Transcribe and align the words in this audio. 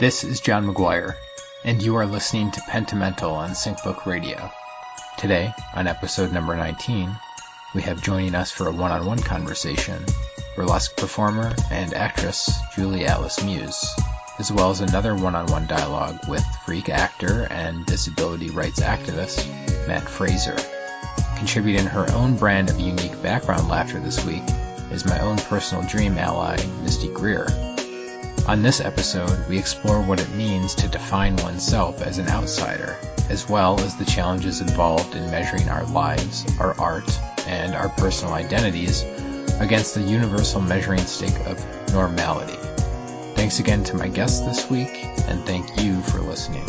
This 0.00 0.24
is 0.24 0.40
John 0.40 0.66
McGuire, 0.66 1.14
and 1.62 1.82
you 1.82 1.96
are 1.96 2.06
listening 2.06 2.50
to 2.52 2.62
Pentamental 2.62 3.32
on 3.32 3.50
Syncbook 3.50 4.06
Radio. 4.06 4.50
Today, 5.18 5.52
on 5.74 5.86
episode 5.86 6.32
number 6.32 6.56
19, 6.56 7.14
we 7.74 7.82
have 7.82 8.00
joining 8.00 8.34
us 8.34 8.50
for 8.50 8.66
a 8.66 8.72
one-on-one 8.72 9.18
conversation 9.18 10.02
burlesque 10.56 10.96
performer 10.96 11.54
and 11.70 11.92
actress 11.92 12.50
Julie 12.74 13.04
Atlas 13.04 13.44
Muz, 13.44 13.94
as 14.38 14.50
well 14.50 14.70
as 14.70 14.80
another 14.80 15.14
one-on-one 15.14 15.66
dialogue 15.66 16.18
with 16.26 16.42
freak 16.64 16.88
actor 16.88 17.46
and 17.50 17.84
disability 17.84 18.48
rights 18.48 18.80
activist 18.80 19.46
Matt 19.86 20.08
Fraser. 20.08 20.56
Contributing 21.36 21.84
her 21.84 22.10
own 22.12 22.38
brand 22.38 22.70
of 22.70 22.80
unique 22.80 23.20
background 23.22 23.68
laughter 23.68 24.00
this 24.00 24.24
week 24.24 24.44
is 24.90 25.04
my 25.04 25.20
own 25.20 25.36
personal 25.36 25.86
dream 25.86 26.16
ally, 26.16 26.56
Misty 26.82 27.12
Greer. 27.12 27.48
On 28.50 28.62
this 28.62 28.80
episode, 28.80 29.48
we 29.48 29.60
explore 29.60 30.02
what 30.02 30.20
it 30.20 30.28
means 30.30 30.74
to 30.74 30.88
define 30.88 31.36
oneself 31.36 32.02
as 32.02 32.18
an 32.18 32.26
outsider, 32.26 32.96
as 33.28 33.48
well 33.48 33.78
as 33.78 33.94
the 33.94 34.04
challenges 34.04 34.60
involved 34.60 35.14
in 35.14 35.30
measuring 35.30 35.68
our 35.68 35.84
lives, 35.84 36.44
our 36.58 36.74
art, 36.80 37.08
and 37.46 37.76
our 37.76 37.88
personal 37.90 38.34
identities 38.34 39.04
against 39.60 39.94
the 39.94 40.02
universal 40.02 40.60
measuring 40.60 40.98
stick 40.98 41.32
of 41.46 41.64
normality. 41.92 42.58
Thanks 43.36 43.60
again 43.60 43.84
to 43.84 43.96
my 43.96 44.08
guests 44.08 44.40
this 44.40 44.68
week, 44.68 45.04
and 45.28 45.46
thank 45.46 45.80
you 45.80 46.02
for 46.02 46.18
listening. 46.18 46.66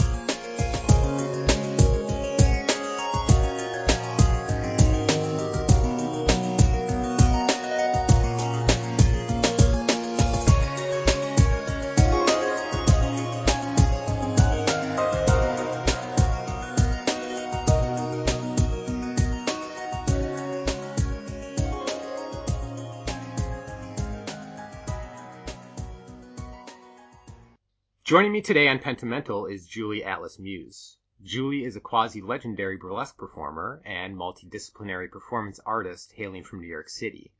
Joining 28.11 28.33
me 28.33 28.41
today 28.41 28.67
on 28.67 28.79
Pentamental 28.79 29.45
is 29.45 29.65
Julie 29.65 30.03
Atlas 30.03 30.37
Muz. 30.37 30.97
Julie 31.23 31.63
is 31.63 31.77
a 31.77 31.79
quasi-legendary 31.79 32.75
burlesque 32.75 33.17
performer 33.17 33.81
and 33.85 34.17
multidisciplinary 34.17 35.09
performance 35.09 35.61
artist 35.65 36.11
hailing 36.17 36.43
from 36.43 36.59
New 36.59 36.67
York 36.67 36.89
City. 36.89 37.31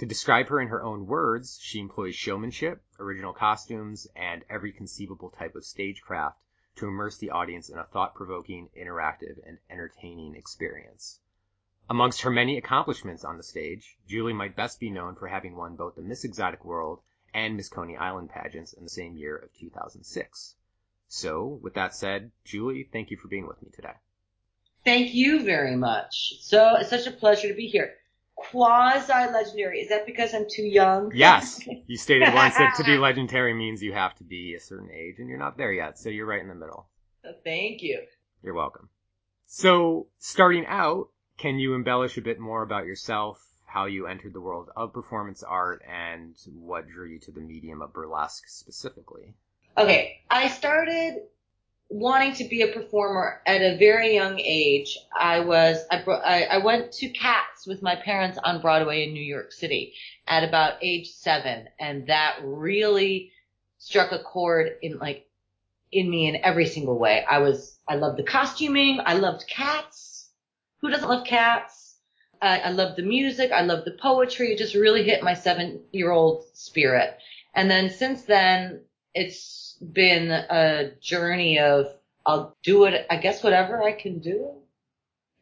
To 0.00 0.04
describe 0.04 0.48
her 0.48 0.60
in 0.60 0.68
her 0.68 0.82
own 0.82 1.06
words, 1.06 1.58
she 1.62 1.80
employs 1.80 2.14
showmanship, 2.14 2.84
original 2.98 3.32
costumes, 3.32 4.06
and 4.14 4.44
every 4.50 4.70
conceivable 4.70 5.30
type 5.30 5.54
of 5.54 5.64
stagecraft 5.64 6.38
to 6.76 6.88
immerse 6.88 7.16
the 7.16 7.30
audience 7.30 7.70
in 7.70 7.78
a 7.78 7.84
thought-provoking, 7.84 8.68
interactive, 8.78 9.38
and 9.46 9.56
entertaining 9.70 10.34
experience. 10.34 11.20
Amongst 11.88 12.20
her 12.20 12.30
many 12.30 12.58
accomplishments 12.58 13.24
on 13.24 13.38
the 13.38 13.42
stage, 13.42 13.96
Julie 14.06 14.34
might 14.34 14.56
best 14.56 14.78
be 14.78 14.90
known 14.90 15.14
for 15.14 15.28
having 15.28 15.56
won 15.56 15.74
both 15.74 15.94
the 15.94 16.02
Miss 16.02 16.24
Exotic 16.24 16.66
World 16.66 17.00
and 17.34 17.56
Miss 17.56 17.68
Coney 17.68 17.96
Island 17.96 18.30
pageants 18.30 18.72
in 18.72 18.84
the 18.84 18.90
same 18.90 19.16
year 19.16 19.36
of 19.36 19.52
2006. 19.54 20.54
So, 21.08 21.58
with 21.62 21.74
that 21.74 21.94
said, 21.94 22.30
Julie, 22.44 22.88
thank 22.90 23.10
you 23.10 23.16
for 23.16 23.28
being 23.28 23.46
with 23.46 23.62
me 23.62 23.68
today. 23.74 23.94
Thank 24.84 25.14
you 25.14 25.44
very 25.44 25.76
much. 25.76 26.34
So, 26.40 26.76
it's 26.76 26.90
such 26.90 27.06
a 27.06 27.12
pleasure 27.12 27.48
to 27.48 27.54
be 27.54 27.66
here. 27.66 27.94
Quasi 28.34 29.12
legendary. 29.12 29.80
Is 29.80 29.90
that 29.90 30.06
because 30.06 30.34
I'm 30.34 30.46
too 30.50 30.62
young? 30.62 31.12
Yes. 31.14 31.60
You 31.86 31.96
stated 31.96 32.32
once 32.32 32.56
that 32.56 32.76
to 32.78 32.84
be 32.84 32.96
legendary 32.98 33.52
means 33.52 33.82
you 33.82 33.92
have 33.92 34.14
to 34.16 34.24
be 34.24 34.54
a 34.54 34.60
certain 34.60 34.90
age, 34.90 35.16
and 35.18 35.28
you're 35.28 35.38
not 35.38 35.58
there 35.58 35.72
yet, 35.72 35.98
so 35.98 36.08
you're 36.08 36.26
right 36.26 36.40
in 36.40 36.48
the 36.48 36.54
middle. 36.54 36.88
Thank 37.44 37.82
you. 37.82 38.00
You're 38.42 38.54
welcome. 38.54 38.88
So, 39.46 40.06
starting 40.18 40.64
out, 40.66 41.10
can 41.36 41.58
you 41.58 41.74
embellish 41.74 42.16
a 42.16 42.22
bit 42.22 42.40
more 42.40 42.62
about 42.62 42.86
yourself, 42.86 43.38
how 43.72 43.86
you 43.86 44.06
entered 44.06 44.34
the 44.34 44.40
world 44.40 44.68
of 44.76 44.92
performance 44.92 45.42
art 45.42 45.82
and 45.90 46.34
what 46.54 46.86
drew 46.86 47.08
you 47.08 47.18
to 47.18 47.30
the 47.30 47.40
medium 47.40 47.80
of 47.80 47.92
burlesque 47.92 48.46
specifically. 48.46 49.34
Okay, 49.78 50.20
I 50.30 50.48
started 50.48 51.22
wanting 51.88 52.34
to 52.34 52.44
be 52.48 52.60
a 52.60 52.68
performer 52.68 53.40
at 53.46 53.62
a 53.62 53.78
very 53.78 54.14
young 54.14 54.38
age. 54.38 54.98
I 55.18 55.40
was 55.40 55.78
I, 55.90 56.44
I 56.50 56.58
went 56.58 56.92
to 56.92 57.08
Cats 57.08 57.66
with 57.66 57.80
my 57.80 57.96
parents 57.96 58.38
on 58.44 58.60
Broadway 58.60 59.04
in 59.04 59.14
New 59.14 59.24
York 59.24 59.52
City 59.52 59.94
at 60.26 60.44
about 60.44 60.74
age 60.82 61.10
seven, 61.10 61.68
and 61.80 62.08
that 62.08 62.40
really 62.42 63.32
struck 63.78 64.12
a 64.12 64.22
chord 64.22 64.72
in 64.82 64.98
like 64.98 65.26
in 65.90 66.10
me 66.10 66.28
in 66.28 66.36
every 66.44 66.66
single 66.66 66.98
way. 66.98 67.24
I 67.24 67.38
was 67.38 67.78
I 67.88 67.94
loved 67.94 68.18
the 68.18 68.24
costuming. 68.24 69.00
I 69.02 69.14
loved 69.14 69.46
Cats. 69.48 70.28
Who 70.82 70.90
doesn't 70.90 71.08
love 71.08 71.26
Cats? 71.26 71.81
I, 72.42 72.60
I 72.60 72.70
the 72.96 73.02
music. 73.02 73.52
I 73.52 73.62
loved 73.62 73.86
the 73.86 73.92
poetry. 73.92 74.52
It 74.52 74.58
just 74.58 74.74
really 74.74 75.04
hit 75.04 75.22
my 75.22 75.34
seven 75.34 75.80
year 75.92 76.10
old 76.10 76.44
spirit. 76.52 77.16
And 77.54 77.70
then 77.70 77.90
since 77.90 78.22
then, 78.22 78.80
it's 79.14 79.76
been 79.80 80.30
a 80.30 80.90
journey 81.00 81.58
of 81.58 81.86
I'll 82.24 82.56
do 82.62 82.84
it, 82.84 83.06
I 83.10 83.16
guess 83.16 83.42
whatever 83.42 83.82
I 83.82 83.92
can 83.92 84.20
do 84.20 84.50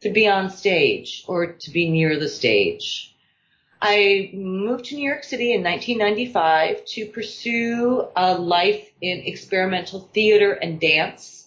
to 0.00 0.10
be 0.10 0.28
on 0.28 0.50
stage 0.50 1.24
or 1.26 1.52
to 1.52 1.70
be 1.70 1.90
near 1.90 2.18
the 2.18 2.28
stage. 2.28 3.14
I 3.82 4.30
moved 4.34 4.86
to 4.86 4.94
New 4.94 5.06
York 5.06 5.24
City 5.24 5.52
in 5.52 5.62
1995 5.62 6.84
to 6.86 7.06
pursue 7.06 8.08
a 8.16 8.34
life 8.34 8.90
in 9.00 9.20
experimental 9.20 10.00
theater 10.00 10.52
and 10.52 10.80
dance. 10.80 11.46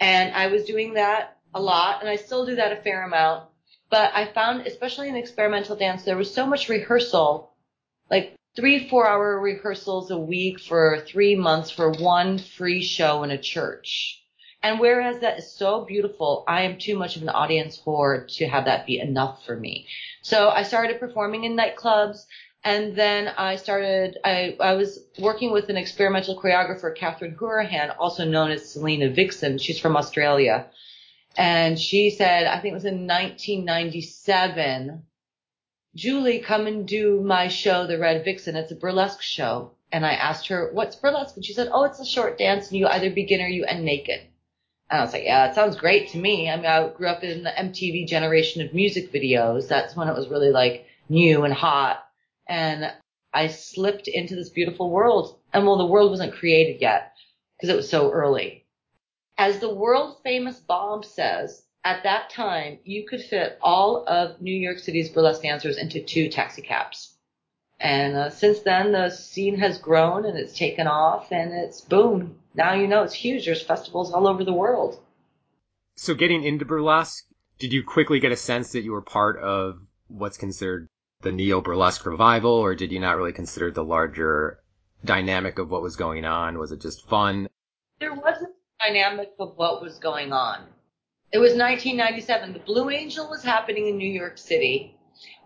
And 0.00 0.34
I 0.34 0.48
was 0.48 0.64
doing 0.64 0.94
that 0.94 1.38
a 1.52 1.60
lot 1.60 2.00
and 2.00 2.08
I 2.08 2.16
still 2.16 2.46
do 2.46 2.56
that 2.56 2.72
a 2.72 2.76
fair 2.76 3.04
amount. 3.04 3.44
But 3.94 4.10
I 4.12 4.26
found, 4.26 4.66
especially 4.66 5.08
in 5.08 5.14
experimental 5.14 5.76
dance, 5.76 6.02
there 6.02 6.16
was 6.16 6.34
so 6.34 6.46
much 6.46 6.68
rehearsal, 6.68 7.54
like 8.10 8.34
three, 8.56 8.88
four 8.88 9.06
hour 9.06 9.38
rehearsals 9.38 10.10
a 10.10 10.18
week 10.18 10.58
for 10.58 11.04
three 11.06 11.36
months 11.36 11.70
for 11.70 11.92
one 11.92 12.38
free 12.38 12.82
show 12.82 13.22
in 13.22 13.30
a 13.30 13.38
church. 13.38 14.20
And 14.64 14.80
whereas 14.80 15.20
that 15.20 15.38
is 15.38 15.52
so 15.52 15.84
beautiful, 15.84 16.42
I 16.48 16.62
am 16.62 16.76
too 16.76 16.98
much 16.98 17.14
of 17.14 17.22
an 17.22 17.28
audience 17.28 17.80
whore 17.80 18.26
to 18.38 18.48
have 18.48 18.64
that 18.64 18.84
be 18.84 18.98
enough 18.98 19.46
for 19.46 19.54
me. 19.54 19.86
So 20.22 20.48
I 20.48 20.64
started 20.64 20.98
performing 20.98 21.44
in 21.44 21.56
nightclubs 21.56 22.24
and 22.64 22.96
then 22.96 23.28
I 23.28 23.54
started, 23.54 24.18
I, 24.24 24.56
I 24.58 24.72
was 24.72 25.04
working 25.20 25.52
with 25.52 25.68
an 25.68 25.76
experimental 25.76 26.36
choreographer, 26.36 26.96
Catherine 26.96 27.36
Hourihan, 27.36 27.94
also 27.96 28.24
known 28.24 28.50
as 28.50 28.72
Selena 28.72 29.08
Vixen. 29.10 29.58
She's 29.58 29.78
from 29.78 29.96
Australia. 29.96 30.66
And 31.36 31.78
she 31.78 32.10
said, 32.10 32.46
I 32.46 32.60
think 32.60 32.72
it 32.72 32.74
was 32.74 32.84
in 32.84 33.06
1997, 33.06 35.02
Julie, 35.94 36.40
come 36.40 36.66
and 36.66 36.86
do 36.86 37.20
my 37.20 37.48
show, 37.48 37.86
The 37.86 37.98
Red 37.98 38.24
Vixen. 38.24 38.56
It's 38.56 38.72
a 38.72 38.76
burlesque 38.76 39.22
show. 39.22 39.72
And 39.92 40.04
I 40.04 40.14
asked 40.14 40.48
her, 40.48 40.70
what's 40.72 40.96
burlesque? 40.96 41.36
And 41.36 41.44
she 41.44 41.52
said, 41.52 41.68
oh, 41.72 41.84
it's 41.84 42.00
a 42.00 42.04
short 42.04 42.38
dance 42.38 42.68
and 42.68 42.78
you 42.78 42.86
either 42.86 43.10
begin 43.10 43.40
or 43.40 43.48
you 43.48 43.64
end 43.64 43.84
naked. 43.84 44.20
And 44.90 45.00
I 45.00 45.04
was 45.04 45.12
like, 45.12 45.24
yeah, 45.24 45.48
it 45.48 45.54
sounds 45.54 45.76
great 45.76 46.08
to 46.10 46.18
me. 46.18 46.50
I 46.50 46.56
mean, 46.56 46.66
I 46.66 46.88
grew 46.88 47.08
up 47.08 47.22
in 47.22 47.44
the 47.44 47.50
MTV 47.50 48.06
generation 48.06 48.62
of 48.62 48.74
music 48.74 49.12
videos. 49.12 49.68
That's 49.68 49.96
when 49.96 50.08
it 50.08 50.16
was 50.16 50.28
really 50.28 50.50
like 50.50 50.86
new 51.08 51.44
and 51.44 51.54
hot. 51.54 52.04
And 52.48 52.92
I 53.32 53.48
slipped 53.48 54.08
into 54.08 54.34
this 54.34 54.50
beautiful 54.50 54.90
world. 54.90 55.38
And 55.52 55.64
well, 55.66 55.78
the 55.78 55.86
world 55.86 56.10
wasn't 56.10 56.34
created 56.34 56.80
yet 56.80 57.12
because 57.56 57.72
it 57.72 57.76
was 57.76 57.88
so 57.88 58.10
early. 58.10 58.63
As 59.36 59.58
the 59.58 59.74
world 59.74 60.18
famous 60.22 60.60
Bob 60.60 61.04
says, 61.04 61.64
at 61.84 62.04
that 62.04 62.30
time, 62.30 62.78
you 62.84 63.06
could 63.06 63.20
fit 63.20 63.58
all 63.60 64.04
of 64.06 64.40
New 64.40 64.54
York 64.54 64.78
City's 64.78 65.10
burlesque 65.10 65.42
dancers 65.42 65.76
into 65.76 66.00
two 66.00 66.28
taxicabs. 66.28 67.14
And 67.80 68.16
uh, 68.16 68.30
since 68.30 68.60
then, 68.60 68.92
the 68.92 69.10
scene 69.10 69.58
has 69.58 69.78
grown 69.78 70.24
and 70.24 70.38
it's 70.38 70.56
taken 70.56 70.86
off 70.86 71.32
and 71.32 71.52
it's 71.52 71.80
boom. 71.80 72.36
Now 72.54 72.74
you 72.74 72.86
know 72.86 73.02
it's 73.02 73.14
huge. 73.14 73.44
There's 73.44 73.60
festivals 73.60 74.12
all 74.12 74.26
over 74.26 74.44
the 74.44 74.52
world. 74.52 75.00
So 75.96 76.14
getting 76.14 76.44
into 76.44 76.64
burlesque, 76.64 77.24
did 77.58 77.72
you 77.72 77.82
quickly 77.84 78.20
get 78.20 78.32
a 78.32 78.36
sense 78.36 78.72
that 78.72 78.84
you 78.84 78.92
were 78.92 79.02
part 79.02 79.38
of 79.38 79.80
what's 80.08 80.38
considered 80.38 80.88
the 81.20 81.32
neo 81.32 81.60
burlesque 81.60 82.06
revival, 82.06 82.52
or 82.52 82.74
did 82.74 82.92
you 82.92 83.00
not 83.00 83.16
really 83.16 83.32
consider 83.32 83.70
the 83.70 83.84
larger 83.84 84.60
dynamic 85.04 85.58
of 85.58 85.70
what 85.70 85.82
was 85.82 85.96
going 85.96 86.24
on? 86.24 86.58
Was 86.58 86.72
it 86.72 86.80
just 86.80 87.08
fun? 87.08 87.48
There 87.98 88.14
wasn't 88.14 88.53
dynamic 88.84 89.32
of 89.38 89.56
what 89.56 89.82
was 89.82 89.98
going 89.98 90.32
on. 90.32 90.66
It 91.32 91.38
was 91.38 91.52
1997. 91.52 92.52
The 92.52 92.58
Blue 92.60 92.90
Angel 92.90 93.28
was 93.28 93.42
happening 93.42 93.88
in 93.88 93.96
New 93.96 94.10
York 94.10 94.38
City, 94.38 94.96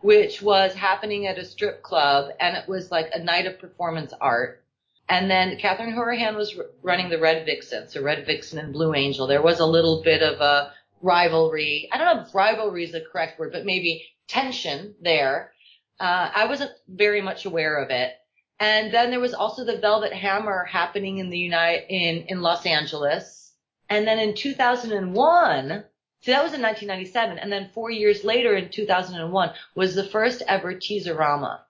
which 0.03 0.43
was 0.43 0.75
happening 0.75 1.27
at 1.27 1.39
a 1.39 1.45
strip 1.45 1.83
club, 1.83 2.31
and 2.41 2.57
it 2.57 2.69
was 2.69 2.91
like 2.91 3.11
a 3.13 3.23
night 3.23 3.47
of 3.47 3.59
performance 3.59 4.13
art. 4.21 4.65
And 5.09 5.31
then 5.31 5.57
Catherine 5.57 5.95
Hourihan 5.95 6.37
was 6.37 6.59
running 6.83 7.09
the 7.09 7.19
Red 7.19 7.47
Vixen, 7.47 7.89
so 7.89 8.03
Red 8.03 8.27
Vixen 8.27 8.59
and 8.59 8.73
Blue 8.73 8.95
Angel. 8.95 9.27
There 9.27 9.43
was 9.43 9.61
a 9.61 9.67
little 9.67 10.03
bit 10.03 10.23
of 10.23 10.41
a 10.41 10.73
rivalry. 11.01 11.89
I 11.91 11.97
don't 11.97 12.17
know 12.17 12.23
if 12.23 12.35
rivalry 12.35 12.85
is 12.85 12.93
the 12.93 13.01
correct 13.11 13.39
word, 13.39 13.53
but 13.53 13.65
maybe 13.65 14.05
tension 14.27 14.95
there. 15.01 15.53
Uh, 15.99 16.31
I 16.35 16.47
wasn't 16.47 16.73
very 16.87 17.23
much 17.23 17.47
aware 17.47 17.83
of 17.83 17.91
it. 17.91 18.13
And 18.61 18.93
then 18.93 19.11
there 19.11 19.21
was 19.21 19.35
also 19.35 19.65
the 19.65 19.79
Velvet 19.79 20.13
Hammer 20.13 20.65
happening 20.65 21.19
in 21.19 21.31
the 21.31 21.39
United 21.39 21.87
in 21.89 22.25
in 22.29 22.43
Los 22.43 22.67
Angeles. 22.67 23.53
And 23.89 24.07
then 24.07 24.19
in 24.19 24.35
2001, 24.35 25.85
so 26.21 26.33
that 26.33 26.43
was 26.43 26.53
in 26.53 26.61
1997, 26.61 27.39
and 27.39 27.51
then 27.51 27.71
four 27.73 27.91
years 27.91 28.25
later 28.25 28.55
in 28.55 28.71
2001 28.71 29.51
was 29.75 29.95
the 29.95 30.05
first 30.05 30.43
ever 30.47 30.75
Tease-O-Rama. 30.75 31.65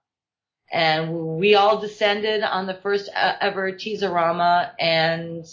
And 0.73 1.38
we 1.38 1.55
all 1.55 1.81
descended 1.81 2.43
on 2.43 2.67
the 2.67 2.75
first 2.75 3.11
uh, 3.14 3.34
ever 3.41 3.73
Tease-O-Rama 3.73 4.73
and, 4.79 5.46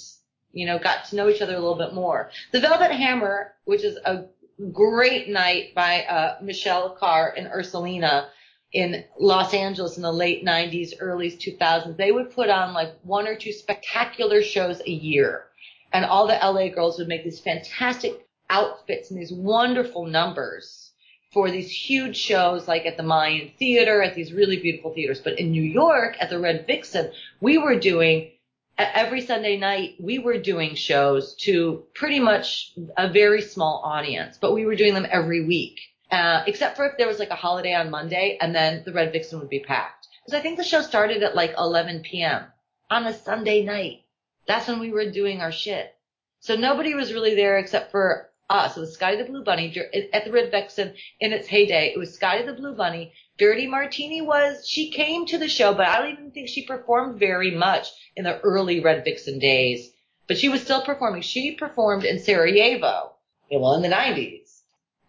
you 0.53 0.65
know, 0.65 0.79
got 0.79 1.05
to 1.05 1.15
know 1.15 1.29
each 1.29 1.41
other 1.41 1.55
a 1.55 1.59
little 1.59 1.77
bit 1.77 1.93
more. 1.93 2.31
The 2.51 2.61
Velvet 2.61 2.91
Hammer, 2.91 3.53
which 3.65 3.83
is 3.83 3.97
a 3.97 4.25
great 4.71 5.29
night 5.29 5.75
by 5.75 6.03
uh, 6.03 6.37
Michelle 6.41 6.91
Carr 6.91 7.33
and 7.37 7.47
Ursulina 7.47 8.27
in 8.75 9.05
Los 9.17 9.53
Angeles 9.53 9.95
in 9.95 10.03
the 10.03 10.11
late 10.11 10.43
90s, 10.43 10.91
early 10.99 11.31
2000s, 11.31 11.95
they 11.95 12.11
would 12.11 12.29
put 12.29 12.49
on 12.49 12.73
like 12.73 12.93
one 13.03 13.25
or 13.25 13.35
two 13.35 13.53
spectacular 13.53 14.43
shows 14.43 14.81
a 14.85 14.91
year. 14.91 15.45
And 15.93 16.03
all 16.03 16.27
the 16.27 16.33
LA 16.33 16.67
girls 16.67 16.99
would 16.99 17.07
make 17.07 17.23
these 17.23 17.39
fantastic 17.39 18.27
outfits 18.49 19.09
and 19.09 19.19
these 19.19 19.31
wonderful 19.31 20.05
numbers 20.05 20.91
for 21.31 21.49
these 21.49 21.71
huge 21.71 22.17
shows 22.17 22.67
like 22.67 22.85
at 22.85 22.97
the 22.97 23.03
Mayan 23.03 23.51
Theater, 23.57 24.01
at 24.01 24.13
these 24.13 24.33
really 24.33 24.57
beautiful 24.57 24.93
theaters. 24.93 25.21
But 25.21 25.39
in 25.39 25.51
New 25.51 25.63
York, 25.63 26.17
at 26.19 26.29
the 26.29 26.39
Red 26.39 26.67
Vixen, 26.67 27.11
we 27.39 27.57
were 27.57 27.79
doing 27.79 28.31
every 28.77 29.21
Sunday 29.21 29.55
night, 29.55 29.95
we 30.01 30.19
were 30.19 30.37
doing 30.37 30.75
shows 30.75 31.33
to 31.35 31.85
pretty 31.93 32.19
much 32.19 32.73
a 32.97 33.09
very 33.09 33.41
small 33.41 33.81
audience, 33.85 34.37
but 34.37 34.53
we 34.53 34.65
were 34.65 34.75
doing 34.75 34.93
them 34.93 35.07
every 35.09 35.45
week. 35.45 35.79
Uh, 36.15 36.43
except 36.47 36.77
for 36.77 36.85
if 36.85 36.97
there 36.97 37.07
was 37.07 37.19
like 37.19 37.29
a 37.29 37.35
holiday 37.35 37.73
on 37.73 37.89
Monday 37.89 38.37
and 38.39 38.55
then 38.55 38.81
the 38.85 38.93
Red 38.93 39.11
Vixen 39.11 39.37
would 39.37 39.49
be 39.49 39.59
packed. 39.59 40.07
Because 40.23 40.39
I 40.39 40.41
think 40.41 40.55
the 40.55 40.63
show 40.63 40.81
started 40.81 41.21
at 41.23 41.35
like 41.35 41.53
11 41.57 42.03
p.m. 42.03 42.45
on 42.89 43.05
a 43.05 43.13
Sunday 43.13 43.65
night. 43.65 44.05
That's 44.47 44.65
when 44.69 44.79
we 44.79 44.91
were 44.91 45.11
doing 45.11 45.41
our 45.41 45.51
shit. 45.51 45.93
So 46.39 46.55
nobody 46.55 46.93
was 46.93 47.11
really 47.11 47.35
there 47.35 47.57
except 47.57 47.91
for 47.91 48.29
us. 48.49 48.77
It 48.77 48.79
was 48.79 48.93
Scotty 48.93 49.17
the 49.17 49.25
Blue 49.25 49.43
Bunny 49.43 49.75
at 50.13 50.23
the 50.23 50.31
Red 50.31 50.51
Vixen 50.51 50.93
in 51.19 51.33
its 51.33 51.49
heyday. 51.49 51.91
It 51.93 51.99
was 51.99 52.13
Scotty 52.13 52.45
the 52.45 52.53
Blue 52.53 52.75
Bunny. 52.75 53.11
Dirty 53.37 53.67
Martini 53.67 54.21
was, 54.21 54.65
she 54.65 54.91
came 54.91 55.25
to 55.25 55.37
the 55.37 55.49
show, 55.49 55.73
but 55.73 55.85
I 55.85 55.99
don't 55.99 56.13
even 56.13 56.31
think 56.31 56.47
she 56.47 56.65
performed 56.65 57.19
very 57.19 57.51
much 57.51 57.89
in 58.15 58.23
the 58.23 58.39
early 58.39 58.79
Red 58.79 59.03
Vixen 59.03 59.37
days. 59.37 59.91
But 60.27 60.37
she 60.37 60.47
was 60.47 60.61
still 60.61 60.81
performing. 60.81 61.23
She 61.23 61.55
performed 61.55 62.05
in 62.05 62.19
Sarajevo, 62.19 63.11
well, 63.51 63.75
in 63.75 63.81
the 63.81 63.89
90s. 63.89 64.44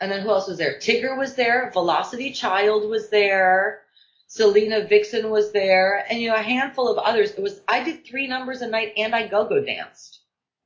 And 0.00 0.10
then 0.10 0.20
who 0.20 0.30
else 0.30 0.48
was 0.48 0.58
there? 0.58 0.78
Tigger 0.78 1.16
was 1.16 1.34
there. 1.34 1.70
Velocity 1.72 2.32
Child 2.32 2.88
was 2.88 3.08
there. 3.08 3.82
Selena 4.28 4.86
Vixen 4.86 5.30
was 5.30 5.52
there. 5.52 6.04
And, 6.08 6.20
you 6.20 6.28
know, 6.28 6.36
a 6.36 6.42
handful 6.42 6.88
of 6.88 6.98
others. 6.98 7.30
It 7.30 7.42
was, 7.42 7.60
I 7.68 7.82
did 7.82 8.04
three 8.04 8.26
numbers 8.26 8.60
a 8.60 8.68
night 8.68 8.92
and 8.96 9.14
I 9.14 9.26
go-go 9.26 9.64
danced. 9.64 10.20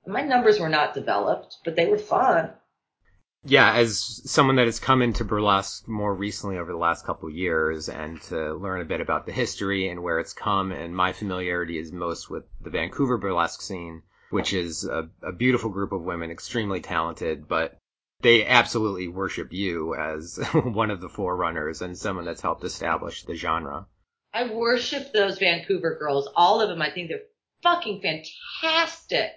My 0.06 0.22
numbers 0.22 0.58
were 0.58 0.68
not 0.68 0.94
developed, 0.94 1.58
but 1.64 1.76
they 1.76 1.86
were 1.86 1.98
fun 1.98 2.50
yeah, 3.44 3.74
as 3.74 4.20
someone 4.30 4.56
that 4.56 4.66
has 4.66 4.78
come 4.78 5.00
into 5.00 5.24
burlesque 5.24 5.88
more 5.88 6.14
recently 6.14 6.58
over 6.58 6.72
the 6.72 6.78
last 6.78 7.06
couple 7.06 7.30
years 7.30 7.88
and 7.88 8.20
to 8.22 8.54
learn 8.54 8.82
a 8.82 8.84
bit 8.86 9.00
about 9.00 9.24
the 9.24 9.32
history 9.32 9.88
and 9.88 10.02
where 10.02 10.18
it's 10.18 10.34
come, 10.34 10.72
and 10.72 10.94
my 10.94 11.12
familiarity 11.12 11.78
is 11.78 11.90
most 11.90 12.28
with 12.28 12.44
the 12.60 12.70
Vancouver 12.70 13.16
burlesque 13.16 13.62
scene, 13.62 14.02
which 14.30 14.52
is 14.52 14.84
a, 14.84 15.08
a 15.22 15.32
beautiful 15.32 15.70
group 15.70 15.92
of 15.92 16.02
women, 16.02 16.30
extremely 16.30 16.80
talented, 16.80 17.48
but 17.48 17.78
they 18.22 18.46
absolutely 18.46 19.08
worship 19.08 19.52
you 19.52 19.94
as 19.94 20.38
one 20.52 20.90
of 20.90 21.00
the 21.00 21.08
forerunners 21.08 21.82
and 21.82 21.96
someone 21.96 22.24
that's 22.24 22.42
helped 22.42 22.64
establish 22.64 23.24
the 23.24 23.34
genre. 23.34 23.86
I 24.32 24.52
worship 24.52 25.12
those 25.12 25.38
Vancouver 25.38 25.96
girls, 25.98 26.28
all 26.36 26.60
of 26.60 26.68
them. 26.68 26.82
I 26.82 26.90
think 26.90 27.08
they're 27.08 27.22
fucking 27.62 28.00
fantastic. 28.00 29.32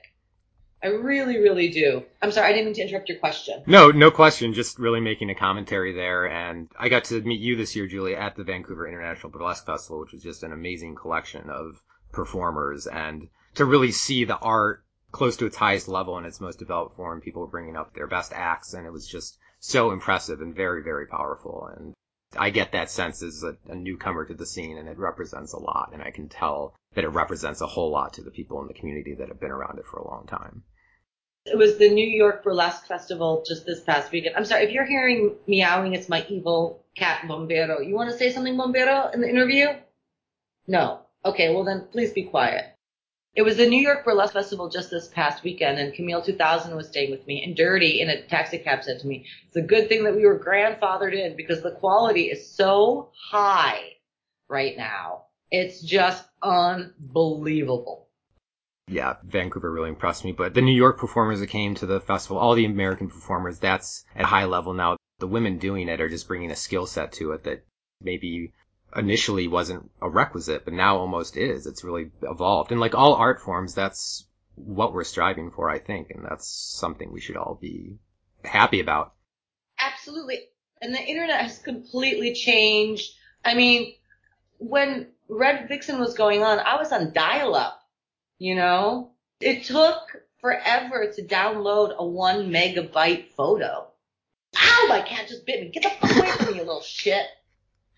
I 0.84 0.88
really, 0.88 1.38
really 1.38 1.70
do. 1.70 2.04
I'm 2.22 2.32
sorry, 2.32 2.50
I 2.50 2.52
didn't 2.52 2.66
mean 2.66 2.74
to 2.76 2.82
interrupt 2.82 3.08
your 3.08 3.18
question. 3.18 3.64
No, 3.66 3.92
no 3.92 4.12
question. 4.12 4.54
Just 4.54 4.78
really 4.78 5.00
making 5.00 5.30
a 5.30 5.36
commentary 5.36 5.94
there. 5.94 6.28
And 6.28 6.70
I 6.78 6.90
got 6.90 7.06
to 7.06 7.22
meet 7.22 7.40
you 7.40 7.56
this 7.56 7.74
year, 7.76 7.88
Julie, 7.88 8.18
at 8.18 8.36
the 8.36 8.44
Vancouver 8.44 8.86
International 8.86 9.32
Burlesque 9.32 9.66
Festival, 9.66 10.02
which 10.02 10.12
was 10.12 10.22
just 10.22 10.44
an 10.44 10.52
amazing 10.52 10.96
collection 10.96 11.50
of 11.50 11.82
performers. 12.12 12.86
And 12.86 13.30
to 13.56 13.64
really 13.64 13.94
see 13.94 14.26
the 14.26 14.38
art 14.38 14.84
close 15.14 15.38
to 15.38 15.46
its 15.46 15.56
highest 15.56 15.88
level 15.88 16.18
in 16.18 16.26
its 16.26 16.42
most 16.42 16.60
developed 16.60 16.98
form, 16.98 17.22
people 17.22 17.44
were 17.44 17.48
bringing 17.48 17.78
up 17.78 17.94
their 17.94 18.08
best 18.08 18.34
acts. 18.34 18.74
And 18.74 18.86
it 18.86 18.92
was 18.92 19.08
just 19.08 19.38
so 19.60 19.92
impressive 19.92 20.42
and 20.42 20.54
very, 20.54 20.84
very 20.84 21.08
powerful. 21.08 21.70
And 21.78 21.94
I 22.36 22.50
get 22.50 22.74
that 22.74 22.92
sense 22.92 23.22
as 23.24 23.44
a, 23.44 23.56
a, 23.72 23.76
newcomer 23.76 24.26
to 24.26 24.34
the 24.34 24.46
scene 24.46 24.78
and 24.78 24.90
it 24.90 24.98
represents 24.98 25.54
a 25.54 25.60
lot. 25.60 25.92
And 25.94 26.02
I 26.02 26.10
can 26.10 26.28
tell 26.28 26.76
that 26.96 27.06
it 27.06 27.10
represents 27.10 27.62
a 27.62 27.68
whole 27.68 27.92
lot 27.92 28.14
to 28.14 28.24
the 28.24 28.32
people 28.32 28.60
in 28.62 28.68
the 28.68 28.74
community 28.74 29.16
that 29.20 29.30
have 29.30 29.40
been 29.40 29.52
around 29.52 29.78
it 29.78 29.86
for 29.86 29.98
a 29.98 30.08
long 30.08 30.26
time. 30.26 30.64
It 31.46 31.58
was 31.58 31.78
the 31.78 31.90
New 31.90 32.08
York 32.08 32.44
Burlesque 32.44 32.88
Festival 32.88 33.44
just 33.48 33.66
this 33.66 33.82
past 33.82 34.12
weekend. 34.12 34.36
I'm 34.36 34.46
sorry, 34.46 34.64
if 34.64 34.72
you're 34.72 34.86
hearing 34.86 35.36
meowing, 35.46 35.94
it's 35.94 36.10
my 36.10 36.26
evil 36.28 36.86
cat 36.96 37.28
Bombero. 37.28 37.86
You 37.86 37.94
want 37.94 38.10
to 38.10 38.18
say 38.18 38.32
something, 38.32 38.56
Bombero, 38.56 39.14
in 39.14 39.22
the 39.22 39.30
interview? 39.30 39.68
No. 40.68 41.02
Okay, 41.26 41.54
well 41.54 41.66
then 41.66 41.88
please 41.92 42.14
be 42.14 42.24
quiet. 42.24 42.73
It 43.36 43.42
was 43.42 43.58
the 43.58 43.68
New 43.68 43.82
York 43.82 44.06
Burlesque 44.06 44.34
Festival 44.34 44.70
just 44.70 44.92
this 44.92 45.08
past 45.08 45.44
weekend, 45.44 45.80
and 45.80 45.94
Camille 45.94 46.22
2000 46.22 46.76
was 46.76 46.88
staying 46.88 47.12
with 47.12 47.26
me. 47.26 47.44
And 47.44 47.56
Dirty 47.56 48.00
in 48.00 48.10
a 48.10 48.22
taxi 48.22 48.60
cab 48.60 48.84
said 48.84 49.00
to 49.00 49.08
me, 49.08 49.26
"It's 49.48 49.58
a 49.58 49.62
good 49.62 49.90
thing 49.90 50.04
that 50.04 50.16
we 50.16 50.26
were 50.26 50.38
grandfathered 50.38 51.14
in 51.14 51.36
because 51.36 51.64
the 51.64 51.72
quality 51.72 52.30
is 52.30 52.52
so 52.52 53.10
high 53.32 53.98
right 54.50 54.78
now. 54.78 55.26
It's 55.50 55.82
just 55.82 56.24
unbelievable." 56.42 58.04
yeah, 58.88 59.16
Vancouver 59.24 59.72
really 59.72 59.90
impressed 59.90 60.26
me. 60.26 60.32
But 60.32 60.54
the 60.54 60.62
New 60.62 60.76
York 60.76 61.00
performers 61.00 61.40
that 61.40 61.48
came 61.48 61.76
to 61.76 61.86
the 61.86 62.00
festival, 62.00 62.38
all 62.38 62.56
the 62.56 62.66
American 62.66 63.10
performers, 63.10 63.60
that's 63.60 64.06
at 64.16 64.24
a 64.24 64.28
high 64.28 64.46
level 64.46 64.74
now. 64.74 64.98
The 65.20 65.28
women 65.28 65.58
doing 65.58 65.88
it 65.90 66.02
are 66.02 66.10
just 66.10 66.28
bringing 66.28 66.52
a 66.52 66.56
skill 66.56 66.86
set 66.86 67.14
to 67.14 67.32
it 67.32 67.44
that 67.46 67.66
maybe 68.02 68.54
initially 68.96 69.48
wasn't 69.48 69.90
a 70.02 70.10
requisite, 70.10 70.66
but 70.66 70.74
now 70.74 70.98
almost 70.98 71.38
is. 71.38 71.66
It's 71.66 71.84
really 71.84 72.12
evolved. 72.22 72.72
And 72.72 72.80
like 72.80 72.96
all 72.96 73.16
art 73.16 73.42
forms, 73.42 73.74
that's 73.74 74.26
what 74.56 74.94
we're 74.94 75.04
striving 75.04 75.52
for, 75.52 75.70
I 75.70 75.80
think. 75.80 76.12
And 76.12 76.24
that's 76.24 76.48
something 76.48 77.12
we 77.12 77.22
should 77.22 77.38
all 77.38 77.58
be 77.60 77.98
happy 78.44 78.80
about. 78.80 79.14
Absolutely. 79.80 80.40
And 80.82 80.94
the 80.94 81.02
internet 81.02 81.42
has 81.42 81.60
completely 81.60 82.34
changed. 82.34 83.12
I 83.44 83.56
mean, 83.56 83.94
when 84.58 85.08
Red 85.30 85.68
Vixen 85.68 86.00
was 86.00 86.14
going 86.14 86.44
on, 86.44 86.60
I 86.60 86.76
was 86.76 86.92
on 86.92 87.14
dial 87.14 87.56
up 87.56 87.80
you 88.44 88.56
know, 88.56 89.12
it 89.40 89.64
took 89.64 90.18
forever 90.42 91.10
to 91.16 91.24
download 91.24 91.96
a 91.96 92.06
one 92.06 92.52
megabyte 92.52 93.32
photo. 93.38 93.88
Ow, 94.58 94.86
my 94.90 95.00
cat 95.00 95.30
just 95.30 95.46
bit 95.46 95.62
me. 95.62 95.70
Get 95.70 95.84
the 95.84 96.08
fuck 96.08 96.18
away 96.18 96.32
from 96.32 96.48
me, 96.48 96.56
you 96.56 96.64
little 96.64 96.82
shit. 96.82 97.26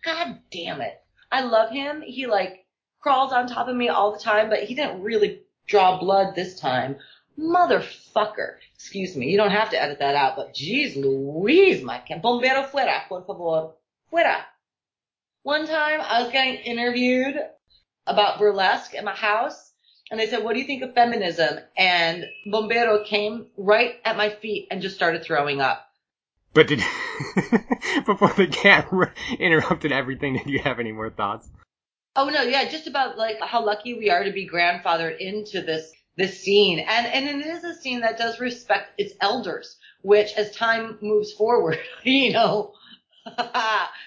God 0.05 0.39
damn 0.51 0.81
it. 0.81 1.01
I 1.31 1.41
love 1.41 1.71
him. 1.71 2.01
He 2.01 2.27
like 2.27 2.65
crawls 3.01 3.33
on 3.33 3.47
top 3.47 3.67
of 3.67 3.75
me 3.75 3.89
all 3.89 4.13
the 4.13 4.19
time, 4.19 4.49
but 4.49 4.63
he 4.63 4.75
didn't 4.75 5.01
really 5.01 5.41
draw 5.67 5.99
blood 5.99 6.35
this 6.35 6.59
time. 6.59 6.97
Motherfucker. 7.37 8.55
Excuse 8.75 9.15
me. 9.15 9.29
You 9.29 9.37
don't 9.37 9.51
have 9.51 9.71
to 9.71 9.81
edit 9.81 9.99
that 9.99 10.15
out, 10.15 10.35
but 10.35 10.53
jeez 10.53 10.95
Louise, 10.95 11.81
my 11.83 11.97
cat. 11.99 12.21
Bombero 12.21 12.69
fuera, 12.69 13.07
por 13.09 13.21
favor. 13.25 13.73
Fuera. 14.11 14.41
One 15.43 15.67
time 15.67 16.01
I 16.01 16.23
was 16.23 16.31
getting 16.31 16.55
interviewed 16.55 17.35
about 18.07 18.39
burlesque 18.39 18.95
at 18.95 19.03
my 19.03 19.15
house 19.15 19.71
and 20.11 20.19
they 20.19 20.27
said, 20.27 20.43
what 20.43 20.53
do 20.53 20.59
you 20.59 20.65
think 20.65 20.83
of 20.83 20.93
feminism? 20.93 21.59
And 21.75 22.25
Bombero 22.47 23.03
came 23.05 23.47
right 23.57 23.95
at 24.05 24.17
my 24.17 24.29
feet 24.29 24.67
and 24.69 24.81
just 24.81 24.95
started 24.95 25.23
throwing 25.23 25.61
up. 25.61 25.87
But 26.55 26.67
did, 26.67 26.79
before 28.05 28.29
the 28.29 28.47
camera 28.49 29.13
interrupted 29.39 29.91
everything, 29.91 30.37
did 30.37 30.49
you 30.49 30.59
have 30.59 30.79
any 30.79 30.93
more 30.93 31.09
thoughts? 31.09 31.49
Oh 32.15 32.29
no, 32.29 32.43
yeah, 32.43 32.69
just 32.69 32.87
about 32.87 33.17
like 33.17 33.41
how 33.41 33.63
lucky 33.63 33.93
we 33.93 34.09
are 34.09 34.23
to 34.23 34.31
be 34.31 34.47
grandfathered 34.47 35.19
into 35.19 35.61
this, 35.61 35.91
this 36.15 36.39
scene. 36.39 36.79
And, 36.79 37.07
and 37.07 37.41
it 37.41 37.45
is 37.45 37.65
a 37.65 37.75
scene 37.75 37.99
that 38.01 38.17
does 38.17 38.39
respect 38.39 38.97
its 38.97 39.13
elders, 39.19 39.77
which 40.01 40.31
as 40.37 40.55
time 40.55 40.97
moves 41.01 41.33
forward, 41.33 41.77
you 42.03 42.31
know, 42.31 42.73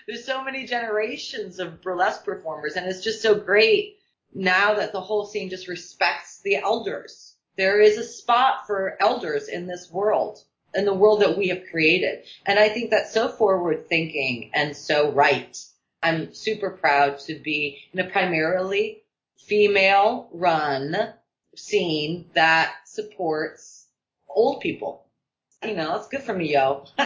there's 0.06 0.24
so 0.24 0.42
many 0.42 0.64
generations 0.64 1.58
of 1.58 1.82
burlesque 1.82 2.24
performers 2.24 2.76
and 2.76 2.86
it's 2.86 3.04
just 3.04 3.20
so 3.20 3.34
great 3.34 3.98
now 4.32 4.72
that 4.72 4.92
the 4.92 5.02
whole 5.02 5.26
scene 5.26 5.50
just 5.50 5.68
respects 5.68 6.40
the 6.44 6.56
elders. 6.56 7.34
There 7.58 7.78
is 7.78 7.98
a 7.98 8.04
spot 8.04 8.66
for 8.66 8.96
elders 9.02 9.48
in 9.48 9.66
this 9.66 9.90
world, 9.90 10.42
in 10.74 10.84
the 10.84 10.94
world 10.94 11.22
that 11.22 11.36
we 11.36 11.48
have 11.48 11.62
created. 11.70 12.24
And 12.46 12.58
I 12.58 12.68
think 12.68 12.90
that's 12.90 13.12
so 13.12 13.28
forward 13.28 13.88
thinking 13.88 14.50
and 14.54 14.76
so 14.76 15.10
right. 15.12 15.56
I'm 16.02 16.34
super 16.34 16.70
proud 16.70 17.18
to 17.20 17.34
be 17.34 17.78
in 17.92 18.00
a 18.00 18.08
primarily 18.08 19.02
female 19.36 20.28
run 20.32 20.96
scene 21.56 22.26
that 22.34 22.72
supports 22.86 23.86
old 24.28 24.60
people. 24.60 25.06
You 25.64 25.74
know, 25.74 25.96
it's 25.96 26.08
good 26.08 26.22
for 26.22 26.34
me, 26.34 26.52
yo. 26.52 26.84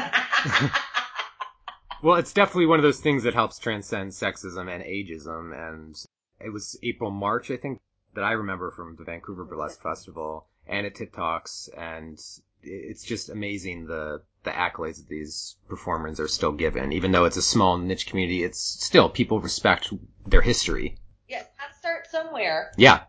well, 2.02 2.16
it's 2.16 2.34
definitely 2.34 2.66
one 2.66 2.78
of 2.78 2.82
those 2.82 3.00
things 3.00 3.22
that 3.22 3.32
helps 3.32 3.58
transcend 3.58 4.10
sexism 4.10 4.70
and 4.70 4.84
ageism 4.84 5.56
and 5.56 5.96
It 6.38 6.50
was 6.50 6.78
April, 6.82 7.10
March, 7.10 7.50
I 7.50 7.56
think, 7.56 7.80
that 8.14 8.24
I 8.24 8.32
remember 8.32 8.70
from 8.70 8.96
the 8.96 9.04
Vancouver 9.04 9.44
Burlesque 9.44 9.80
Festival 9.80 10.48
and 10.66 10.86
at 10.86 10.94
Tip 10.94 11.12
Talks, 11.12 11.68
and 11.76 12.18
it's 12.62 13.04
just 13.04 13.28
amazing 13.28 13.86
the 13.86 14.22
the 14.44 14.50
accolades 14.50 14.96
that 14.96 15.08
these 15.08 15.56
performers 15.68 16.18
are 16.18 16.28
still 16.28 16.52
given, 16.52 16.92
even 16.92 17.12
though 17.12 17.24
it's 17.24 17.36
a 17.36 17.42
small 17.42 17.78
niche 17.78 18.06
community. 18.06 18.42
It's 18.42 18.60
still 18.60 19.08
people 19.08 19.40
respect 19.40 19.92
their 20.26 20.40
history. 20.40 20.96
Yes, 21.28 21.46
yeah, 21.58 21.78
start 21.78 22.06
somewhere. 22.10 22.72
Yeah, 22.76 23.02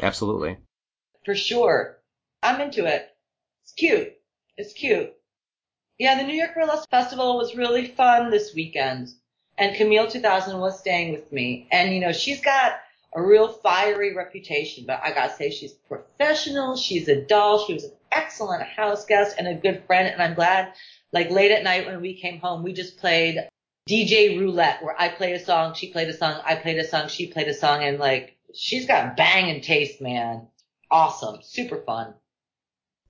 absolutely. 0.00 0.56
For 1.24 1.34
sure, 1.34 1.98
I'm 2.42 2.60
into 2.60 2.86
it. 2.86 3.08
It's 3.62 3.72
cute. 3.72 4.14
It's 4.56 4.72
cute. 4.72 5.12
Yeah, 5.98 6.16
the 6.16 6.26
New 6.26 6.34
York 6.34 6.54
Burlesque 6.54 6.88
Festival 6.88 7.36
was 7.36 7.54
really 7.54 7.86
fun 7.88 8.30
this 8.30 8.54
weekend, 8.54 9.10
and 9.58 9.76
Camille 9.76 10.08
2000 10.10 10.58
was 10.58 10.78
staying 10.78 11.12
with 11.12 11.30
me, 11.30 11.68
and 11.70 11.92
you 11.92 12.00
know 12.00 12.12
she's 12.12 12.40
got 12.40 12.80
a 13.14 13.22
real 13.22 13.48
fiery 13.48 14.14
reputation, 14.14 14.84
but 14.86 15.00
I 15.02 15.12
gotta 15.12 15.34
say 15.34 15.50
she's 15.50 15.72
professional. 15.72 16.76
She's 16.76 17.08
a 17.08 17.20
doll. 17.20 17.64
She 17.66 17.74
was 17.74 17.84
an 17.84 17.92
excellent 18.12 18.62
house 18.62 19.04
guest 19.04 19.36
and 19.38 19.48
a 19.48 19.54
good 19.54 19.84
friend. 19.86 20.08
And 20.08 20.22
I'm 20.22 20.34
glad, 20.34 20.74
like 21.12 21.30
late 21.30 21.50
at 21.50 21.64
night 21.64 21.86
when 21.86 22.00
we 22.00 22.14
came 22.14 22.38
home, 22.38 22.62
we 22.62 22.72
just 22.72 22.98
played 22.98 23.48
DJ 23.88 24.38
roulette 24.38 24.82
where 24.82 24.94
I 25.00 25.08
played 25.08 25.34
a 25.34 25.44
song, 25.44 25.74
she 25.74 25.92
played 25.92 26.08
a 26.08 26.16
song, 26.16 26.40
I 26.44 26.54
played 26.54 26.78
a 26.78 26.86
song, 26.86 27.08
she 27.08 27.26
played 27.26 27.48
a 27.48 27.54
song. 27.54 27.82
And 27.82 27.98
like, 27.98 28.36
she's 28.54 28.86
got 28.86 29.16
banging 29.16 29.62
taste, 29.62 30.00
man. 30.00 30.48
Awesome. 30.90 31.40
Super 31.42 31.82
fun. 31.82 32.14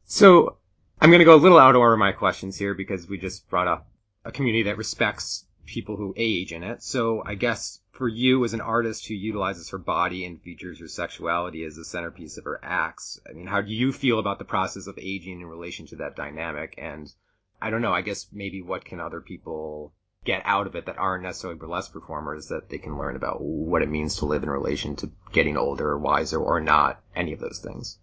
So 0.07 0.57
I'm 1.01 1.11
going 1.11 1.21
to 1.21 1.25
go 1.25 1.35
a 1.35 1.37
little 1.37 1.59
out 1.59 1.75
of 1.75 1.81
order 1.81 1.97
my 1.97 2.13
questions 2.13 2.57
here 2.57 2.75
because 2.75 3.09
we 3.09 3.19
just 3.19 3.49
brought 3.51 3.69
up 3.69 3.89
a 4.25 4.33
community 4.33 4.65
that 4.65 4.79
respects 4.79 5.45
people 5.67 5.97
who 5.97 6.15
age 6.17 6.53
in 6.53 6.63
it. 6.63 6.83
So 6.83 7.23
I 7.25 7.35
guess 7.35 7.80
for 8.01 8.09
you 8.09 8.43
as 8.47 8.55
an 8.55 8.63
artist 8.63 9.07
who 9.07 9.13
utilizes 9.13 9.69
her 9.69 9.79
body 9.79 10.25
and 10.25 10.41
features 10.41 10.81
her 10.81 10.89
sexuality 10.89 11.65
as 11.65 11.77
the 11.77 11.85
centerpiece 11.85 12.39
of 12.39 12.45
her 12.45 12.59
acts, 12.63 13.21
I 13.29 13.35
mean, 13.35 13.47
how 13.47 13.61
do 13.61 13.71
you 13.71 13.93
feel 13.93 14.19
about 14.19 14.39
the 14.39 14.47
process 14.47 14.87
of 14.87 14.99
aging 14.99 15.43
in 15.43 15.47
relation 15.47 15.85
to 15.89 15.97
that 15.97 16.17
dynamic? 16.17 16.77
And 16.79 17.13
I 17.61 17.69
don't 17.69 17.83
know, 17.83 17.93
I 17.93 18.01
guess 18.01 18.27
maybe 18.33 18.63
what 18.63 18.87
can 18.87 19.01
other 19.01 19.21
people 19.21 19.93
get 20.25 20.41
out 20.47 20.67
of 20.67 20.77
it 20.77 20.87
that 20.87 20.97
aren't 20.97 21.25
necessarily 21.25 21.59
burlesque 21.59 21.93
performers 21.93 22.49
that 22.49 22.71
they 22.71 22.79
can 22.79 22.97
learn 22.97 23.17
about 23.17 23.43
what 23.43 23.83
it 23.83 23.91
means 23.91 24.17
to 24.17 24.25
live 24.25 24.45
in 24.45 24.49
relation 24.49 24.97
to 24.97 25.11
getting 25.33 25.59
older 25.59 25.91
or 25.91 25.99
wiser 25.99 26.41
or 26.41 26.59
not, 26.59 27.03
any 27.15 27.35
of 27.35 27.41
those 27.41 27.61
things? 27.63 27.99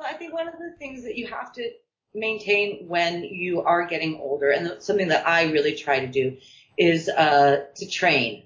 Well, 0.00 0.08
I 0.10 0.14
think 0.14 0.34
one 0.34 0.48
of 0.48 0.54
the 0.54 0.74
things 0.80 1.04
that 1.04 1.16
you 1.16 1.28
have 1.28 1.52
to 1.52 1.70
maintain 2.12 2.88
when 2.88 3.22
you 3.22 3.62
are 3.62 3.86
getting 3.86 4.18
older, 4.20 4.50
and 4.50 4.82
something 4.82 5.08
that 5.08 5.28
I 5.28 5.44
really 5.52 5.76
try 5.76 6.00
to 6.00 6.08
do, 6.08 6.38
is 6.76 7.08
uh, 7.08 7.66
to 7.76 7.88
train 7.88 8.45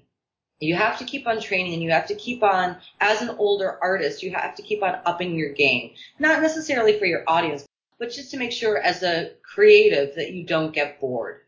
you 0.61 0.75
have 0.75 0.99
to 0.99 1.05
keep 1.05 1.27
on 1.27 1.41
training 1.41 1.73
and 1.73 1.81
you 1.81 1.91
have 1.91 2.07
to 2.07 2.15
keep 2.15 2.43
on, 2.43 2.77
as 2.99 3.21
an 3.21 3.35
older 3.37 3.79
artist, 3.81 4.21
you 4.21 4.31
have 4.31 4.55
to 4.55 4.61
keep 4.61 4.83
on 4.83 4.99
upping 5.05 5.35
your 5.35 5.53
game. 5.53 5.93
Not 6.19 6.41
necessarily 6.41 6.99
for 6.99 7.05
your 7.05 7.23
audience, 7.27 7.65
but 7.99 8.11
just 8.11 8.31
to 8.31 8.37
make 8.37 8.51
sure 8.51 8.77
as 8.77 9.01
a 9.01 9.31
creative 9.41 10.15
that 10.15 10.31
you 10.31 10.45
don't 10.45 10.73
get 10.73 10.99
bored. 10.99 11.41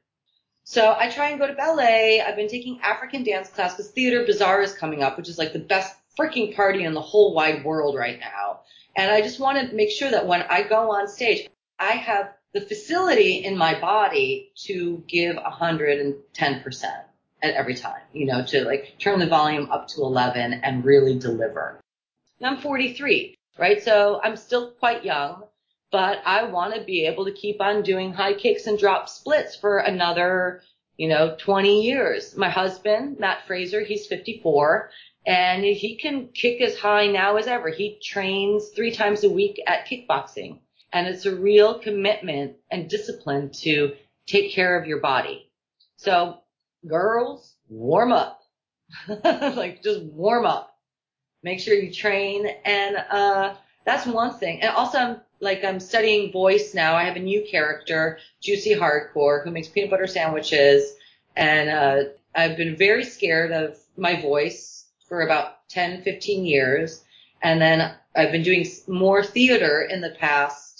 So 0.63 0.95
I 0.97 1.09
try 1.09 1.29
and 1.29 1.39
go 1.39 1.45
to 1.45 1.53
ballet. 1.53 2.21
I've 2.21 2.35
been 2.35 2.47
taking 2.47 2.79
African 2.81 3.23
dance 3.23 3.49
class 3.49 3.73
because 3.73 3.91
Theatre 3.91 4.25
Bizarre 4.25 4.61
is 4.61 4.73
coming 4.73 5.03
up, 5.03 5.17
which 5.17 5.29
is 5.29 5.37
like 5.37 5.53
the 5.53 5.59
best 5.59 5.95
freaking 6.19 6.55
party 6.55 6.83
in 6.83 6.93
the 6.93 7.01
whole 7.01 7.35
wide 7.35 7.63
world 7.63 7.95
right 7.95 8.19
now. 8.19 8.61
And 8.95 9.11
I 9.11 9.21
just 9.21 9.39
want 9.39 9.59
to 9.59 9.75
make 9.75 9.91
sure 9.91 10.09
that 10.09 10.25
when 10.25 10.41
I 10.43 10.63
go 10.63 10.91
on 10.91 11.07
stage, 11.07 11.47
I 11.79 11.91
have 11.91 12.33
the 12.53 12.61
facility 12.61 13.43
in 13.43 13.57
my 13.57 13.79
body 13.79 14.51
to 14.65 15.03
give 15.07 15.35
110% 15.35 17.03
at 17.43 17.53
every 17.55 17.75
time, 17.75 18.01
you 18.13 18.25
know, 18.25 18.43
to 18.45 18.63
like 18.63 18.95
turn 18.97 19.19
the 19.19 19.27
volume 19.27 19.69
up 19.69 19.87
to 19.89 20.01
11 20.01 20.53
and 20.63 20.85
really 20.85 21.19
deliver. 21.19 21.79
I'm 22.41 22.57
43, 22.57 23.35
right? 23.59 23.83
So 23.83 24.19
I'm 24.23 24.37
still 24.37 24.71
quite 24.71 25.05
young, 25.05 25.43
but 25.91 26.21
I 26.25 26.45
want 26.45 26.73
to 26.73 26.83
be 26.83 27.05
able 27.05 27.25
to 27.25 27.31
keep 27.31 27.61
on 27.61 27.83
doing 27.83 28.13
high 28.13 28.33
kicks 28.33 28.65
and 28.65 28.79
drop 28.79 29.09
splits 29.09 29.55
for 29.55 29.77
another, 29.77 30.61
you 30.97 31.07
know, 31.07 31.35
20 31.37 31.83
years. 31.83 32.35
My 32.35 32.49
husband, 32.49 33.19
Matt 33.19 33.45
Fraser, 33.45 33.81
he's 33.81 34.07
54 34.07 34.89
and 35.25 35.63
he 35.63 35.95
can 35.97 36.29
kick 36.29 36.61
as 36.61 36.77
high 36.77 37.07
now 37.07 37.37
as 37.37 37.47
ever. 37.47 37.69
He 37.69 37.99
trains 38.03 38.69
three 38.69 38.91
times 38.91 39.23
a 39.23 39.29
week 39.29 39.61
at 39.67 39.87
kickboxing 39.87 40.59
and 40.91 41.07
it's 41.07 41.25
a 41.25 41.35
real 41.35 41.79
commitment 41.79 42.55
and 42.71 42.89
discipline 42.89 43.51
to 43.61 43.93
take 44.27 44.51
care 44.51 44.77
of 44.79 44.87
your 44.87 44.99
body. 44.99 45.49
So 45.97 46.42
girls, 46.87 47.55
warm 47.69 48.11
up. 48.11 48.41
like 49.23 49.83
just 49.83 50.03
warm 50.03 50.45
up. 50.45 50.77
Make 51.43 51.59
sure 51.59 51.73
you 51.73 51.91
train. 51.91 52.47
And, 52.65 52.97
uh, 52.97 53.55
that's 53.85 54.05
one 54.05 54.37
thing. 54.37 54.61
And 54.61 54.73
also 54.75 54.97
I'm 54.97 55.21
like, 55.41 55.63
I'm 55.63 55.79
studying 55.79 56.31
voice 56.31 56.73
now. 56.73 56.95
I 56.95 57.03
have 57.03 57.17
a 57.17 57.19
new 57.19 57.45
character, 57.49 58.19
Juicy 58.41 58.75
Hardcore, 58.75 59.43
who 59.43 59.51
makes 59.51 59.67
peanut 59.67 59.89
butter 59.89 60.07
sandwiches. 60.07 60.95
And, 61.35 61.69
uh, 61.69 62.09
I've 62.35 62.57
been 62.57 62.75
very 62.75 63.03
scared 63.03 63.51
of 63.51 63.77
my 63.97 64.19
voice 64.21 64.85
for 65.07 65.21
about 65.21 65.67
10, 65.69 66.01
15 66.03 66.45
years. 66.45 67.03
And 67.41 67.61
then 67.61 67.93
I've 68.15 68.31
been 68.31 68.43
doing 68.43 68.65
more 68.87 69.23
theater 69.23 69.81
in 69.81 70.01
the 70.01 70.11
past 70.11 70.72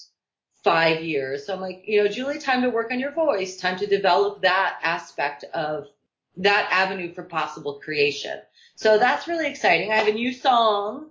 five 0.63 1.03
years. 1.03 1.46
So 1.46 1.53
I'm 1.53 1.62
like, 1.62 1.84
you 1.86 2.01
know, 2.01 2.10
Julie, 2.10 2.39
time 2.39 2.62
to 2.62 2.70
work 2.70 2.91
on 2.91 3.00
your 3.00 3.12
voice, 3.12 3.58
time 3.58 3.77
to 3.79 3.88
develop 3.88 4.41
that 4.41 4.79
aspect 4.82 5.43
of 5.53 5.88
that 6.38 6.67
avenue 6.72 7.13
for 7.13 7.24
possible 7.24 7.79
creation. 7.84 8.39
So 8.75 8.98
that's 8.98 9.27
really 9.27 9.48
exciting. 9.48 9.91
I 9.91 9.96
have 9.98 10.08
a 10.08 10.13
new 10.13 10.34
song 10.34 11.10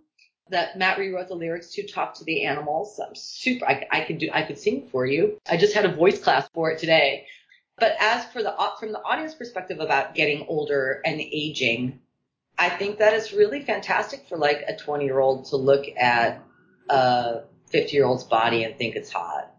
that 0.48 0.76
Matt 0.76 0.98
rewrote 0.98 1.28
the 1.28 1.34
lyrics 1.34 1.70
to 1.74 1.86
talk 1.86 2.14
to 2.14 2.24
the 2.24 2.44
animals. 2.44 2.98
I'm 2.98 3.14
super, 3.14 3.66
I, 3.66 3.86
I 3.90 4.00
could 4.00 4.18
do, 4.18 4.28
I 4.32 4.42
could 4.42 4.58
sing 4.58 4.88
for 4.90 5.06
you. 5.06 5.38
I 5.48 5.56
just 5.56 5.74
had 5.74 5.84
a 5.84 5.94
voice 5.94 6.20
class 6.20 6.48
for 6.52 6.70
it 6.70 6.78
today. 6.78 7.26
But 7.78 7.96
as 8.00 8.24
for 8.26 8.42
the, 8.42 8.54
from 8.78 8.92
the 8.92 9.02
audience 9.02 9.34
perspective 9.34 9.80
about 9.80 10.14
getting 10.14 10.46
older 10.48 11.00
and 11.04 11.20
aging, 11.20 12.00
I 12.58 12.68
think 12.68 12.98
that 12.98 13.14
is 13.14 13.32
really 13.32 13.62
fantastic 13.62 14.28
for 14.28 14.36
like 14.36 14.62
a 14.68 14.76
20 14.76 15.04
year 15.04 15.20
old 15.20 15.46
to 15.46 15.56
look 15.56 15.86
at 15.96 16.42
50 17.72 17.96
year 17.96 18.04
old's 18.04 18.24
body 18.24 18.64
and 18.64 18.76
think 18.76 18.94
it's 18.94 19.10
hot. 19.10 19.52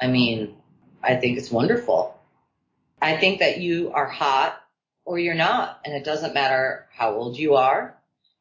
I 0.00 0.08
mean, 0.08 0.56
I 1.02 1.16
think 1.16 1.38
it's 1.38 1.50
wonderful. 1.50 2.20
I 3.00 3.16
think 3.16 3.40
that 3.40 3.58
you 3.58 3.92
are 3.92 4.06
hot 4.06 4.60
or 5.04 5.18
you're 5.18 5.34
not. 5.34 5.80
And 5.84 5.94
it 5.94 6.04
doesn't 6.04 6.34
matter 6.34 6.86
how 6.92 7.14
old 7.14 7.38
you 7.38 7.54
are. 7.54 7.96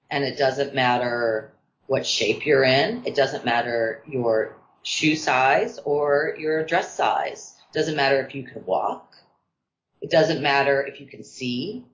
And 0.10 0.24
it 0.24 0.38
doesn't 0.38 0.76
matter 0.76 1.54
what 1.88 2.06
shape 2.06 2.46
you're 2.46 2.64
in. 2.64 3.04
It 3.06 3.16
doesn't 3.16 3.46
matter 3.46 4.04
your 4.08 4.58
shoe 4.84 5.16
size 5.16 5.80
or 5.86 6.36
your 6.38 6.66
dress 6.66 6.96
size. 6.96 7.56
It 7.70 7.78
doesn't 7.78 7.96
matter 7.96 8.26
if 8.26 8.36
you 8.36 8.44
can 8.44 8.66
walk. 8.66 9.14
It 10.02 10.10
doesn't 10.10 10.42
matter 10.42 10.82
if 10.82 11.00
you 11.00 11.08
can 11.08 11.24
see. 11.24 11.86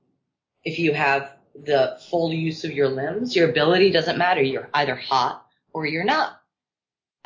If 0.63 0.79
you 0.79 0.93
have 0.93 1.31
the 1.55 1.99
full 2.09 2.33
use 2.33 2.63
of 2.63 2.71
your 2.71 2.89
limbs, 2.89 3.35
your 3.35 3.49
ability 3.49 3.91
doesn't 3.91 4.17
matter. 4.17 4.41
You're 4.41 4.69
either 4.73 4.95
hot 4.95 5.45
or 5.73 5.85
you're 5.85 6.03
not. 6.03 6.41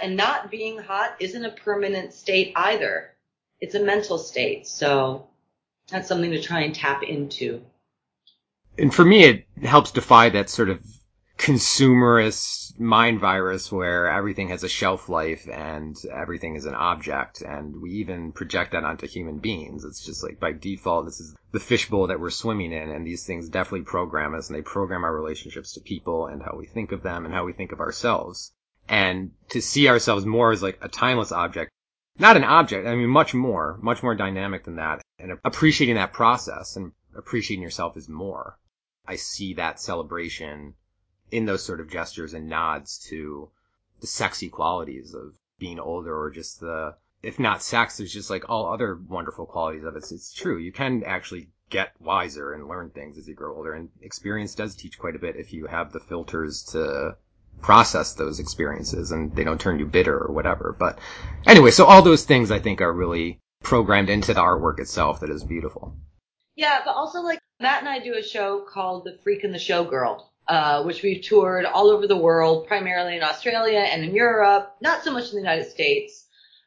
And 0.01 0.17
not 0.17 0.49
being 0.49 0.79
hot 0.79 1.15
isn't 1.19 1.45
a 1.45 1.51
permanent 1.51 2.13
state 2.13 2.53
either. 2.55 3.11
It's 3.59 3.75
a 3.75 3.83
mental 3.83 4.17
state. 4.17 4.67
So 4.67 5.27
that's 5.89 6.07
something 6.07 6.31
to 6.31 6.41
try 6.41 6.61
and 6.61 6.73
tap 6.73 7.03
into. 7.03 7.61
And 8.77 8.93
for 8.93 9.05
me, 9.05 9.25
it 9.25 9.45
helps 9.63 9.91
defy 9.91 10.29
that 10.29 10.49
sort 10.49 10.69
of 10.69 10.79
consumerist 11.37 12.79
mind 12.79 13.19
virus 13.19 13.71
where 13.71 14.07
everything 14.07 14.49
has 14.49 14.63
a 14.63 14.69
shelf 14.69 15.09
life 15.09 15.47
and 15.51 15.95
everything 16.13 16.55
is 16.55 16.65
an 16.65 16.75
object 16.75 17.41
and 17.41 17.81
we 17.81 17.91
even 17.93 18.31
project 18.31 18.71
that 18.71 18.83
onto 18.83 19.07
human 19.07 19.39
beings. 19.39 19.83
It's 19.83 20.05
just 20.05 20.23
like 20.23 20.39
by 20.39 20.51
default, 20.51 21.05
this 21.05 21.19
is 21.19 21.35
the 21.51 21.59
fishbowl 21.59 22.07
that 22.07 22.19
we're 22.19 22.29
swimming 22.29 22.71
in 22.71 22.91
and 22.91 23.05
these 23.05 23.25
things 23.25 23.49
definitely 23.49 23.85
program 23.85 24.35
us 24.35 24.49
and 24.49 24.57
they 24.57 24.61
program 24.61 25.03
our 25.03 25.13
relationships 25.13 25.73
to 25.73 25.81
people 25.81 26.27
and 26.27 26.43
how 26.43 26.55
we 26.57 26.67
think 26.67 26.91
of 26.91 27.01
them 27.01 27.25
and 27.25 27.33
how 27.33 27.43
we 27.43 27.53
think 27.53 27.71
of 27.71 27.79
ourselves. 27.79 28.51
And 28.91 29.31
to 29.49 29.61
see 29.61 29.87
ourselves 29.87 30.25
more 30.25 30.51
as 30.51 30.61
like 30.61 30.77
a 30.81 30.87
timeless 30.87 31.31
object 31.31 31.71
not 32.21 32.37
an 32.37 32.43
object. 32.43 32.87
I 32.87 32.95
mean, 32.95 33.09
much 33.09 33.33
more, 33.33 33.79
much 33.81 34.03
more 34.03 34.15
dynamic 34.15 34.63
than 34.63 34.75
that. 34.75 35.01
And 35.17 35.39
appreciating 35.43 35.95
that 35.95 36.13
process 36.13 36.75
and 36.75 36.91
appreciating 37.15 37.63
yourself 37.63 37.97
is 37.97 38.07
more. 38.07 38.59
I 39.07 39.15
see 39.15 39.55
that 39.55 39.79
celebration 39.79 40.75
in 41.31 41.45
those 41.45 41.63
sort 41.65 41.79
of 41.79 41.89
gestures 41.89 42.33
and 42.33 42.49
nods 42.49 42.99
to 43.09 43.49
the 44.01 44.07
sexy 44.07 44.49
qualities 44.49 45.13
of 45.13 45.33
being 45.57 45.79
older 45.79 46.15
or 46.15 46.29
just 46.29 46.59
the, 46.59 46.95
if 47.23 47.39
not 47.39 47.63
sex, 47.63 47.97
there's 47.97 48.13
just 48.13 48.29
like 48.29 48.49
all 48.49 48.71
other 48.71 48.95
wonderful 49.07 49.45
qualities 49.45 49.83
of 49.83 49.95
it. 49.95 50.11
It's, 50.11 50.33
true. 50.33 50.57
You 50.57 50.71
can 50.71 51.03
actually 51.03 51.49
get 51.69 51.93
wiser 51.99 52.53
and 52.53 52.67
learn 52.67 52.89
things 52.89 53.17
as 53.17 53.27
you 53.27 53.33
grow 53.33 53.55
older 53.55 53.73
and 53.73 53.89
experience 54.01 54.55
does 54.55 54.75
teach 54.75 54.99
quite 54.99 55.15
a 55.15 55.19
bit 55.19 55.37
if 55.37 55.53
you 55.53 55.67
have 55.67 55.91
the 55.91 56.01
filters 56.01 56.63
to 56.73 57.15
process 57.59 58.13
those 58.13 58.39
experiences 58.39 59.11
and 59.11 59.35
they 59.35 59.43
don't 59.43 59.59
turn 59.61 59.79
you 59.79 59.85
bitter 59.85 60.17
or 60.17 60.33
whatever. 60.33 60.75
But 60.77 60.99
anyway, 61.45 61.71
so 61.71 61.85
all 61.85 62.01
those 62.01 62.25
things 62.25 62.51
I 62.51 62.59
think 62.59 62.81
are 62.81 62.91
really 62.91 63.39
programmed 63.63 64.09
into 64.09 64.33
the 64.33 64.41
artwork 64.41 64.79
itself 64.79 65.19
that 65.19 65.29
is 65.29 65.43
beautiful. 65.43 65.95
Yeah, 66.55 66.79
but 66.85 66.95
also 66.95 67.21
like 67.21 67.39
Matt 67.59 67.79
and 67.79 67.89
I 67.89 67.99
do 67.99 68.15
a 68.15 68.23
show 68.23 68.61
called 68.61 69.05
The 69.05 69.17
Freak 69.23 69.43
and 69.43 69.53
the 69.53 69.59
Showgirl. 69.59 70.23
uh, 70.47 70.83
which 70.83 71.01
we've 71.01 71.23
toured 71.23 71.65
all 71.65 71.89
over 71.89 72.07
the 72.07 72.17
world, 72.17 72.67
primarily 72.67 73.15
in 73.15 73.23
Australia 73.23 73.79
and 73.79 74.03
in 74.03 74.13
Europe, 74.13 74.75
not 74.81 75.03
so 75.03 75.11
much 75.11 75.25
in 75.25 75.35
the 75.35 75.41
United 75.41 75.69
States. 75.69 76.25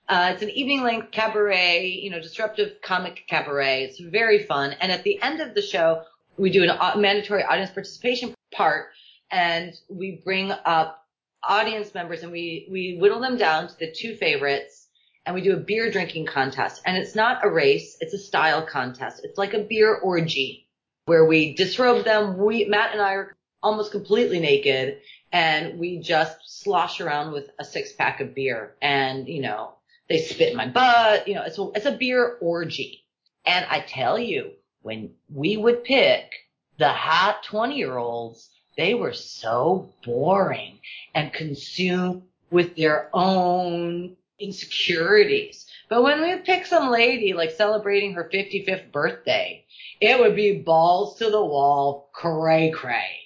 Uh, 0.08 0.30
it's 0.32 0.42
an 0.42 0.50
evening 0.50 0.82
length 0.82 1.10
cabaret, 1.10 1.86
you 1.86 2.10
know, 2.10 2.20
disruptive 2.20 2.80
comic 2.82 3.24
cabaret. 3.28 3.84
It's 3.84 3.98
very 3.98 4.44
fun. 4.44 4.74
And 4.80 4.92
at 4.92 5.02
the 5.02 5.20
end 5.20 5.40
of 5.40 5.54
the 5.54 5.62
show, 5.62 6.02
we 6.36 6.50
do 6.50 6.64
a 6.64 6.96
mandatory 6.96 7.42
audience 7.42 7.70
participation 7.70 8.34
part 8.52 8.86
and 9.34 9.74
we 9.88 10.22
bring 10.24 10.52
up 10.52 11.04
audience 11.42 11.92
members 11.92 12.22
and 12.22 12.30
we, 12.30 12.68
we 12.70 12.98
whittle 13.00 13.20
them 13.20 13.36
down 13.36 13.66
to 13.66 13.76
the 13.80 13.90
two 13.90 14.14
favorites 14.14 14.86
and 15.26 15.34
we 15.34 15.42
do 15.42 15.54
a 15.54 15.60
beer 15.60 15.90
drinking 15.90 16.26
contest. 16.26 16.80
And 16.86 16.96
it's 16.96 17.16
not 17.16 17.44
a 17.44 17.50
race. 17.50 17.96
It's 18.00 18.14
a 18.14 18.18
style 18.18 18.64
contest. 18.64 19.22
It's 19.24 19.36
like 19.36 19.52
a 19.52 19.58
beer 19.58 19.92
orgy 19.92 20.68
where 21.06 21.24
we 21.24 21.52
disrobe 21.52 22.04
them. 22.04 22.38
We, 22.38 22.66
Matt 22.66 22.92
and 22.92 23.02
I 23.02 23.14
are 23.14 23.36
almost 23.60 23.90
completely 23.90 24.38
naked 24.38 24.98
and 25.32 25.80
we 25.80 25.98
just 25.98 26.36
slosh 26.46 27.00
around 27.00 27.32
with 27.32 27.50
a 27.58 27.64
six 27.64 27.92
pack 27.92 28.20
of 28.20 28.36
beer 28.36 28.76
and, 28.80 29.26
you 29.26 29.42
know, 29.42 29.74
they 30.08 30.18
spit 30.18 30.50
in 30.50 30.56
my 30.56 30.68
butt. 30.68 31.26
You 31.26 31.34
know, 31.34 31.42
it's 31.42 31.58
a, 31.58 31.70
it's 31.74 31.86
a 31.86 31.96
beer 31.96 32.38
orgy. 32.40 33.04
And 33.44 33.66
I 33.68 33.80
tell 33.80 34.16
you, 34.16 34.52
when 34.82 35.14
we 35.28 35.56
would 35.56 35.82
pick 35.82 36.30
the 36.78 36.90
hot 36.90 37.42
20 37.42 37.76
year 37.76 37.96
olds, 37.96 38.50
they 38.76 38.94
were 38.94 39.12
so 39.12 39.92
boring 40.04 40.78
and 41.14 41.32
consumed 41.32 42.22
with 42.50 42.76
their 42.76 43.08
own 43.12 44.16
insecurities. 44.38 45.66
But 45.88 46.02
when 46.02 46.22
we 46.22 46.36
pick 46.36 46.66
some 46.66 46.90
lady 46.90 47.32
like 47.32 47.50
celebrating 47.52 48.14
her 48.14 48.30
55th 48.32 48.90
birthday, 48.92 49.64
it 50.00 50.18
would 50.18 50.36
be 50.36 50.58
balls 50.58 51.18
to 51.18 51.30
the 51.30 51.44
wall, 51.44 52.10
cray 52.12 52.70
cray. 52.70 53.18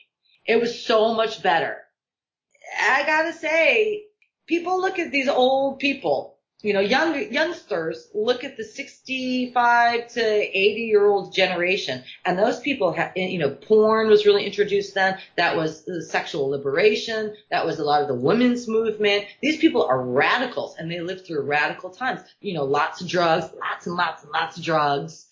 It 0.47 0.61
was 0.61 0.85
so 0.85 1.15
much 1.15 1.43
better. 1.43 1.79
I 2.81 3.05
gotta 3.05 3.33
say, 3.33 4.05
people 4.47 4.81
look 4.81 4.99
at 4.99 5.11
these 5.13 5.29
old 5.29 5.79
people 5.79 6.38
you 6.61 6.73
know, 6.73 6.81
young 6.81 7.33
youngsters 7.33 8.09
look 8.13 8.43
at 8.43 8.57
the 8.57 8.65
65 8.65 10.09
to 10.09 10.21
80 10.21 10.81
year 10.81 11.07
old 11.07 11.33
generation, 11.33 12.03
and 12.25 12.37
those 12.37 12.59
people 12.59 12.93
have, 12.93 13.13
eh, 13.15 13.29
you 13.29 13.39
know, 13.39 13.51
porn 13.51 14.09
was 14.09 14.27
really 14.27 14.45
introduced 14.45 14.95
then. 14.95 15.19
That 15.37 15.57
was 15.57 15.89
sexual 16.11 16.49
liberation. 16.49 17.37
That 17.51 17.65
was 17.65 17.79
a 17.79 17.85
lot 17.85 18.03
of 18.03 18.09
the 18.09 18.15
women's 18.15 18.67
movement. 18.67 19.27
These 19.41 19.59
people 19.59 19.85
are 19.85 20.03
radicals, 20.03 20.75
and 20.77 20.91
they 20.91 21.01
lived 21.01 21.27
through 21.27 21.43
radical 21.43 21.91
times. 21.91 22.23
You 22.41 22.55
know, 22.55 22.65
lots 22.65 23.01
of 23.01 23.07
drugs, 23.07 23.47
lots 23.61 23.87
and 23.87 23.95
lots 23.95 24.25
and 24.25 24.33
lots 24.33 24.57
of 24.57 24.65
drugs. 24.65 25.27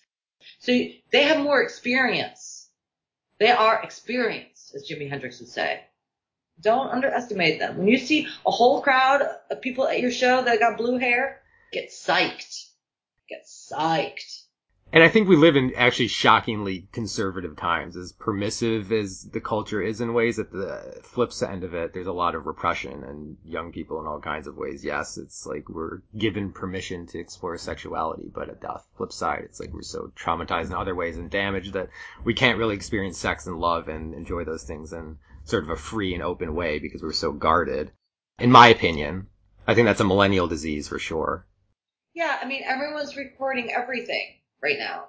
So 0.59 0.71
they 1.11 1.23
have 1.23 1.43
more 1.43 1.61
experience. 1.61 2.69
They 3.37 3.51
are 3.51 3.83
experienced, 3.83 4.73
as 4.75 4.89
Jimi 4.89 5.09
Hendrix 5.09 5.39
would 5.39 5.49
say. 5.49 5.81
Don't 6.61 6.89
underestimate 6.89 7.59
them. 7.59 7.77
When 7.77 7.87
you 7.87 7.97
see 7.97 8.27
a 8.45 8.51
whole 8.51 8.81
crowd 8.81 9.21
of 9.51 9.61
people 9.61 9.87
at 9.87 9.99
your 9.99 10.11
show 10.11 10.43
that 10.43 10.59
got 10.59 10.77
blue 10.77 10.97
hair, 10.97 11.41
get 11.71 11.89
psyched. 11.89 12.69
Get 13.29 13.45
psyched. 13.45 14.43
And 14.93 15.03
I 15.03 15.09
think 15.09 15.27
we 15.27 15.35
live 15.35 15.57
in 15.57 15.73
actually 15.75 16.07
shockingly 16.07 16.87
conservative 16.93 17.57
times, 17.57 17.97
as 17.97 18.13
permissive 18.13 18.93
as 18.93 19.23
the 19.23 19.41
culture 19.41 19.81
is 19.81 19.99
in 19.99 20.13
ways. 20.13 20.39
At 20.39 20.51
the 20.51 21.01
flip 21.03 21.31
end 21.45 21.65
of 21.65 21.73
it, 21.73 21.93
there's 21.93 22.07
a 22.07 22.13
lot 22.13 22.35
of 22.35 22.45
repression 22.45 23.03
and 23.03 23.35
young 23.43 23.73
people 23.73 23.99
in 23.99 24.07
all 24.07 24.21
kinds 24.21 24.47
of 24.47 24.55
ways. 24.55 24.85
Yes, 24.85 25.17
it's 25.17 25.45
like 25.45 25.67
we're 25.67 26.03
given 26.17 26.53
permission 26.53 27.05
to 27.07 27.19
explore 27.19 27.57
sexuality, 27.57 28.31
but 28.33 28.49
at 28.49 28.61
the 28.61 28.81
flip 28.95 29.11
side, 29.11 29.41
it's 29.43 29.59
like 29.59 29.73
we're 29.73 29.81
so 29.81 30.13
traumatized 30.15 30.67
in 30.67 30.73
other 30.73 30.95
ways 30.95 31.17
and 31.17 31.29
damaged 31.29 31.73
that 31.73 31.89
we 32.23 32.33
can't 32.33 32.57
really 32.57 32.75
experience 32.75 33.17
sex 33.17 33.45
and 33.45 33.59
love 33.59 33.89
and 33.89 34.13
enjoy 34.13 34.45
those 34.45 34.63
things 34.63 34.93
in 34.93 35.17
sort 35.47 35.63
of 35.63 35.69
a 35.69 35.75
free 35.75 36.13
and 36.13 36.23
open 36.23 36.55
way 36.55 36.79
because 36.79 37.01
we're 37.01 37.13
so 37.13 37.31
guarded. 37.31 37.91
In 38.39 38.51
my 38.51 38.67
opinion, 38.67 39.27
I 39.65 39.73
think 39.73 39.85
that's 39.85 40.01
a 40.01 40.05
millennial 40.05 40.47
disease 40.47 40.87
for 40.87 40.99
sure. 40.99 41.45
Yeah, 42.13 42.37
I 42.41 42.45
mean, 42.45 42.63
everyone's 42.65 43.15
recording 43.15 43.71
everything 43.71 44.35
right 44.61 44.77
now. 44.77 45.05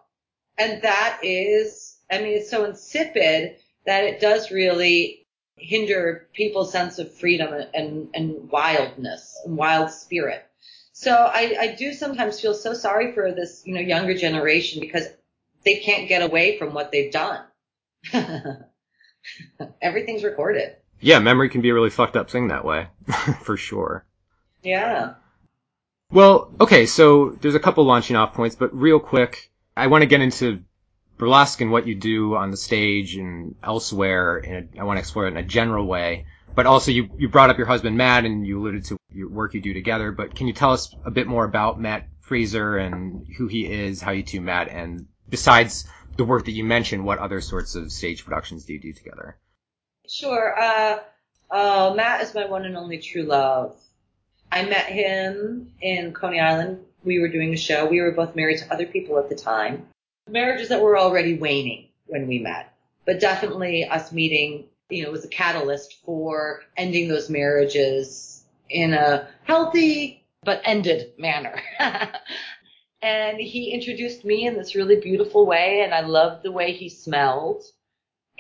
And 0.59 0.83
that 0.83 1.21
is, 1.23 1.97
I 2.11 2.19
mean, 2.19 2.39
it's 2.39 2.51
so 2.51 2.65
insipid 2.65 3.57
that 3.87 4.05
it 4.05 4.21
does 4.21 4.51
really 4.51 5.27
hinder 5.57 6.29
people's 6.35 6.73
sense 6.73 6.99
of 6.99 7.15
freedom 7.15 7.53
and, 7.75 8.09
and, 8.15 8.51
wildness 8.51 9.37
and 9.45 9.57
wild 9.57 9.91
spirit. 9.91 10.45
So 10.93 11.13
I, 11.13 11.57
I 11.61 11.75
do 11.79 11.93
sometimes 11.93 12.41
feel 12.41 12.55
so 12.55 12.75
sorry 12.75 13.13
for 13.13 13.33
this, 13.33 13.63
you 13.65 13.75
know, 13.75 13.81
younger 13.81 14.15
generation 14.15 14.81
because 14.81 15.07
they 15.65 15.77
can't 15.77 16.09
get 16.09 16.23
away 16.23 16.59
from 16.59 16.75
what 16.75 16.93
they've 16.93 17.13
done. 17.13 17.45
Everything's 19.83 20.25
recorded. 20.25 20.77
Yeah, 21.01 21.19
memory 21.21 21.49
can 21.49 21.61
be 21.61 21.71
a 21.71 21.75
really 21.75 21.91
fucked 21.91 22.17
up 22.17 22.31
thing 22.31 22.49
that 22.49 22.65
way, 22.65 22.89
for 23.43 23.57
sure. 23.57 24.05
Yeah. 24.63 25.15
Well, 26.11 26.53
okay, 26.61 26.87
so 26.87 27.37
there's 27.41 27.55
a 27.55 27.61
couple 27.61 27.85
launching 27.85 28.17
off 28.17 28.35
points, 28.35 28.57
but 28.57 28.75
real 28.75 28.99
quick, 28.99 29.51
I 29.77 29.89
want 29.89 30.03
to 30.03 30.07
get 30.07 30.21
into 30.21 30.63
burlesque 31.19 31.61
and 31.61 31.71
what 31.71 31.87
you 31.87 31.95
do 31.95 32.35
on 32.35 32.51
the 32.51 32.57
stage 32.57 33.17
and 33.17 33.55
elsewhere, 33.63 34.39
and 34.39 34.71
I 34.79 34.85
want 34.85 34.97
to 34.97 35.01
explore 35.01 35.27
it 35.27 35.33
in 35.33 35.37
a 35.37 35.43
general 35.43 35.87
way. 35.87 36.27
But 36.55 36.67
also, 36.67 36.91
you, 36.91 37.11
you 37.19 37.29
brought 37.29 37.51
up 37.51 37.59
your 37.59 37.67
husband 37.67 37.97
Matt, 37.97 38.25
and 38.25 38.47
you 38.47 38.59
alluded 38.61 38.87
to 38.87 38.97
your 39.13 39.29
work 39.29 39.55
you 39.55 39.61
do 39.61 39.75
together. 39.75 40.11
But 40.11 40.35
can 40.35 40.47
you 40.47 40.53
tell 40.53 40.73
us 40.73 40.95
a 41.05 41.11
bit 41.11 41.27
more 41.27 41.45
about 41.45 41.81
Matt 41.81 42.09
Fraser 42.21 42.79
and 42.79 43.27
who 43.37 43.47
he 43.47 43.67
is, 43.67 44.01
how 44.01 44.13
you 44.13 44.23
two 44.23 44.41
met, 44.41 44.69
and 44.69 45.07
besides 45.29 45.87
the 46.19 46.25
work 46.25 46.45
that 46.45 46.53
you 46.53 46.65
mentioned, 46.65 47.05
what 47.05 47.19
other 47.19 47.41
sorts 47.41 47.77
of 47.77 47.91
stage 47.91 48.25
productions 48.25 48.65
do 48.65 48.75
you 48.75 48.81
do 48.81 48.93
together? 48.93 49.37
Sure. 50.07 50.55
Uh, 50.61 50.99
uh, 51.51 51.95
Matt 51.97 52.23
is 52.23 52.35
my 52.35 52.45
one 52.45 52.65
and 52.65 52.77
only 52.77 52.99
true 52.99 53.23
love. 53.23 53.77
I 54.51 54.65
met 54.65 54.87
him 54.87 55.73
in 55.81 56.13
Coney 56.13 56.41
Island. 56.41 56.85
We 57.05 57.21
were 57.21 57.29
doing 57.29 57.55
a 57.55 57.57
show. 57.57 57.87
We 57.87 58.01
were 58.01 58.11
both 58.11 58.35
married 58.35 58.59
to 58.59 58.73
other 58.73 58.87
people 58.87 59.19
at 59.19 59.29
the 59.29 59.37
time. 59.37 59.87
Marriages 60.29 60.69
that 60.71 60.83
were 60.83 60.99
already 60.99 61.39
waning 61.39 61.89
when 62.07 62.27
we 62.27 62.39
met, 62.39 62.75
but 63.07 63.21
definitely 63.21 63.85
us 63.85 64.13
meeting, 64.13 64.65
you 64.91 65.05
know, 65.05 65.11
was 65.11 65.25
a 65.25 65.29
catalyst 65.29 65.99
for 66.05 66.63
ending 66.77 67.09
those 67.09 67.31
marriages 67.31 68.43
in 68.69 68.93
a 68.93 69.29
healthy 69.45 70.25
but 70.43 70.61
ended 70.65 71.13
manner. 71.19 71.61
and 73.03 73.39
he 73.39 73.73
introduced 73.73 74.25
me 74.25 74.47
in 74.47 74.55
this 74.55 74.75
really 74.75 75.01
beautiful 75.01 75.47
way, 75.47 75.83
and 75.83 75.95
I 75.95 76.01
loved 76.01 76.43
the 76.43 76.53
way 76.53 76.73
he 76.73 76.89
smelled. 76.89 77.65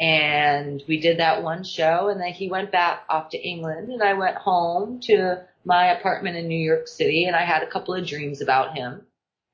And 0.01 0.83
we 0.87 1.01
did 1.01 1.19
that 1.19 1.43
one 1.43 1.65
show, 1.65 2.09
and 2.09 2.21
then 2.21 2.33
he 2.33 2.49
went 2.49 2.71
back 2.71 3.03
off 3.09 3.31
to 3.31 3.39
England, 3.39 3.91
and 3.91 4.03
I 4.03 4.15
went 4.15 4.37
home 4.37 5.01
to 5.03 5.45
my 5.69 5.89
apartment 5.89 6.37
in 6.37 6.49
New 6.49 6.59
York 6.59 6.89
City 6.89 7.27
and 7.27 7.37
I 7.37 7.45
had 7.45 7.63
a 7.63 7.71
couple 7.71 7.95
of 7.95 8.07
dreams 8.07 8.41
about 8.41 8.75
him 8.75 9.03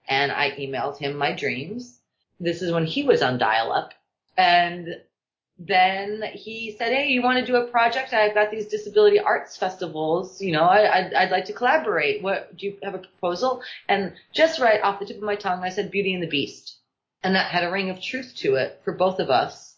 and 0.08 0.30
I 0.30 0.52
emailed 0.52 0.96
him 0.96 1.16
my 1.16 1.32
dreams. 1.32 1.98
This 2.38 2.62
is 2.62 2.70
when 2.70 2.86
he 2.86 3.02
was 3.02 3.20
on 3.20 3.36
dial 3.36 3.72
up 3.72 3.92
and 4.36 5.00
then 5.58 6.22
he 6.32 6.74
said, 6.76 6.92
Hey, 6.92 7.08
you 7.08 7.22
want 7.22 7.38
to 7.38 7.46
do 7.46 7.56
a 7.56 7.66
project? 7.66 8.12
I've 8.12 8.34
got 8.34 8.50
these 8.50 8.66
disability 8.66 9.20
arts 9.20 9.56
festivals. 9.56 10.40
You 10.40 10.52
know, 10.52 10.64
I, 10.64 11.02
would 11.02 11.14
I'd 11.14 11.30
like 11.30 11.44
to 11.46 11.52
collaborate. 11.52 12.22
What 12.22 12.56
do 12.56 12.66
you 12.66 12.76
have 12.82 12.94
a 12.94 12.98
proposal? 12.98 13.62
And 13.88 14.14
just 14.32 14.60
right 14.60 14.82
off 14.82 14.98
the 14.98 15.06
tip 15.06 15.18
of 15.18 15.22
my 15.22 15.36
tongue, 15.36 15.62
I 15.62 15.68
said 15.68 15.90
Beauty 15.90 16.12
and 16.12 16.22
the 16.22 16.28
Beast. 16.28 16.76
And 17.22 17.36
that 17.36 17.50
had 17.50 17.64
a 17.64 17.70
ring 17.70 17.90
of 17.90 18.02
truth 18.02 18.34
to 18.38 18.56
it 18.56 18.80
for 18.84 18.92
both 18.92 19.20
of 19.20 19.30
us. 19.30 19.76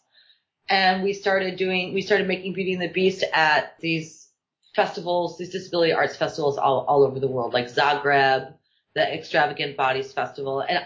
And 0.67 1.03
we 1.03 1.13
started 1.13 1.57
doing, 1.57 1.93
we 1.93 2.01
started 2.01 2.27
making 2.27 2.53
Beauty 2.53 2.73
and 2.73 2.81
the 2.81 2.89
Beast 2.89 3.23
at 3.31 3.75
these 3.79 4.27
festivals, 4.75 5.37
these 5.37 5.51
disability 5.51 5.93
arts 5.93 6.17
festivals 6.17 6.57
all, 6.57 6.85
all 6.87 7.03
over 7.03 7.19
the 7.19 7.27
world, 7.27 7.53
like 7.53 7.67
Zagreb, 7.67 8.53
the 8.95 9.13
Extravagant 9.13 9.77
Bodies 9.77 10.11
Festival. 10.11 10.61
And 10.61 10.85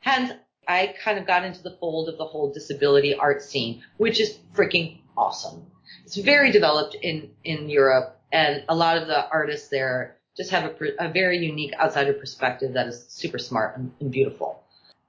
hence, 0.00 0.32
I 0.68 0.94
kind 1.02 1.18
of 1.18 1.26
got 1.26 1.44
into 1.44 1.62
the 1.62 1.76
fold 1.80 2.10
of 2.10 2.18
the 2.18 2.26
whole 2.26 2.52
disability 2.52 3.14
art 3.14 3.42
scene, 3.42 3.82
which 3.96 4.20
is 4.20 4.38
freaking 4.54 4.98
awesome. 5.16 5.66
It's 6.04 6.16
very 6.16 6.52
developed 6.52 6.94
in, 6.94 7.30
in 7.42 7.70
Europe 7.70 8.20
and 8.30 8.62
a 8.68 8.74
lot 8.74 8.98
of 8.98 9.08
the 9.08 9.28
artists 9.30 9.68
there 9.68 10.16
just 10.36 10.50
have 10.50 10.64
a, 10.64 11.06
a 11.06 11.10
very 11.10 11.38
unique 11.38 11.72
outsider 11.80 12.12
perspective 12.12 12.74
that 12.74 12.86
is 12.86 13.06
super 13.08 13.38
smart 13.38 13.78
and, 13.78 13.90
and 14.00 14.12
beautiful. 14.12 14.62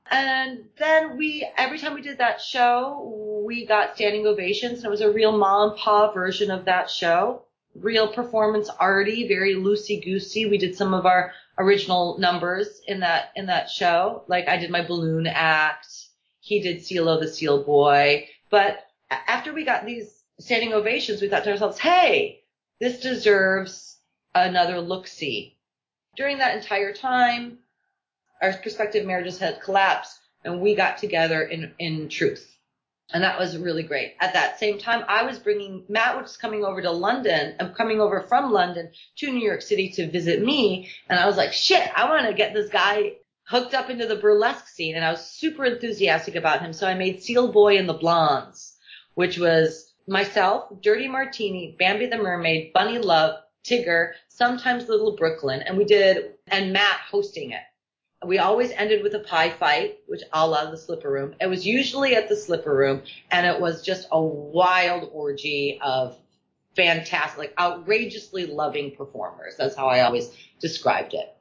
And 0.10 0.64
then 0.78 1.18
we, 1.18 1.48
every 1.56 1.78
time 1.78 1.94
we 1.94 2.02
did 2.02 2.18
that 2.18 2.42
show, 2.42 3.44
we 3.46 3.66
got 3.66 3.96
standing 3.96 4.26
ovations 4.26 4.80
and 4.80 4.86
it 4.86 4.90
was 4.90 5.02
a 5.02 5.12
real 5.12 5.38
mom 5.38 5.72
and 5.72 5.78
pa 5.78 6.12
version 6.12 6.50
of 6.50 6.66
that 6.66 6.90
show 6.90 7.44
real 7.76 8.08
performance 8.08 8.70
arty, 8.80 9.28
very 9.28 9.56
loosey 9.56 10.04
goosey. 10.04 10.46
We 10.46 10.58
did 10.58 10.76
some 10.76 10.94
of 10.94 11.06
our 11.06 11.34
original 11.60 12.18
numbers 12.18 12.82
in 12.88 13.02
that 13.02 13.32
in 13.36 13.46
that 13.48 13.70
show. 13.70 14.24
Like 14.28 14.48
I 14.48 14.58
did 14.58 14.72
my 14.72 14.86
balloon 14.86 15.28
act. 15.28 15.88
He 16.40 16.62
did 16.62 16.78
Sealo 16.78 17.20
the 17.20 17.28
Seal 17.28 17.64
Boy. 17.64 18.28
But 18.50 18.80
after 19.12 19.54
we 19.54 19.66
got 19.66 19.86
these 19.86 20.24
standing 20.40 20.74
ovations, 20.74 21.22
we 21.22 21.28
thought 21.28 21.44
to 21.44 21.52
ourselves, 21.52 21.78
hey, 21.78 22.42
this 22.80 23.02
deserves 23.02 23.98
another 24.34 24.80
look 24.80 25.06
see. 25.06 25.58
During 26.16 26.38
that 26.40 26.56
entire 26.56 26.94
time, 26.94 27.60
our 28.42 28.54
prospective 28.54 29.06
marriages 29.06 29.38
had 29.38 29.62
collapsed 29.62 30.18
and 30.44 30.62
we 30.62 30.76
got 30.76 30.98
together 30.98 31.42
in, 31.44 31.74
in 31.78 32.10
truth. 32.10 32.49
And 33.12 33.24
that 33.24 33.40
was 33.40 33.58
really 33.58 33.84
great. 33.84 34.16
At 34.20 34.34
that 34.34 34.60
same 34.60 34.78
time, 34.78 35.04
I 35.08 35.24
was 35.24 35.40
bringing, 35.40 35.84
Matt 35.90 36.22
was 36.22 36.38
coming 36.38 36.64
over 36.64 36.82
to 36.82 36.92
London, 36.92 37.56
I'm 37.60 37.74
coming 37.74 38.00
over 38.00 38.22
from 38.22 38.52
London 38.52 38.92
to 39.18 39.32
New 39.32 39.44
York 39.44 39.62
City 39.62 39.90
to 39.96 40.10
visit 40.10 40.44
me. 40.44 40.90
And 41.10 41.20
I 41.20 41.26
was 41.26 41.38
like, 41.38 41.52
shit, 41.52 41.90
I 41.96 42.08
want 42.08 42.28
to 42.28 42.34
get 42.34 42.54
this 42.54 42.70
guy 42.70 43.14
hooked 43.48 43.74
up 43.74 43.90
into 43.90 44.06
the 44.06 44.16
burlesque 44.16 44.68
scene. 44.68 44.96
And 44.96 45.04
I 45.04 45.12
was 45.12 45.26
super 45.26 45.66
enthusiastic 45.66 46.36
about 46.36 46.62
him. 46.62 46.72
So 46.72 46.88
I 46.88 46.94
made 46.94 47.24
Seal 47.24 47.52
Boy 47.52 47.78
and 47.78 47.90
the 47.90 47.94
Blondes, 47.94 48.76
which 49.16 49.40
was 49.40 49.92
myself, 50.08 50.72
Dirty 50.82 51.08
Martini, 51.08 51.76
Bambi 51.80 52.06
the 52.06 52.18
Mermaid, 52.18 52.74
Bunny 52.74 53.00
Love, 53.00 53.40
Tigger, 53.66 54.12
sometimes 54.28 54.88
Little 54.88 55.16
Brooklyn. 55.16 55.64
And 55.64 55.78
we 55.78 55.86
did, 55.86 56.34
and 56.48 56.74
Matt 56.74 57.00
hosting 57.10 57.52
it 57.52 57.62
we 58.26 58.38
always 58.38 58.72
ended 58.72 59.02
with 59.02 59.14
a 59.14 59.20
pie 59.20 59.50
fight, 59.50 60.00
which 60.08 60.22
I 60.34 60.44
love 60.44 60.72
the 60.72 60.78
slipper 60.78 61.10
room. 61.10 61.36
It 61.40 61.48
was 61.48 61.66
usually 61.66 62.16
at 62.16 62.28
the 62.28 62.36
slipper 62.36 62.76
room 62.76 63.04
and 63.32 63.46
it 63.48 63.60
was 63.60 63.82
just 63.82 64.08
a 64.12 64.22
wild 64.22 65.10
orgy 65.14 65.80
of 65.82 66.18
fantastic, 66.76 67.38
like 67.38 67.54
outrageously 67.60 68.46
loving 68.46 68.96
performers. 68.96 69.56
That's 69.58 69.76
how 69.76 69.88
I 69.88 70.02
always 70.02 70.30
described 70.60 71.14
it. 71.14 71.34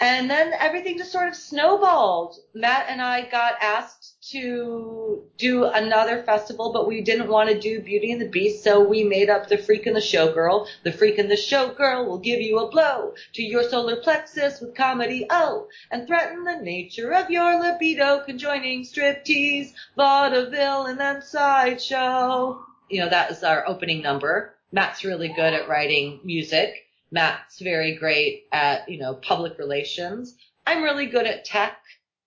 And 0.00 0.28
then 0.28 0.52
everything 0.58 0.98
just 0.98 1.12
sort 1.12 1.28
of 1.28 1.36
snowballed. 1.36 2.36
Matt 2.52 2.86
and 2.88 3.00
I 3.00 3.28
got 3.28 3.54
asked 3.60 4.30
to 4.30 5.22
do 5.38 5.64
another 5.64 6.22
festival, 6.24 6.72
but 6.72 6.88
we 6.88 7.00
didn't 7.00 7.28
want 7.28 7.48
to 7.50 7.60
do 7.60 7.80
Beauty 7.80 8.10
and 8.10 8.20
the 8.20 8.28
Beast, 8.28 8.64
so 8.64 8.82
we 8.82 9.04
made 9.04 9.30
up 9.30 9.48
the 9.48 9.56
Freak 9.58 9.86
and 9.86 9.94
the 9.94 10.00
Showgirl. 10.00 10.66
The 10.82 10.92
Freak 10.92 11.18
and 11.18 11.30
the 11.30 11.36
Showgirl 11.36 12.06
will 12.06 12.18
give 12.18 12.40
you 12.40 12.58
a 12.58 12.70
blow 12.70 13.14
to 13.34 13.42
your 13.42 13.62
solar 13.62 13.96
plexus 13.96 14.60
with 14.60 14.74
comedy, 14.74 15.26
oh, 15.30 15.68
and 15.90 16.06
threaten 16.06 16.42
the 16.42 16.56
nature 16.56 17.12
of 17.12 17.30
your 17.30 17.60
libido, 17.60 18.24
conjoining 18.24 18.82
striptease, 18.82 19.72
vaudeville, 19.94 20.86
and 20.86 20.98
then 20.98 21.22
sideshow. 21.22 22.64
You 22.88 23.00
know, 23.00 23.10
that 23.10 23.30
is 23.30 23.44
our 23.44 23.66
opening 23.68 24.02
number. 24.02 24.54
Matt's 24.72 25.04
really 25.04 25.28
good 25.28 25.54
at 25.54 25.68
writing 25.68 26.20
music. 26.24 26.83
Matt's 27.14 27.60
very 27.60 27.94
great 27.94 28.44
at, 28.52 28.88
you 28.88 28.98
know, 28.98 29.14
public 29.14 29.56
relations. 29.58 30.34
I'm 30.66 30.82
really 30.82 31.06
good 31.06 31.26
at 31.26 31.44
tech 31.44 31.78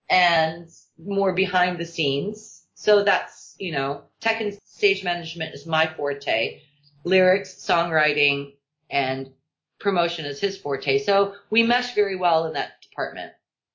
and 0.08 0.68
more 0.98 1.34
behind 1.34 1.78
the 1.78 1.84
scenes. 1.84 2.64
So 2.74 3.04
that's, 3.04 3.54
you 3.58 3.72
know, 3.72 4.02
tech 4.20 4.40
and 4.40 4.58
stage 4.64 5.04
management 5.04 5.54
is 5.54 5.66
my 5.66 5.86
forte. 5.86 6.62
Lyrics, 7.04 7.54
songwriting, 7.54 8.54
and 8.90 9.30
promotion 9.78 10.24
is 10.24 10.40
his 10.40 10.56
forte. 10.56 10.98
So 10.98 11.34
we 11.50 11.62
mesh 11.62 11.94
very 11.94 12.16
well 12.16 12.46
in 12.46 12.54
that 12.54 12.80
department. 12.80 13.32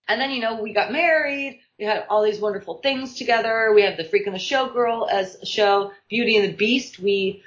And 0.08 0.20
then, 0.20 0.32
you 0.32 0.42
know, 0.42 0.62
we 0.62 0.74
got 0.74 0.92
married. 0.92 1.62
We 1.80 1.86
had 1.86 2.06
all 2.10 2.24
these 2.24 2.40
wonderful 2.40 2.80
things 2.80 3.16
together. 3.16 3.72
We 3.74 3.84
have 3.84 3.98
the 3.98 4.04
Freak 4.04 4.26
and 4.26 4.36
the 4.36 4.40
Showgirl 4.40 5.10
as 5.10 5.36
a 5.36 5.46
show. 5.46 5.92
Beauty 6.10 6.38
and 6.38 6.50
the 6.50 6.58
Beast. 6.58 7.00
We 7.00 7.44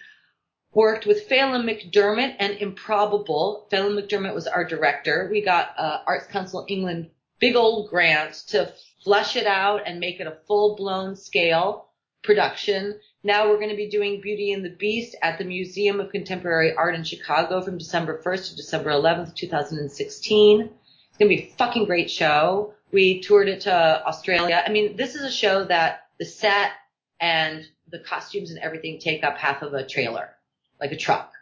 worked 0.76 1.06
with 1.06 1.26
Phelim 1.26 1.64
McDermott 1.64 2.36
and 2.38 2.52
Improbable. 2.58 3.66
Phelim 3.70 3.96
McDermott 3.96 4.34
was 4.34 4.46
our 4.46 4.62
director. 4.62 5.26
We 5.32 5.42
got 5.42 5.70
uh, 5.78 6.00
Arts 6.06 6.26
Council 6.26 6.66
England 6.68 7.08
big 7.40 7.56
old 7.56 7.88
grant 7.88 8.34
to 8.48 8.70
flesh 9.02 9.36
it 9.36 9.46
out 9.46 9.80
and 9.86 9.98
make 9.98 10.20
it 10.20 10.26
a 10.26 10.36
full 10.46 10.76
blown 10.76 11.16
scale 11.16 11.88
production. 12.22 13.00
Now 13.24 13.48
we're 13.48 13.56
going 13.56 13.70
to 13.70 13.76
be 13.76 13.88
doing 13.88 14.20
Beauty 14.20 14.52
and 14.52 14.62
the 14.62 14.76
Beast 14.78 15.16
at 15.22 15.38
the 15.38 15.44
Museum 15.44 15.98
of 15.98 16.10
Contemporary 16.10 16.74
Art 16.74 16.94
in 16.94 17.04
Chicago 17.04 17.62
from 17.62 17.78
December 17.78 18.20
1st 18.22 18.50
to 18.50 18.56
December 18.56 18.90
11th, 18.90 19.34
2016. 19.34 20.60
It's 20.60 21.18
going 21.18 21.30
to 21.30 21.36
be 21.36 21.42
a 21.42 21.56
fucking 21.56 21.86
great 21.86 22.10
show. 22.10 22.74
We 22.92 23.22
toured 23.22 23.48
it 23.48 23.62
to 23.62 24.06
Australia. 24.06 24.62
I 24.64 24.70
mean, 24.70 24.96
this 24.96 25.14
is 25.14 25.22
a 25.22 25.30
show 25.30 25.64
that 25.64 26.08
the 26.18 26.26
set 26.26 26.72
and 27.18 27.64
the 27.90 28.00
costumes 28.00 28.50
and 28.50 28.58
everything 28.58 28.98
take 28.98 29.24
up 29.24 29.38
half 29.38 29.62
of 29.62 29.72
a 29.72 29.86
trailer 29.86 30.35
like 30.80 30.92
a 30.92 30.96
truck. 30.96 31.32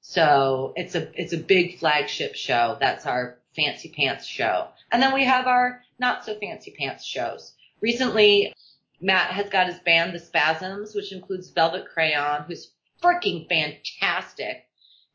So 0.00 0.72
it's 0.76 0.94
a, 0.94 1.08
it's 1.20 1.32
a 1.32 1.38
big 1.38 1.78
flagship 1.78 2.34
show. 2.36 2.76
That's 2.80 3.06
our 3.06 3.38
fancy 3.56 3.88
pants 3.88 4.26
show. 4.26 4.68
And 4.92 5.02
then 5.02 5.14
we 5.14 5.24
have 5.24 5.46
our 5.46 5.82
not 5.98 6.24
so 6.24 6.38
fancy 6.38 6.74
pants 6.78 7.04
shows. 7.04 7.54
Recently, 7.80 8.52
Matt 9.00 9.32
has 9.32 9.50
got 9.50 9.66
his 9.66 9.78
band, 9.80 10.14
The 10.14 10.18
Spasms, 10.18 10.94
which 10.94 11.12
includes 11.12 11.50
Velvet 11.50 11.86
Crayon, 11.92 12.44
who's 12.46 12.70
freaking 13.02 13.48
fantastic, 13.48 14.64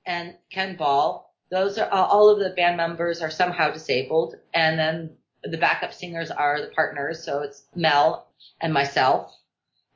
and 0.05 0.35
Ken 0.51 0.75
Ball. 0.75 1.33
Those 1.49 1.77
are 1.77 1.89
all 1.89 2.29
of 2.29 2.39
the 2.39 2.51
band 2.51 2.77
members 2.77 3.21
are 3.21 3.31
somehow 3.31 3.71
disabled, 3.71 4.35
and 4.53 4.77
then 4.77 5.17
the 5.43 5.57
backup 5.57 5.93
singers 5.93 6.31
are 6.31 6.61
the 6.61 6.67
partners. 6.67 7.23
So 7.23 7.41
it's 7.41 7.63
Mel 7.75 8.27
and 8.59 8.73
myself. 8.73 9.33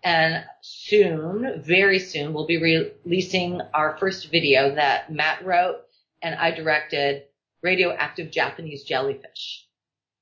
And 0.05 0.45
soon, 0.61 1.63
very 1.63 1.97
soon, 1.97 2.31
we'll 2.31 2.45
be 2.45 2.61
releasing 2.61 3.59
our 3.73 3.97
first 3.97 4.29
video 4.29 4.75
that 4.75 5.11
Matt 5.11 5.43
wrote 5.43 5.77
and 6.21 6.35
I 6.35 6.51
directed, 6.51 7.23
Radioactive 7.63 8.29
Japanese 8.29 8.83
Jellyfish. 8.83 9.65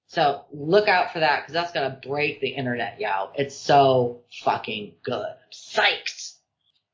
So 0.07 0.45
look 0.53 0.87
out 0.87 1.11
for 1.11 1.19
that 1.19 1.41
because 1.41 1.53
that's 1.53 1.73
going 1.73 1.91
to 1.91 2.07
break 2.07 2.39
the 2.39 2.47
internet, 2.47 3.01
yo. 3.01 3.31
It's 3.35 3.57
so 3.57 4.21
fucking 4.45 4.93
good. 5.03 5.25
I'm 5.25 5.51
psyched. 5.51 6.35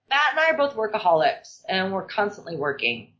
Matt 0.09 0.31
and 0.31 0.39
I 0.39 0.49
are 0.49 0.57
both 0.57 0.75
workaholics 0.75 1.61
and 1.69 1.93
we're 1.93 2.07
constantly 2.07 2.55
working. 2.55 3.13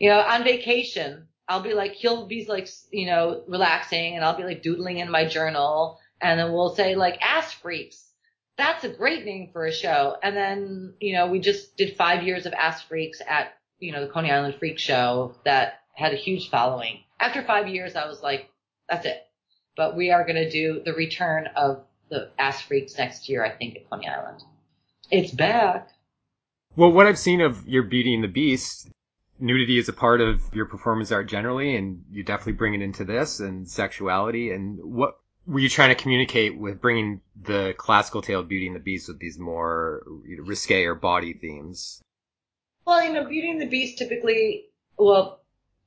You 0.00 0.08
know, 0.08 0.18
on 0.18 0.42
vacation, 0.42 1.28
I'll 1.46 1.62
be 1.62 1.74
like, 1.74 1.92
he'll 1.92 2.26
be 2.26 2.46
like, 2.46 2.68
you 2.90 3.06
know, 3.06 3.44
relaxing 3.46 4.16
and 4.16 4.24
I'll 4.24 4.36
be 4.36 4.42
like 4.42 4.64
doodling 4.64 4.98
in 4.98 5.08
my 5.08 5.24
journal 5.24 6.00
and 6.20 6.40
then 6.40 6.52
we'll 6.52 6.74
say 6.74 6.96
like 6.96 7.22
ass 7.22 7.52
freaks 7.52 8.07
that's 8.58 8.84
a 8.84 8.88
great 8.88 9.24
name 9.24 9.50
for 9.52 9.64
a 9.64 9.72
show. 9.72 10.16
And 10.22 10.36
then, 10.36 10.94
you 11.00 11.14
know, 11.14 11.28
we 11.28 11.38
just 11.38 11.76
did 11.76 11.96
five 11.96 12.24
years 12.24 12.44
of 12.44 12.52
Ass 12.52 12.82
Freaks 12.82 13.22
at, 13.26 13.54
you 13.78 13.92
know, 13.92 14.04
the 14.04 14.12
Coney 14.12 14.30
Island 14.30 14.56
Freak 14.58 14.78
Show 14.78 15.36
that 15.44 15.80
had 15.94 16.12
a 16.12 16.16
huge 16.16 16.50
following. 16.50 16.98
After 17.20 17.42
five 17.42 17.68
years, 17.68 17.96
I 17.96 18.06
was 18.06 18.20
like, 18.22 18.50
that's 18.88 19.06
it. 19.06 19.24
But 19.76 19.96
we 19.96 20.10
are 20.10 20.24
going 20.24 20.36
to 20.36 20.50
do 20.50 20.82
the 20.84 20.92
return 20.92 21.48
of 21.54 21.84
the 22.10 22.30
Ass 22.38 22.60
Freaks 22.60 22.98
next 22.98 23.28
year, 23.28 23.44
I 23.44 23.50
think, 23.50 23.76
at 23.76 23.88
Coney 23.88 24.08
Island. 24.08 24.42
It's 25.10 25.30
back. 25.30 25.88
Well, 26.76 26.92
what 26.92 27.06
I've 27.06 27.18
seen 27.18 27.40
of 27.40 27.66
your 27.66 27.84
Beauty 27.84 28.14
and 28.14 28.24
the 28.24 28.28
Beast, 28.28 28.88
nudity 29.38 29.78
is 29.78 29.88
a 29.88 29.92
part 29.92 30.20
of 30.20 30.42
your 30.52 30.66
performance 30.66 31.12
art 31.12 31.28
generally, 31.28 31.76
and 31.76 32.02
you 32.10 32.24
definitely 32.24 32.54
bring 32.54 32.74
it 32.74 32.82
into 32.82 33.04
this 33.04 33.38
and 33.38 33.68
sexuality. 33.68 34.50
And 34.50 34.78
what 34.82 35.16
were 35.48 35.60
you 35.60 35.68
trying 35.70 35.88
to 35.88 35.94
communicate 35.94 36.58
with 36.58 36.80
bringing 36.80 37.22
the 37.42 37.74
classical 37.78 38.20
tale 38.20 38.40
of 38.40 38.48
Beauty 38.48 38.66
and 38.66 38.76
the 38.76 38.80
Beast 38.80 39.08
with 39.08 39.18
these 39.18 39.38
more 39.38 40.02
risque 40.40 40.84
or 40.84 40.94
body 40.94 41.32
themes? 41.32 42.02
Well, 42.84 43.02
you 43.02 43.12
know, 43.12 43.24
Beauty 43.24 43.50
and 43.50 43.60
the 43.60 43.66
Beast 43.66 43.96
typically, 43.96 44.66
well, 44.98 45.40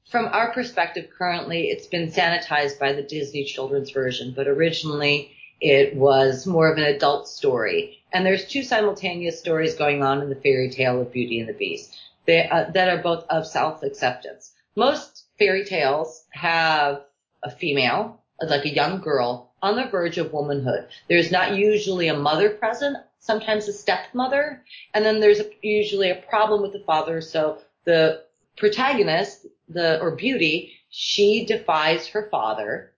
from 0.09 0.25
our 0.25 0.51
perspective 0.51 1.09
currently, 1.15 1.65
it's 1.65 1.85
been 1.85 2.11
sanitized 2.11 2.79
by 2.79 2.93
the 2.93 3.03
Disney 3.03 3.43
children's 3.45 3.91
version, 3.91 4.33
but 4.35 4.47
originally 4.47 5.31
it 5.61 5.95
was 5.95 6.47
more 6.47 6.71
of 6.71 6.79
an 6.79 6.83
adult 6.85 7.27
story. 7.27 7.99
And 8.11 8.25
there's 8.25 8.47
two 8.47 8.63
simultaneous 8.63 9.39
stories 9.39 9.75
going 9.75 10.01
on 10.01 10.21
in 10.21 10.29
the 10.29 10.35
fairy 10.35 10.71
tale 10.71 10.99
of 10.99 11.13
Beauty 11.13 11.39
and 11.39 11.47
the 11.47 11.53
Beast 11.53 11.95
they, 12.25 12.47
uh, 12.49 12.71
that 12.71 12.89
are 12.89 13.01
both 13.01 13.25
of 13.29 13.45
self-acceptance. 13.45 14.53
Most 14.75 15.25
fairy 15.37 15.65
tales 15.65 16.23
have 16.31 17.03
a 17.43 17.51
female, 17.51 18.21
like 18.41 18.65
a 18.65 18.73
young 18.73 19.01
girl, 19.01 19.50
on 19.61 19.75
the 19.75 19.85
verge 19.85 20.17
of 20.17 20.33
womanhood. 20.33 20.87
There's 21.07 21.31
not 21.31 21.55
usually 21.55 22.07
a 22.07 22.17
mother 22.17 22.49
present, 22.49 22.97
sometimes 23.19 23.67
a 23.67 23.73
stepmother, 23.73 24.63
and 24.93 25.05
then 25.05 25.19
there's 25.19 25.39
a, 25.39 25.49
usually 25.61 26.09
a 26.09 26.15
problem 26.15 26.61
with 26.61 26.73
the 26.73 26.83
father. 26.85 27.21
So 27.21 27.59
the 27.85 28.23
protagonist, 28.57 29.45
the 29.69 29.99
or 30.01 30.15
beauty, 30.15 30.73
she 30.89 31.45
defies 31.45 32.07
her 32.07 32.27
father 32.29 32.91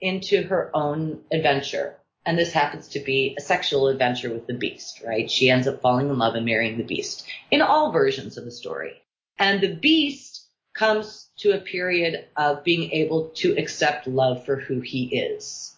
into 0.00 0.42
her 0.42 0.70
own 0.74 1.20
adventure. 1.30 1.96
And 2.24 2.38
this 2.38 2.52
happens 2.52 2.88
to 2.88 3.00
be 3.00 3.34
a 3.38 3.42
sexual 3.42 3.88
adventure 3.88 4.30
with 4.30 4.46
the 4.46 4.54
beast, 4.54 5.02
right? 5.06 5.30
She 5.30 5.50
ends 5.50 5.66
up 5.66 5.80
falling 5.80 6.08
in 6.08 6.18
love 6.18 6.34
and 6.34 6.44
marrying 6.44 6.76
the 6.76 6.84
beast 6.84 7.26
in 7.50 7.62
all 7.62 7.92
versions 7.92 8.36
of 8.36 8.44
the 8.44 8.50
story. 8.50 9.02
And 9.38 9.60
the 9.60 9.74
beast 9.74 10.46
comes 10.74 11.28
to 11.38 11.52
a 11.52 11.60
period 11.60 12.26
of 12.36 12.64
being 12.64 12.90
able 12.92 13.30
to 13.36 13.56
accept 13.56 14.06
love 14.06 14.44
for 14.44 14.56
who 14.56 14.80
he 14.80 15.06
is 15.06 15.77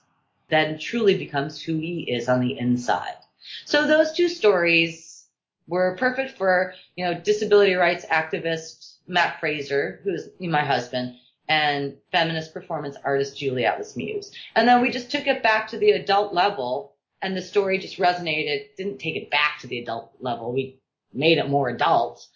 then 0.50 0.78
truly 0.78 1.16
becomes 1.16 1.62
who 1.62 1.78
he 1.78 2.02
is 2.10 2.28
on 2.28 2.40
the 2.40 2.58
inside. 2.58 3.16
So 3.64 3.86
those 3.86 4.12
two 4.12 4.28
stories 4.28 5.26
were 5.66 5.96
perfect 5.98 6.36
for, 6.36 6.74
you 6.96 7.04
know, 7.04 7.14
disability 7.14 7.74
rights 7.74 8.04
activist 8.06 8.96
Matt 9.06 9.40
Fraser, 9.40 10.00
who's 10.04 10.28
my 10.40 10.64
husband, 10.64 11.16
and 11.48 11.96
feminist 12.12 12.54
performance 12.54 12.96
artist 13.04 13.36
Julie 13.36 13.64
Atlas 13.64 13.96
Muz. 13.96 14.30
And 14.54 14.68
then 14.68 14.82
we 14.82 14.90
just 14.90 15.10
took 15.10 15.26
it 15.26 15.42
back 15.42 15.68
to 15.68 15.78
the 15.78 15.92
adult 15.92 16.32
level 16.32 16.94
and 17.22 17.36
the 17.36 17.42
story 17.42 17.78
just 17.78 17.98
resonated, 17.98 18.76
didn't 18.76 18.98
take 18.98 19.16
it 19.16 19.30
back 19.30 19.58
to 19.60 19.66
the 19.66 19.80
adult 19.80 20.12
level. 20.20 20.52
We 20.52 20.80
made 21.12 21.38
it 21.38 21.48
more 21.48 21.68
adult 21.68 22.26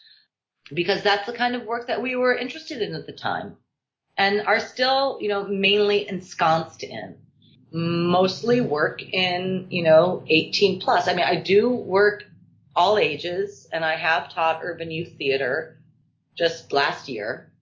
because 0.72 1.02
that's 1.02 1.26
the 1.26 1.32
kind 1.32 1.54
of 1.54 1.64
work 1.64 1.86
that 1.86 2.02
we 2.02 2.16
were 2.16 2.34
interested 2.34 2.82
in 2.82 2.94
at 2.94 3.06
the 3.06 3.12
time 3.12 3.56
and 4.16 4.42
are 4.46 4.60
still, 4.60 5.18
you 5.20 5.28
know, 5.28 5.46
mainly 5.46 6.08
ensconced 6.08 6.82
in 6.82 7.16
mostly 7.74 8.60
work 8.60 9.02
in, 9.02 9.66
you 9.68 9.82
know, 9.82 10.22
18 10.28 10.80
plus. 10.80 11.08
I 11.08 11.14
mean, 11.14 11.24
I 11.24 11.34
do 11.34 11.68
work 11.68 12.22
all 12.76 12.98
ages 12.98 13.68
and 13.72 13.84
I 13.84 13.96
have 13.96 14.32
taught 14.32 14.60
urban 14.62 14.92
youth 14.92 15.14
theater 15.18 15.76
just 16.38 16.72
last 16.72 17.08
year, 17.08 17.52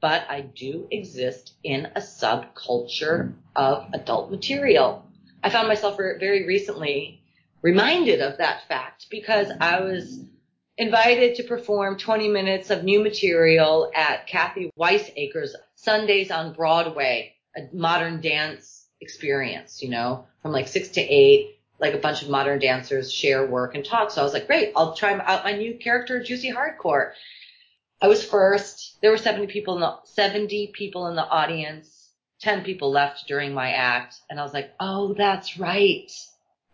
but 0.00 0.24
I 0.28 0.42
do 0.42 0.86
exist 0.92 1.54
in 1.64 1.86
a 1.96 2.00
subculture 2.00 3.34
of 3.56 3.86
adult 3.92 4.30
material. 4.30 5.04
I 5.42 5.50
found 5.50 5.66
myself 5.66 5.96
very 5.96 6.46
recently 6.46 7.20
reminded 7.60 8.20
of 8.20 8.38
that 8.38 8.68
fact 8.68 9.06
because 9.10 9.50
I 9.60 9.80
was 9.80 10.20
invited 10.78 11.34
to 11.36 11.42
perform 11.42 11.98
20 11.98 12.28
minutes 12.28 12.70
of 12.70 12.84
new 12.84 13.02
material 13.02 13.90
at 13.96 14.28
Kathy 14.28 14.70
Weissaker's 14.78 15.56
Sundays 15.74 16.30
on 16.30 16.52
Broadway, 16.52 17.34
a 17.56 17.62
modern 17.72 18.20
dance 18.20 18.75
experience, 19.00 19.82
you 19.82 19.90
know, 19.90 20.26
from 20.42 20.52
like 20.52 20.68
six 20.68 20.88
to 20.88 21.00
eight, 21.00 21.58
like 21.78 21.94
a 21.94 21.98
bunch 21.98 22.22
of 22.22 22.30
modern 22.30 22.58
dancers 22.58 23.12
share 23.12 23.46
work 23.46 23.74
and 23.74 23.84
talk. 23.84 24.10
So 24.10 24.20
I 24.20 24.24
was 24.24 24.32
like, 24.32 24.46
great, 24.46 24.72
I'll 24.76 24.94
try 24.94 25.12
out 25.12 25.44
my 25.44 25.52
new 25.52 25.76
character, 25.78 26.22
Juicy 26.22 26.52
Hardcore. 26.52 27.12
I 28.00 28.08
was 28.08 28.24
first. 28.24 28.98
There 29.00 29.10
were 29.10 29.16
70 29.16 29.46
people 29.46 29.74
in 29.74 29.80
the, 29.80 29.96
70 30.04 30.72
people 30.74 31.06
in 31.08 31.16
the 31.16 31.26
audience. 31.26 32.10
10 32.40 32.64
people 32.64 32.90
left 32.90 33.26
during 33.26 33.54
my 33.54 33.72
act. 33.72 34.16
And 34.28 34.38
I 34.38 34.42
was 34.42 34.52
like, 34.52 34.72
oh, 34.78 35.14
that's 35.14 35.58
right. 35.58 36.10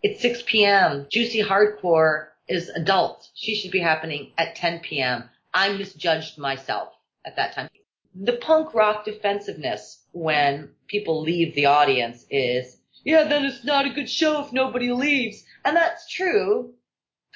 It's 0.03 0.21
6 0.21 0.43
p.m. 0.47 1.07
Juicy 1.11 1.43
Hardcore 1.43 2.27
is 2.49 2.69
adult. 2.69 3.29
She 3.35 3.55
should 3.55 3.71
be 3.71 3.79
happening 3.79 4.33
at 4.37 4.57
10 4.57 4.81
p.m. 4.81 5.25
I 5.55 5.73
misjudged 5.73 6.39
myself 6.39 6.93
at 7.25 7.37
that 7.37 7.55
time. 7.55 7.69
The 8.15 8.35
punk 8.35 8.75
rock 8.75 9.05
defensiveness 9.05 10.03
when 10.13 10.71
people 10.87 11.23
leave 11.23 11.55
the 11.55 11.67
audience 11.67 12.27
is, 12.31 12.77
yeah, 13.05 13.25
then 13.25 13.45
it's 13.45 13.65
not 13.65 13.87
a 13.87 13.91
good 13.91 14.09
show 14.09 14.45
if 14.45 14.53
nobody 14.53 14.93
leaves. 14.93 15.45
And 15.65 15.77
that's 15.77 16.09
true, 16.09 16.75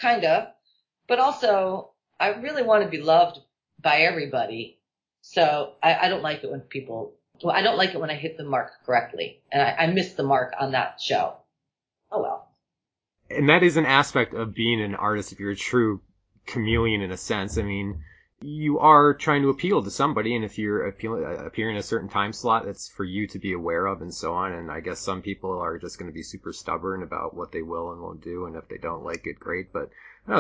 kinda. 0.01 0.53
But 1.09 1.19
also, 1.19 1.93
I 2.21 2.29
really 2.29 2.63
want 2.63 2.85
to 2.85 2.91
be 2.91 3.01
loved 3.01 3.39
by 3.81 3.99
everybody. 3.99 4.81
So 5.23 5.75
I, 5.83 5.95
I 5.95 6.09
don't 6.09 6.23
like 6.23 6.45
it 6.45 6.51
when 6.51 6.61
people, 6.61 7.15
well, 7.43 7.55
I 7.55 7.63
don't 7.63 7.79
like 7.79 7.95
it 7.95 8.01
when 8.01 8.11
I 8.11 8.15
hit 8.15 8.37
the 8.37 8.45
mark 8.45 8.73
correctly. 8.85 9.43
And 9.51 9.63
I, 9.63 9.85
I 9.85 9.87
missed 9.89 10.17
the 10.17 10.23
mark 10.23 10.55
on 10.59 10.73
that 10.73 11.01
show. 11.01 11.37
Oh 12.11 12.23
well. 12.23 12.49
And 13.31 13.49
that 13.49 13.63
is 13.63 13.77
an 13.77 13.87
aspect 13.87 14.35
of 14.35 14.55
being 14.55 14.81
an 14.83 14.95
artist 14.95 15.33
if 15.33 15.41
you're 15.41 15.51
a 15.51 15.57
true 15.57 16.01
chameleon 16.47 17.03
in 17.03 17.11
a 17.11 17.17
sense. 17.17 17.59
I 17.59 17.63
mean, 17.63 18.03
you 18.43 18.79
are 18.81 19.15
trying 19.15 19.43
to 19.43 19.49
appeal 19.49 19.83
to 19.83 19.91
somebody, 19.91 20.37
and 20.37 20.45
if 20.45 20.59
you're 20.59 20.87
appealing, 20.87 21.25
uh, 21.25 21.45
appearing 21.45 21.77
a 21.77 21.83
certain 21.83 22.09
time 22.09 22.33
slot, 22.33 22.65
that's 22.67 22.89
for 22.89 23.05
you 23.05 23.27
to 23.29 23.39
be 23.39 23.53
aware 23.53 23.87
of, 23.87 24.03
and 24.03 24.13
so 24.13 24.35
on. 24.35 24.53
And 24.53 24.71
I 24.71 24.81
guess 24.81 25.01
some 25.01 25.23
people 25.23 25.59
are 25.59 25.79
just 25.79 25.99
going 25.99 26.11
to 26.11 26.15
be 26.15 26.23
super 26.23 26.53
stubborn 26.53 27.03
about 27.03 27.35
what 27.35 27.53
they 27.53 27.63
will 27.63 27.93
and 27.93 28.01
won't 28.01 28.23
do, 28.23 28.47
and 28.47 28.57
if 28.57 28.69
they 28.69 28.79
don't 28.79 29.05
like 29.05 29.27
it, 29.27 29.41
great. 29.41 29.73
But 29.73 29.91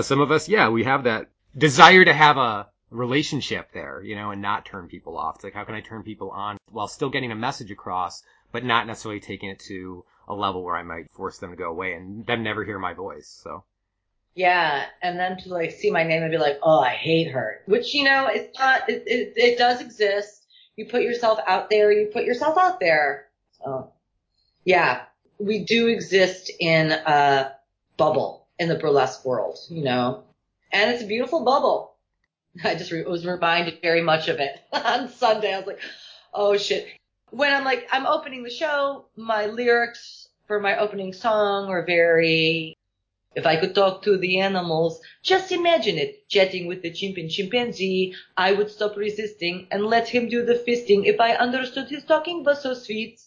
some 0.02 0.20
of 0.20 0.30
us, 0.30 0.48
yeah, 0.48 0.68
we 0.68 0.84
have 0.84 1.04
that 1.04 1.28
desire 1.56 2.04
to 2.04 2.12
have 2.12 2.36
a 2.36 2.68
relationship 2.90 3.72
there, 3.72 4.02
you 4.02 4.14
know, 4.14 4.30
and 4.30 4.42
not 4.42 4.66
turn 4.66 4.88
people 4.88 5.16
off. 5.16 5.36
It's 5.36 5.44
like, 5.44 5.54
how 5.54 5.64
can 5.64 5.74
I 5.74 5.80
turn 5.80 6.02
people 6.02 6.30
on 6.30 6.58
while 6.70 6.88
still 6.88 7.10
getting 7.10 7.32
a 7.32 7.36
message 7.36 7.70
across, 7.70 8.22
but 8.52 8.64
not 8.64 8.86
necessarily 8.86 9.20
taking 9.20 9.48
it 9.48 9.60
to 9.68 10.04
a 10.28 10.34
level 10.34 10.62
where 10.62 10.76
I 10.76 10.82
might 10.82 11.10
force 11.12 11.38
them 11.38 11.50
to 11.50 11.56
go 11.56 11.70
away 11.70 11.94
and 11.94 12.26
them 12.26 12.42
never 12.42 12.64
hear 12.64 12.78
my 12.78 12.92
voice. 12.92 13.28
So. 13.42 13.64
Yeah, 14.36 14.84
and 15.00 15.18
then 15.18 15.38
to 15.38 15.48
like 15.48 15.72
see 15.72 15.90
my 15.90 16.04
name 16.04 16.22
and 16.22 16.30
be 16.30 16.36
like, 16.36 16.58
oh, 16.62 16.80
I 16.80 16.90
hate 16.90 17.30
her, 17.32 17.62
which 17.64 17.94
you 17.94 18.04
know, 18.04 18.28
it's 18.30 18.56
not, 18.58 18.86
it, 18.86 19.02
it, 19.06 19.32
it 19.34 19.58
does 19.58 19.80
exist. 19.80 20.46
You 20.76 20.84
put 20.84 21.02
yourself 21.02 21.38
out 21.46 21.70
there, 21.70 21.90
you 21.90 22.08
put 22.08 22.24
yourself 22.24 22.58
out 22.58 22.78
there. 22.78 23.28
So, 23.52 23.90
yeah, 24.66 25.04
we 25.38 25.64
do 25.64 25.86
exist 25.88 26.50
in 26.60 26.92
a 26.92 27.52
bubble 27.96 28.46
in 28.58 28.68
the 28.68 28.74
burlesque 28.74 29.24
world, 29.24 29.58
you 29.70 29.82
know, 29.82 30.24
and 30.70 30.90
it's 30.90 31.02
a 31.02 31.06
beautiful 31.06 31.42
bubble. 31.42 31.94
I 32.62 32.74
just 32.74 32.92
re- 32.92 33.04
was 33.04 33.24
reminded 33.24 33.80
very 33.80 34.02
much 34.02 34.28
of 34.28 34.38
it 34.38 34.60
on 34.72 35.08
Sunday. 35.08 35.54
I 35.54 35.58
was 35.58 35.66
like, 35.66 35.80
oh 36.34 36.58
shit. 36.58 36.86
When 37.30 37.54
I'm 37.54 37.64
like, 37.64 37.88
I'm 37.90 38.04
opening 38.04 38.42
the 38.42 38.50
show, 38.50 39.06
my 39.16 39.46
lyrics 39.46 40.28
for 40.46 40.60
my 40.60 40.76
opening 40.78 41.14
song 41.14 41.68
are 41.68 41.86
very, 41.86 42.76
if 43.36 43.44
I 43.44 43.56
could 43.56 43.74
talk 43.74 44.02
to 44.02 44.16
the 44.16 44.40
animals, 44.40 44.98
just 45.22 45.52
imagine 45.52 45.98
it, 45.98 46.26
chatting 46.28 46.66
with 46.66 46.80
the 46.80 46.90
chimp 46.90 47.18
and 47.18 47.30
chimpanzee, 47.30 48.14
I 48.34 48.52
would 48.52 48.70
stop 48.70 48.96
resisting 48.96 49.68
and 49.70 49.84
let 49.84 50.08
him 50.08 50.30
do 50.30 50.42
the 50.44 50.54
fisting 50.54 51.04
if 51.04 51.20
I 51.20 51.34
understood 51.34 51.88
his 51.88 52.04
talking 52.04 52.42
was 52.42 52.62
so 52.62 52.72
sweet. 52.72 53.20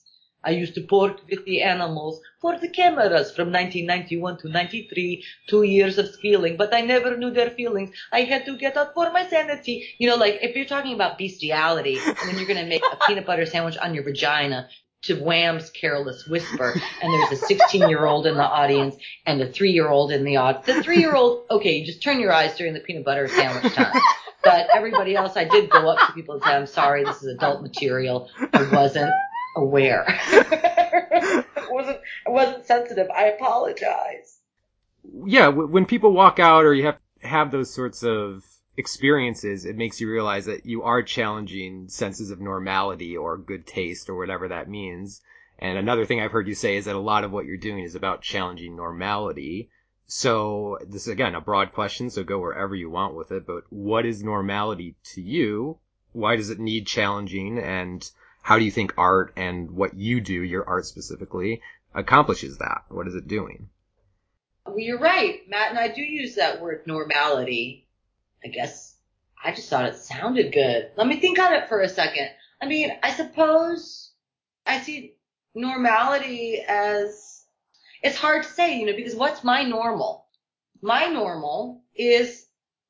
I 0.43 0.51
used 0.51 0.73
to 0.75 0.81
pork 0.81 1.21
with 1.29 1.45
the 1.45 1.61
animals 1.61 2.21
for 2.41 2.57
the 2.57 2.69
cameras 2.69 3.31
from 3.35 3.51
1991 3.51 4.37
to 4.39 4.49
93, 4.49 5.23
two 5.47 5.63
years 5.63 5.99
of 5.99 6.07
squealing, 6.07 6.57
but 6.57 6.73
I 6.73 6.81
never 6.81 7.15
knew 7.15 7.29
their 7.29 7.51
feelings. 7.51 7.91
I 8.11 8.21
had 8.21 8.45
to 8.45 8.57
get 8.57 8.77
out 8.77 8.95
for 8.95 9.11
my 9.11 9.27
sanity. 9.27 9.85
You 9.99 10.09
know, 10.09 10.15
like 10.15 10.39
if 10.41 10.55
you're 10.55 10.65
talking 10.65 10.95
about 10.95 11.19
bestiality, 11.19 11.99
and 11.99 12.15
then 12.25 12.37
you're 12.37 12.47
going 12.47 12.63
to 12.63 12.65
make 12.65 12.83
a 12.91 12.97
peanut 13.05 13.27
butter 13.27 13.45
sandwich 13.45 13.77
on 13.77 13.93
your 13.93 14.05
vagina 14.05 14.69
to 15.03 15.15
Wham's 15.15 15.69
Careless 15.69 16.27
Whisper, 16.27 16.75
and 17.01 17.13
there's 17.13 17.41
a 17.41 17.45
16 17.45 17.89
year 17.89 18.05
old 18.05 18.27
in 18.27 18.35
the 18.35 18.43
audience 18.43 18.95
and 19.25 19.41
a 19.41 19.51
three 19.51 19.71
year 19.71 19.89
old 19.89 20.11
in 20.11 20.23
the 20.23 20.37
audience. 20.37 20.65
The 20.65 20.83
three 20.83 20.99
year 20.99 21.15
old, 21.15 21.45
okay, 21.49 21.77
you 21.77 21.85
just 21.85 22.03
turn 22.03 22.19
your 22.19 22.33
eyes 22.33 22.57
during 22.57 22.73
the 22.73 22.79
peanut 22.79 23.05
butter 23.05 23.27
sandwich 23.27 23.73
time. 23.73 23.99
But 24.43 24.67
everybody 24.73 25.15
else, 25.15 25.35
I 25.35 25.43
did 25.43 25.69
go 25.69 25.89
up 25.89 26.07
to 26.07 26.13
people 26.13 26.35
and 26.35 26.43
say, 26.43 26.51
I'm 26.51 26.65
sorry, 26.65 27.03
this 27.03 27.17
is 27.17 27.27
adult 27.35 27.61
material. 27.61 28.29
I 28.53 28.69
wasn't 28.71 29.11
aware. 29.57 30.05
I 30.07 31.45
wasn't 31.69 31.99
I 32.25 32.29
wasn't 32.29 32.65
sensitive. 32.65 33.09
I 33.09 33.25
apologize. 33.25 34.37
Yeah, 35.25 35.47
when 35.49 35.85
people 35.85 36.13
walk 36.13 36.39
out 36.39 36.65
or 36.65 36.73
you 36.73 36.85
have 36.85 36.97
have 37.21 37.51
those 37.51 37.69
sorts 37.69 38.03
of 38.03 38.45
experiences, 38.79 39.65
it 39.65 39.75
makes 39.75 39.99
you 39.99 40.09
realize 40.09 40.45
that 40.45 40.65
you 40.65 40.83
are 40.83 41.03
challenging 41.03 41.89
senses 41.89 42.31
of 42.31 42.39
normality 42.39 43.17
or 43.17 43.37
good 43.37 43.67
taste 43.67 44.09
or 44.09 44.15
whatever 44.15 44.47
that 44.47 44.69
means. 44.69 45.21
And 45.59 45.77
another 45.77 46.05
thing 46.05 46.21
I've 46.21 46.31
heard 46.31 46.47
you 46.47 46.55
say 46.55 46.77
is 46.77 46.85
that 46.85 46.95
a 46.95 46.99
lot 46.99 47.25
of 47.25 47.31
what 47.33 47.45
you're 47.45 47.57
doing 47.57 47.83
is 47.83 47.95
about 47.95 48.21
challenging 48.21 48.77
normality. 48.77 49.69
So 50.07 50.79
this 50.87 51.03
is 51.03 51.09
again 51.09 51.35
a 51.35 51.41
broad 51.41 51.73
question, 51.73 52.09
so 52.09 52.23
go 52.23 52.39
wherever 52.39 52.73
you 52.73 52.89
want 52.89 53.15
with 53.15 53.33
it. 53.33 53.45
But 53.45 53.65
what 53.69 54.05
is 54.05 54.23
normality 54.23 54.95
to 55.13 55.21
you? 55.21 55.77
Why 56.13 56.37
does 56.37 56.49
it 56.49 56.59
need 56.59 56.87
challenging? 56.87 57.59
And 57.59 58.09
how 58.41 58.57
do 58.57 58.63
you 58.63 58.71
think 58.71 58.93
art 58.97 59.33
and 59.35 59.71
what 59.71 59.93
you 59.93 60.21
do, 60.21 60.41
your 60.41 60.65
art 60.65 60.85
specifically, 60.85 61.61
accomplishes 61.93 62.59
that? 62.59 62.85
What 62.87 63.07
is 63.07 63.15
it 63.15 63.27
doing? 63.27 63.67
Well, 64.65 64.79
you're 64.79 64.99
right. 64.99 65.41
Matt 65.49 65.71
and 65.71 65.79
I 65.79 65.89
do 65.89 66.01
use 66.01 66.35
that 66.35 66.61
word 66.61 66.87
normality. 66.87 67.85
I 68.43 68.47
guess 68.47 68.95
I 69.43 69.51
just 69.51 69.69
thought 69.69 69.85
it 69.85 69.95
sounded 69.95 70.51
good. 70.51 70.91
Let 70.97 71.07
me 71.07 71.19
think 71.19 71.39
on 71.39 71.53
it 71.53 71.69
for 71.69 71.81
a 71.81 71.89
second. 71.89 72.29
I 72.61 72.67
mean, 72.67 72.91
I 73.01 73.11
suppose 73.11 74.11
I 74.65 74.79
see 74.79 75.15
normality 75.55 76.61
as, 76.67 77.43
it's 78.01 78.17
hard 78.17 78.43
to 78.43 78.49
say, 78.49 78.79
you 78.79 78.85
know, 78.85 78.95
because 78.95 79.15
what's 79.15 79.43
my 79.43 79.63
normal? 79.63 80.25
My 80.81 81.05
normal 81.05 81.81
is 81.95 82.45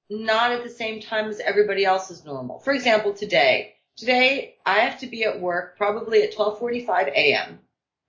not 0.10 0.52
at 0.52 0.64
the 0.64 0.70
same 0.70 1.02
time 1.02 1.30
as 1.30 1.40
everybody 1.40 1.86
else's 1.86 2.26
normal. 2.26 2.60
For 2.60 2.74
example, 2.74 3.14
today, 3.14 3.76
Today, 4.00 4.56
I 4.66 4.80
have 4.80 5.02
to 5.02 5.08
be 5.08 5.26
at 5.26 5.42
work 5.42 5.76
probably 5.76 6.24
at 6.24 6.34
12:45 6.34 7.10
a.m. 7.10 7.60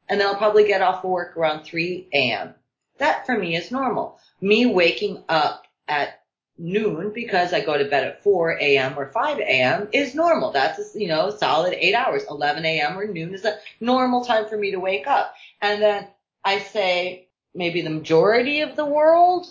and 0.09 0.21
then 0.21 0.29
I'll 0.29 0.37
probably 0.37 0.65
get 0.65 0.83
off 0.83 1.03
of 1.03 1.11
work 1.11 1.37
around 1.37 1.65
3 1.65 2.07
a.m. 2.15 2.55
That 2.99 3.27
for 3.27 3.37
me 3.37 3.57
is 3.57 3.73
normal. 3.73 4.21
Me 4.41 4.67
waking 4.67 5.25
up 5.29 5.67
at 5.89 6.20
noon 6.61 7.13
because 7.13 7.53
I 7.53 7.65
go 7.65 7.77
to 7.77 7.87
bed 7.87 8.05
at 8.05 8.23
4 8.23 8.59
a.m. 8.61 8.99
or 8.99 9.11
5 9.11 9.39
a.m. 9.39 9.89
is 9.93 10.15
normal. 10.15 10.53
That's 10.53 10.95
you 10.95 11.09
know 11.09 11.31
solid 11.31 11.75
eight 11.75 11.95
hours. 11.95 12.23
11 12.29 12.65
a.m. 12.65 12.99
or 12.99 13.07
noon 13.07 13.35
is 13.35 13.45
a 13.45 13.59
normal 13.81 14.25
time 14.25 14.49
for 14.49 14.57
me 14.57 14.73
to 14.73 14.81
wake 14.81 15.07
up. 15.07 15.35
And 15.61 15.83
then 15.83 16.09
I 16.45 16.61
say 16.61 17.29
maybe 17.55 17.83
the 17.83 17.91
majority 17.91 18.61
of 18.61 18.77
the 18.77 18.85
world, 18.85 19.47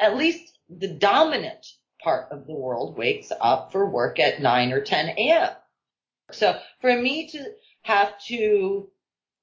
at 0.00 0.16
least 0.16 0.58
the 0.68 0.88
dominant 0.88 1.66
part 2.02 2.30
of 2.32 2.46
the 2.46 2.54
world 2.54 2.98
wakes 2.98 3.32
up 3.40 3.72
for 3.72 3.88
work 3.88 4.18
at 4.18 4.42
9 4.42 4.72
or 4.72 4.80
10 4.80 5.08
a.m. 5.16 5.50
So 6.32 6.58
for 6.80 6.94
me 7.00 7.28
to 7.28 7.44
have 7.82 8.18
to 8.26 8.88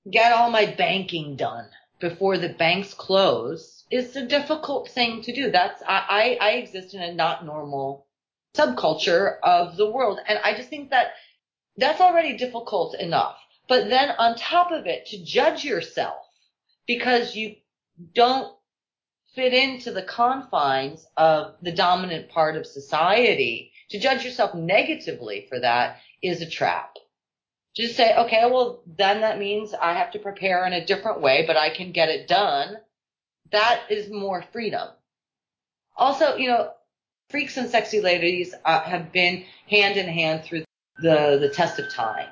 get 0.10 0.34
all 0.34 0.50
my 0.50 0.66
banking 0.66 1.36
done 1.36 1.68
before 2.02 2.38
the 2.38 2.50
banks 2.50 2.94
close 2.94 3.86
is 3.90 4.16
a 4.16 4.26
difficult 4.26 4.90
thing 4.90 5.22
to 5.22 5.34
do. 5.34 5.52
That's, 5.52 5.82
I, 5.88 6.38
I, 6.42 6.48
I 6.48 6.52
exist 6.54 6.94
in 6.94 7.02
a 7.02 7.14
not 7.14 7.46
normal 7.46 8.08
subculture 8.56 9.38
of 9.42 9.78
the 9.78 9.90
world. 9.90 10.20
And 10.28 10.40
I 10.44 10.56
just 10.56 10.70
think 10.70 10.90
that 10.90 11.14
that's 11.78 12.02
already 12.02 12.36
difficult 12.36 12.96
enough. 12.96 13.38
But 13.70 13.90
then 13.90 14.10
on 14.18 14.36
top 14.36 14.72
of 14.72 14.86
it, 14.86 15.06
to 15.08 15.24
judge 15.24 15.64
yourself 15.64 16.18
because 16.88 17.36
you 17.36 17.56
don't 18.14 18.54
fit 19.36 19.54
into 19.54 19.92
the 19.92 20.04
confines 20.04 21.06
of 21.16 21.56
the 21.62 21.72
dominant 21.72 22.30
part 22.30 22.58
of 22.58 22.66
society, 22.66 23.72
to 23.90 24.00
judge 24.00 24.26
yourself 24.26 24.54
negatively 24.54 25.46
for 25.48 25.60
that 25.60 25.98
is 26.22 26.42
a 26.42 26.50
trap. 26.50 26.98
Just 27.76 27.96
say, 27.96 28.16
okay, 28.16 28.44
well, 28.52 28.82
then 28.86 29.22
that 29.22 29.40
means 29.40 29.74
I 29.74 29.94
have 29.94 30.12
to 30.12 30.20
prepare 30.20 30.66
in 30.66 30.74
a 30.74 30.86
different 30.86 31.22
way, 31.22 31.46
but 31.48 31.56
I 31.56 31.70
can 31.70 31.92
get 31.92 32.10
it 32.10 32.28
done. 32.28 32.76
That 33.52 33.84
is 33.90 34.10
more 34.10 34.44
freedom. 34.52 34.90
Also, 35.96 36.36
you 36.36 36.50
know, 36.50 36.72
freaks 37.30 37.58
and 37.58 37.70
sexy 37.70 38.02
ladies 38.02 38.54
uh, 38.66 38.82
have 38.82 39.12
been 39.12 39.46
hand 39.70 39.98
in 39.98 40.08
hand 40.08 40.44
through 40.44 40.64
the, 40.98 41.38
the 41.40 41.50
test 41.50 41.80
of 41.80 41.94
time. 41.94 42.28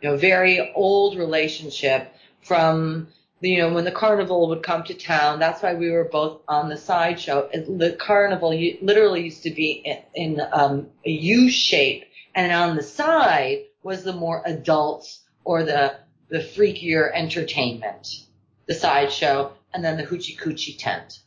You 0.00 0.10
know, 0.10 0.16
very 0.16 0.72
old 0.74 1.18
relationship 1.18 2.14
from 2.42 3.08
you 3.40 3.58
know, 3.58 3.72
when 3.72 3.84
the 3.84 3.92
carnival 3.92 4.48
would 4.48 4.62
come 4.62 4.82
to 4.84 4.94
town, 4.94 5.38
that's 5.38 5.62
why 5.62 5.74
we 5.74 5.90
were 5.90 6.08
both 6.10 6.40
on 6.48 6.68
the 6.68 6.76
sideshow. 6.76 7.48
The 7.52 7.96
carnival 7.98 8.50
literally 8.82 9.24
used 9.24 9.44
to 9.44 9.50
be 9.50 9.82
in, 9.84 9.98
in 10.14 10.40
um, 10.52 10.88
a 11.06 11.10
U 11.10 11.48
shape, 11.48 12.04
and 12.34 12.52
on 12.52 12.76
the 12.76 12.82
side 12.82 13.64
was 13.88 14.04
the 14.04 14.12
more 14.12 14.42
adults 14.44 15.24
or 15.44 15.64
the 15.64 15.96
the 16.28 16.40
freakier 16.40 17.10
entertainment, 17.14 18.26
the 18.66 18.74
sideshow, 18.74 19.50
and 19.72 19.82
then 19.82 19.96
the 19.96 20.04
hoochie 20.04 20.38
coochie 20.38 20.76
tent. 20.78 21.20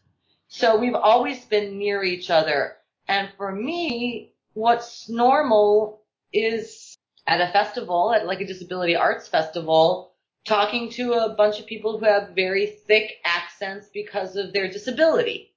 So 0.48 0.78
we've 0.78 0.94
always 0.96 1.44
been 1.46 1.80
near 1.80 2.04
each 2.04 2.30
other. 2.30 2.78
And 3.08 3.30
for 3.36 3.52
me, 3.52 4.36
what's 4.54 5.10
normal 5.10 6.04
is 6.32 6.96
at 7.26 7.42
a 7.42 7.52
festival, 7.52 8.14
at 8.14 8.28
like 8.28 8.42
a 8.42 8.46
disability 8.46 8.96
arts 8.96 9.28
festival, 9.28 10.14
talking 10.46 10.92
to 10.92 11.14
a 11.14 11.34
bunch 11.34 11.60
of 11.60 11.66
people 11.66 11.98
who 11.98 12.06
have 12.06 12.36
very 12.36 12.68
thick 12.68 13.14
accents 13.26 13.88
because 13.92 14.36
of 14.36 14.54
their 14.54 14.70
disability. 14.70 15.56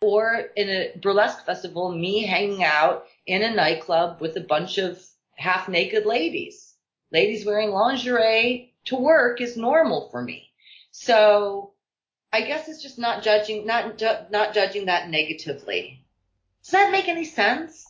Or 0.00 0.50
in 0.56 0.68
a 0.68 0.98
burlesque 1.00 1.46
festival, 1.46 1.92
me 1.92 2.26
hanging 2.26 2.64
out 2.64 3.04
in 3.28 3.42
a 3.42 3.54
nightclub 3.54 4.20
with 4.20 4.36
a 4.36 4.40
bunch 4.40 4.78
of 4.78 5.00
half 5.42 5.68
naked 5.68 6.06
ladies. 6.06 6.74
Ladies 7.10 7.44
wearing 7.44 7.70
lingerie 7.70 8.74
to 8.84 8.96
work 8.96 9.40
is 9.40 9.56
normal 9.56 10.08
for 10.10 10.22
me. 10.22 10.48
So 10.92 11.72
I 12.32 12.42
guess 12.42 12.68
it's 12.68 12.82
just 12.82 12.98
not 12.98 13.22
judging, 13.22 13.66
not, 13.66 13.98
ju- 13.98 14.26
not 14.30 14.54
judging 14.54 14.86
that 14.86 15.10
negatively. 15.10 16.06
Does 16.62 16.70
that 16.70 16.92
make 16.92 17.08
any 17.08 17.24
sense? 17.24 17.84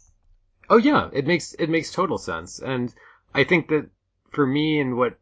Oh 0.70 0.78
yeah, 0.78 1.10
it 1.12 1.26
makes, 1.26 1.52
it 1.54 1.68
makes 1.68 1.92
total 1.92 2.18
sense. 2.18 2.58
And 2.58 2.92
I 3.34 3.44
think 3.44 3.68
that 3.68 3.90
for 4.30 4.46
me 4.46 4.80
and 4.80 4.96
what 4.96 5.18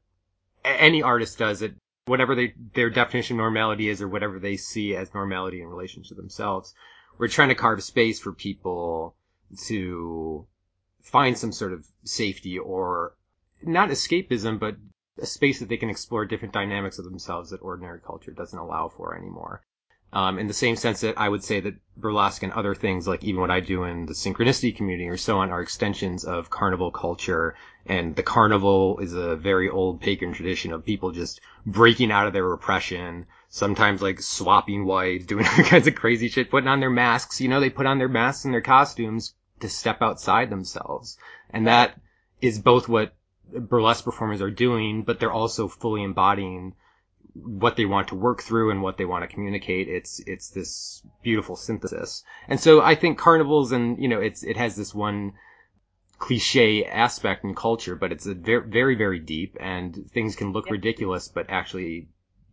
any 0.65 1.03
artist 1.03 1.37
does 1.37 1.63
it, 1.63 1.75
whatever 2.07 2.35
they, 2.35 2.55
their 2.75 2.91
definition 2.91 3.37
of 3.37 3.45
normality 3.45 3.89
is 3.89 4.01
or 4.01 4.09
whatever 4.09 4.39
they 4.39 4.57
see 4.57 4.95
as 4.95 5.13
normality 5.13 5.61
in 5.61 5.69
relation 5.69 6.05
to 6.05 6.15
themselves. 6.15 6.75
We're 7.19 7.29
trying 7.29 7.49
to 7.49 7.55
carve 7.57 7.83
space 7.83 8.21
for 8.21 8.33
people 8.33 9.17
to 9.67 10.47
find 11.03 11.37
some 11.37 11.53
sort 11.53 11.73
of 11.73 11.87
safety 12.05 12.59
or 12.59 13.15
not 13.63 13.91
escapism, 13.91 14.59
but 14.59 14.77
a 15.21 15.27
space 15.27 15.59
that 15.59 15.69
they 15.69 15.77
can 15.77 15.91
explore 15.91 16.25
different 16.25 16.55
dynamics 16.55 16.99
of 16.99 17.05
themselves 17.05 17.51
that 17.51 17.63
ordinary 17.63 18.01
culture 18.01 18.33
doesn't 18.33 18.59
allow 18.59 18.89
for 18.89 19.17
anymore. 19.17 19.63
Um, 20.13 20.41
in 20.41 20.49
the 20.49 20.55
same 20.55 20.75
sense 20.75 21.03
that 21.03 21.19
I 21.19 21.29
would 21.29 21.45
say 21.45 21.61
that 21.61 21.77
burlesque 21.97 22.43
and 22.43 22.53
other 22.53 22.75
things, 22.75 23.07
like 23.07 23.23
even 23.23 23.41
what 23.41 23.51
I 23.51 23.61
do 23.61 23.85
in 23.85 24.07
the 24.07 24.13
synchronicity 24.13 24.75
community 24.75 25.09
or 25.09 25.17
so 25.17 25.39
on, 25.39 25.51
are 25.51 25.63
extensions 25.63 26.25
of 26.25 26.51
carnival 26.51 26.91
culture. 26.91 27.55
And 27.87 28.17
the 28.17 28.25
carnival 28.25 28.99
is 28.99 29.13
a 29.13 29.37
very 29.37 29.69
old 29.69 30.01
pagan 30.01 30.33
tradition 30.33 30.73
of 30.73 30.85
people 30.85 31.13
just 31.13 31.41
breaking 31.65 32.11
out 32.11 32.27
of 32.27 32.33
their 32.33 32.45
repression, 32.45 33.27
sometimes 33.49 34.03
like 34.03 34.21
swapping 34.21 34.85
wives, 34.85 35.27
doing 35.33 35.47
all 35.47 35.65
kinds 35.65 35.87
of 35.87 35.95
crazy 35.95 36.29
shit, 36.29 36.51
putting 36.51 36.69
on 36.69 36.81
their 36.81 36.91
masks. 36.91 37.41
You 37.41 37.49
know, 37.49 37.61
they 37.61 37.71
put 37.71 37.87
on 37.87 37.99
their 37.99 38.09
masks 38.09 38.45
and 38.45 38.53
their 38.53 38.63
costumes 38.63 39.35
to 39.61 39.69
step 39.69 40.03
outside 40.03 40.51
themselves. 40.51 41.19
And 41.51 41.67
that 41.67 41.99
is 42.41 42.59
both 42.59 42.89
what 42.89 43.15
burlesque 43.53 44.05
performers 44.05 44.41
are 44.41 44.51
doing, 44.51 45.03
but 45.03 45.19
they're 45.19 45.33
also 45.33 45.69
fully 45.69 46.03
embodying 46.03 46.75
what 47.35 47.77
they 47.77 47.85
want 47.85 48.09
to 48.09 48.15
work 48.15 48.43
through 48.43 48.71
and 48.71 48.83
what 48.83 48.97
they 48.97 49.05
want 49.05 49.23
to 49.23 49.35
communicate. 49.35 49.89
It's 49.89 50.21
it's 50.21 50.51
this 50.51 51.03
beautiful 51.23 51.57
synthesis. 51.57 52.25
And 52.49 52.59
so 52.59 52.81
I 52.81 52.95
think 52.95 53.19
carnivals 53.19 53.73
and 53.73 54.01
you 54.03 54.09
know 54.09 54.21
it's 54.21 54.43
it 54.43 54.57
has 54.57 54.77
this 54.77 54.95
one 54.95 55.35
cliche 56.19 56.85
aspect 56.85 57.45
in 57.45 57.55
culture, 57.55 57.97
but 57.97 58.13
it's 58.13 58.27
a 58.27 58.35
very 58.35 58.69
very 58.69 58.95
very 58.97 59.19
deep 59.21 59.57
and 59.61 60.11
things 60.13 60.37
can 60.37 60.53
look 60.53 60.71
ridiculous 60.71 61.29
but 61.29 61.47
actually 61.49 62.09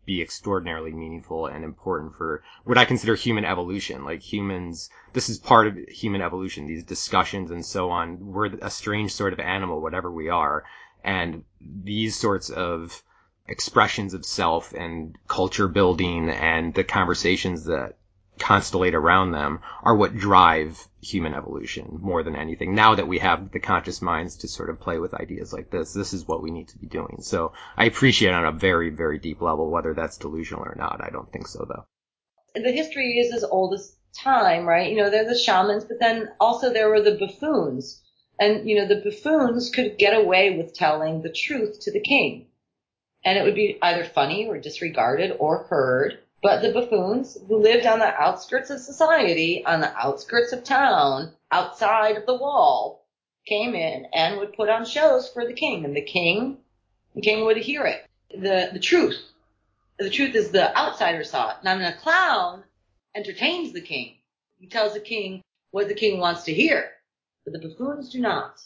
be 0.07 0.21
extraordinarily 0.21 0.93
meaningful 0.93 1.47
and 1.47 1.65
important 1.65 2.15
for 2.15 2.41
what 2.63 2.77
I 2.77 2.85
consider 2.85 3.13
human 3.13 3.43
evolution. 3.43 4.05
Like 4.05 4.21
humans, 4.21 4.89
this 5.11 5.29
is 5.29 5.37
part 5.37 5.67
of 5.67 5.77
human 5.89 6.21
evolution, 6.21 6.65
these 6.65 6.85
discussions 6.85 7.51
and 7.51 7.63
so 7.63 7.91
on. 7.91 8.25
We're 8.25 8.55
a 8.61 8.71
strange 8.71 9.13
sort 9.13 9.33
of 9.33 9.39
animal, 9.41 9.81
whatever 9.81 10.09
we 10.09 10.29
are. 10.29 10.63
And 11.03 11.43
these 11.61 12.15
sorts 12.15 12.49
of 12.49 13.03
expressions 13.47 14.13
of 14.13 14.25
self 14.25 14.73
and 14.73 15.17
culture 15.27 15.67
building 15.67 16.29
and 16.29 16.73
the 16.73 16.85
conversations 16.85 17.65
that 17.65 17.97
constellate 18.39 18.93
around 18.93 19.31
them 19.31 19.59
are 19.83 19.95
what 19.95 20.15
drive 20.15 20.87
human 21.01 21.33
evolution 21.33 21.99
more 22.01 22.23
than 22.23 22.35
anything. 22.35 22.75
Now 22.75 22.95
that 22.95 23.07
we 23.07 23.19
have 23.19 23.51
the 23.51 23.59
conscious 23.59 24.01
minds 24.01 24.37
to 24.37 24.47
sort 24.47 24.69
of 24.69 24.79
play 24.79 24.99
with 24.99 25.13
ideas 25.13 25.53
like 25.53 25.69
this, 25.69 25.93
this 25.93 26.13
is 26.13 26.27
what 26.27 26.41
we 26.41 26.51
need 26.51 26.69
to 26.69 26.77
be 26.77 26.87
doing. 26.87 27.17
So 27.21 27.53
I 27.75 27.85
appreciate 27.85 28.33
on 28.33 28.45
a 28.45 28.51
very, 28.51 28.89
very 28.89 29.19
deep 29.19 29.41
level, 29.41 29.69
whether 29.69 29.93
that's 29.93 30.17
delusional 30.17 30.63
or 30.63 30.75
not. 30.77 31.01
I 31.03 31.09
don't 31.09 31.31
think 31.31 31.47
so 31.47 31.65
though. 31.67 31.85
The 32.55 32.71
history 32.71 33.19
is 33.19 33.33
as 33.33 33.43
old 33.43 33.73
as 33.73 33.95
time, 34.23 34.65
right? 34.65 34.89
You 34.89 34.97
know, 34.97 35.09
they're 35.09 35.27
the 35.27 35.37
shamans, 35.37 35.85
but 35.85 35.99
then 35.99 36.29
also 36.39 36.73
there 36.73 36.89
were 36.89 37.01
the 37.01 37.17
buffoons. 37.17 38.01
And, 38.39 38.69
you 38.69 38.75
know, 38.75 38.87
the 38.87 39.01
buffoons 39.01 39.69
could 39.69 39.97
get 39.97 40.15
away 40.15 40.57
with 40.57 40.73
telling 40.73 41.21
the 41.21 41.31
truth 41.31 41.79
to 41.81 41.91
the 41.91 41.99
king 41.99 42.47
and 43.27 43.37
it 43.37 43.43
would 43.43 43.55
be 43.55 43.77
either 43.81 44.05
funny 44.05 44.47
or 44.47 44.57
disregarded 44.57 45.35
or 45.39 45.63
heard. 45.63 46.19
But 46.41 46.61
the 46.61 46.71
buffoons 46.71 47.37
who 47.47 47.57
lived 47.57 47.85
on 47.85 47.99
the 47.99 48.13
outskirts 48.13 48.69
of 48.69 48.79
society, 48.79 49.65
on 49.65 49.79
the 49.81 49.95
outskirts 49.97 50.53
of 50.53 50.63
town, 50.63 51.33
outside 51.51 52.15
of 52.15 52.25
the 52.25 52.35
wall, 52.35 53.05
came 53.47 53.73
in 53.73 54.05
and 54.13 54.37
would 54.37 54.53
put 54.53 54.69
on 54.69 54.85
shows 54.85 55.27
for 55.27 55.45
the 55.45 55.53
king, 55.53 55.83
and 55.83 55.95
the 55.95 56.01
king, 56.01 56.57
the 57.15 57.21
king 57.21 57.45
would 57.45 57.57
hear 57.57 57.85
it. 57.85 58.05
The 58.29 58.69
the 58.71 58.79
truth, 58.79 59.19
the 59.97 60.09
truth 60.09 60.35
is 60.35 60.51
the 60.51 60.77
outsider 60.77 61.23
saw 61.23 61.51
it. 61.51 61.57
Now, 61.63 61.77
the 61.77 61.97
clown 61.97 62.63
entertains 63.15 63.73
the 63.73 63.81
king. 63.81 64.17
He 64.59 64.67
tells 64.67 64.93
the 64.93 64.99
king 64.99 65.41
what 65.71 65.87
the 65.87 65.95
king 65.95 66.19
wants 66.19 66.43
to 66.43 66.53
hear, 66.53 66.91
but 67.45 67.53
the 67.53 67.59
buffoons 67.59 68.09
do 68.09 68.19
not. 68.19 68.61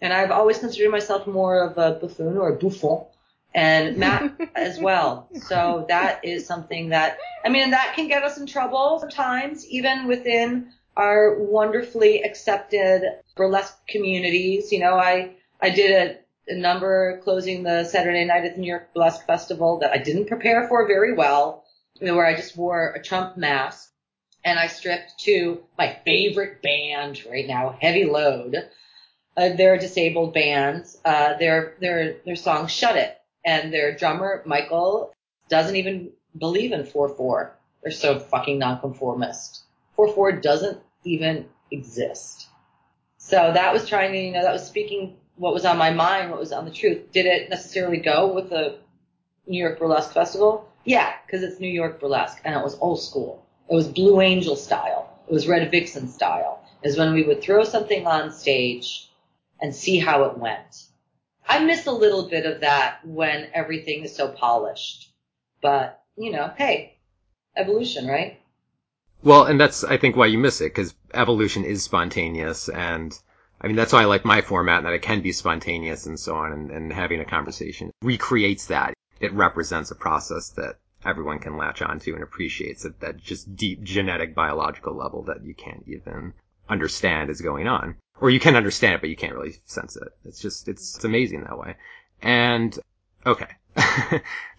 And 0.00 0.12
I've 0.12 0.30
always 0.30 0.58
considered 0.58 0.90
myself 0.90 1.26
more 1.26 1.62
of 1.62 1.76
a 1.76 1.98
buffoon 2.00 2.38
or 2.38 2.54
a 2.54 2.58
bouffon 2.58 3.04
and 3.54 3.96
Matt 3.96 4.40
as 4.54 4.78
well. 4.78 5.28
So 5.34 5.84
that 5.88 6.24
is 6.24 6.46
something 6.46 6.90
that, 6.90 7.18
I 7.44 7.48
mean, 7.48 7.70
that 7.70 7.94
can 7.94 8.08
get 8.08 8.22
us 8.22 8.38
in 8.38 8.46
trouble 8.46 8.98
sometimes, 9.00 9.66
even 9.66 10.06
within 10.06 10.72
our 10.96 11.38
wonderfully 11.38 12.22
accepted 12.22 13.02
burlesque 13.36 13.86
communities. 13.88 14.72
You 14.72 14.80
know, 14.80 14.94
I, 14.94 15.34
I 15.60 15.70
did 15.70 15.90
a, 15.90 16.52
a 16.52 16.56
number 16.56 17.20
closing 17.22 17.62
the 17.62 17.84
Saturday 17.84 18.24
night 18.24 18.44
at 18.44 18.54
the 18.54 18.60
New 18.60 18.68
York 18.68 18.92
Burlesque 18.94 19.26
Festival 19.26 19.78
that 19.80 19.92
I 19.92 19.98
didn't 19.98 20.26
prepare 20.26 20.68
for 20.68 20.86
very 20.86 21.14
well, 21.14 21.64
you 22.00 22.06
know, 22.06 22.16
where 22.16 22.26
I 22.26 22.34
just 22.34 22.56
wore 22.56 22.92
a 22.92 23.02
Trump 23.02 23.36
mask 23.36 23.90
and 24.44 24.58
I 24.58 24.66
stripped 24.66 25.18
to 25.20 25.62
my 25.78 25.98
favorite 26.04 26.62
band 26.62 27.24
right 27.30 27.46
now, 27.46 27.76
Heavy 27.80 28.04
Load. 28.04 28.56
Uh, 29.34 29.50
they're 29.56 29.74
a 29.74 29.78
disabled 29.78 30.34
band. 30.34 30.84
Uh, 31.04 31.38
their, 31.38 31.76
their, 31.80 32.16
their 32.26 32.36
song 32.36 32.66
Shut 32.66 32.96
It 32.96 33.16
and 33.44 33.72
their 33.72 33.96
drummer 33.96 34.42
Michael 34.46 35.12
doesn't 35.48 35.76
even 35.76 36.10
believe 36.38 36.72
in 36.72 36.82
4-4. 36.82 37.50
They're 37.82 37.92
so 37.92 38.18
fucking 38.18 38.58
nonconformist. 38.58 39.62
4-4 39.98 40.40
doesn't 40.40 40.78
even 41.04 41.46
exist. 41.70 42.46
So 43.18 43.52
that 43.52 43.72
was 43.72 43.88
trying 43.88 44.12
to, 44.12 44.18
you 44.18 44.32
know, 44.32 44.42
that 44.42 44.52
was 44.52 44.66
speaking 44.66 45.16
what 45.36 45.54
was 45.54 45.64
on 45.64 45.78
my 45.78 45.90
mind, 45.90 46.30
what 46.30 46.40
was 46.40 46.52
on 46.52 46.64
the 46.64 46.70
truth. 46.70 47.10
Did 47.12 47.26
it 47.26 47.50
necessarily 47.50 47.98
go 47.98 48.32
with 48.32 48.50
the 48.50 48.78
New 49.46 49.58
York 49.58 49.78
Burlesque 49.78 50.12
Festival? 50.12 50.68
Yeah, 50.84 51.12
because 51.24 51.42
it's 51.42 51.60
New 51.60 51.68
York 51.70 52.00
Burlesque 52.00 52.40
and 52.44 52.54
it 52.54 52.62
was 52.62 52.78
old 52.80 53.00
school. 53.00 53.46
It 53.68 53.74
was 53.74 53.88
Blue 53.88 54.20
Angel 54.20 54.56
style. 54.56 55.08
It 55.28 55.32
was 55.32 55.48
Red 55.48 55.70
Vixen 55.70 56.08
style. 56.08 56.64
Is 56.82 56.98
when 56.98 57.14
we 57.14 57.22
would 57.22 57.40
throw 57.40 57.62
something 57.62 58.06
on 58.06 58.32
stage 58.32 59.08
and 59.60 59.74
see 59.74 59.98
how 59.98 60.24
it 60.24 60.36
went. 60.36 60.86
I 61.52 61.58
miss 61.58 61.86
a 61.86 61.92
little 61.92 62.30
bit 62.30 62.46
of 62.46 62.62
that 62.62 63.06
when 63.06 63.48
everything 63.52 64.04
is 64.04 64.16
so 64.16 64.28
polished. 64.28 65.12
But, 65.60 66.02
you 66.16 66.32
know, 66.32 66.50
hey, 66.56 66.96
evolution, 67.54 68.06
right? 68.06 68.40
Well, 69.22 69.44
and 69.44 69.60
that's, 69.60 69.84
I 69.84 69.98
think, 69.98 70.16
why 70.16 70.26
you 70.26 70.38
miss 70.38 70.62
it, 70.62 70.74
because 70.74 70.94
evolution 71.12 71.66
is 71.66 71.82
spontaneous, 71.82 72.70
and 72.70 73.12
I 73.60 73.66
mean, 73.66 73.76
that's 73.76 73.92
why 73.92 74.00
I 74.00 74.06
like 74.06 74.24
my 74.24 74.40
format, 74.40 74.84
that 74.84 74.94
it 74.94 75.02
can 75.02 75.20
be 75.20 75.32
spontaneous 75.32 76.06
and 76.06 76.18
so 76.18 76.36
on, 76.36 76.52
and, 76.52 76.70
and 76.70 76.90
having 76.90 77.20
a 77.20 77.26
conversation 77.26 77.90
recreates 78.00 78.68
that. 78.68 78.94
It 79.20 79.34
represents 79.34 79.90
a 79.90 79.94
process 79.94 80.48
that 80.56 80.78
everyone 81.04 81.38
can 81.38 81.58
latch 81.58 81.82
onto 81.82 82.14
and 82.14 82.22
appreciates 82.22 82.86
at 82.86 82.98
that 83.00 83.18
just 83.18 83.54
deep 83.54 83.82
genetic 83.82 84.34
biological 84.34 84.94
level 84.94 85.24
that 85.24 85.44
you 85.44 85.54
can't 85.54 85.84
even 85.86 86.32
understand 86.66 87.28
is 87.28 87.42
going 87.42 87.68
on. 87.68 87.96
Or 88.20 88.30
you 88.30 88.40
can 88.40 88.56
understand 88.56 88.94
it, 88.94 89.00
but 89.00 89.10
you 89.10 89.16
can't 89.16 89.34
really 89.34 89.54
sense 89.64 89.96
it. 89.96 90.08
It's 90.24 90.40
just, 90.40 90.68
it's, 90.68 90.96
it's 90.96 91.04
amazing 91.04 91.42
that 91.42 91.58
way. 91.58 91.76
And 92.20 92.78
okay, 93.26 93.48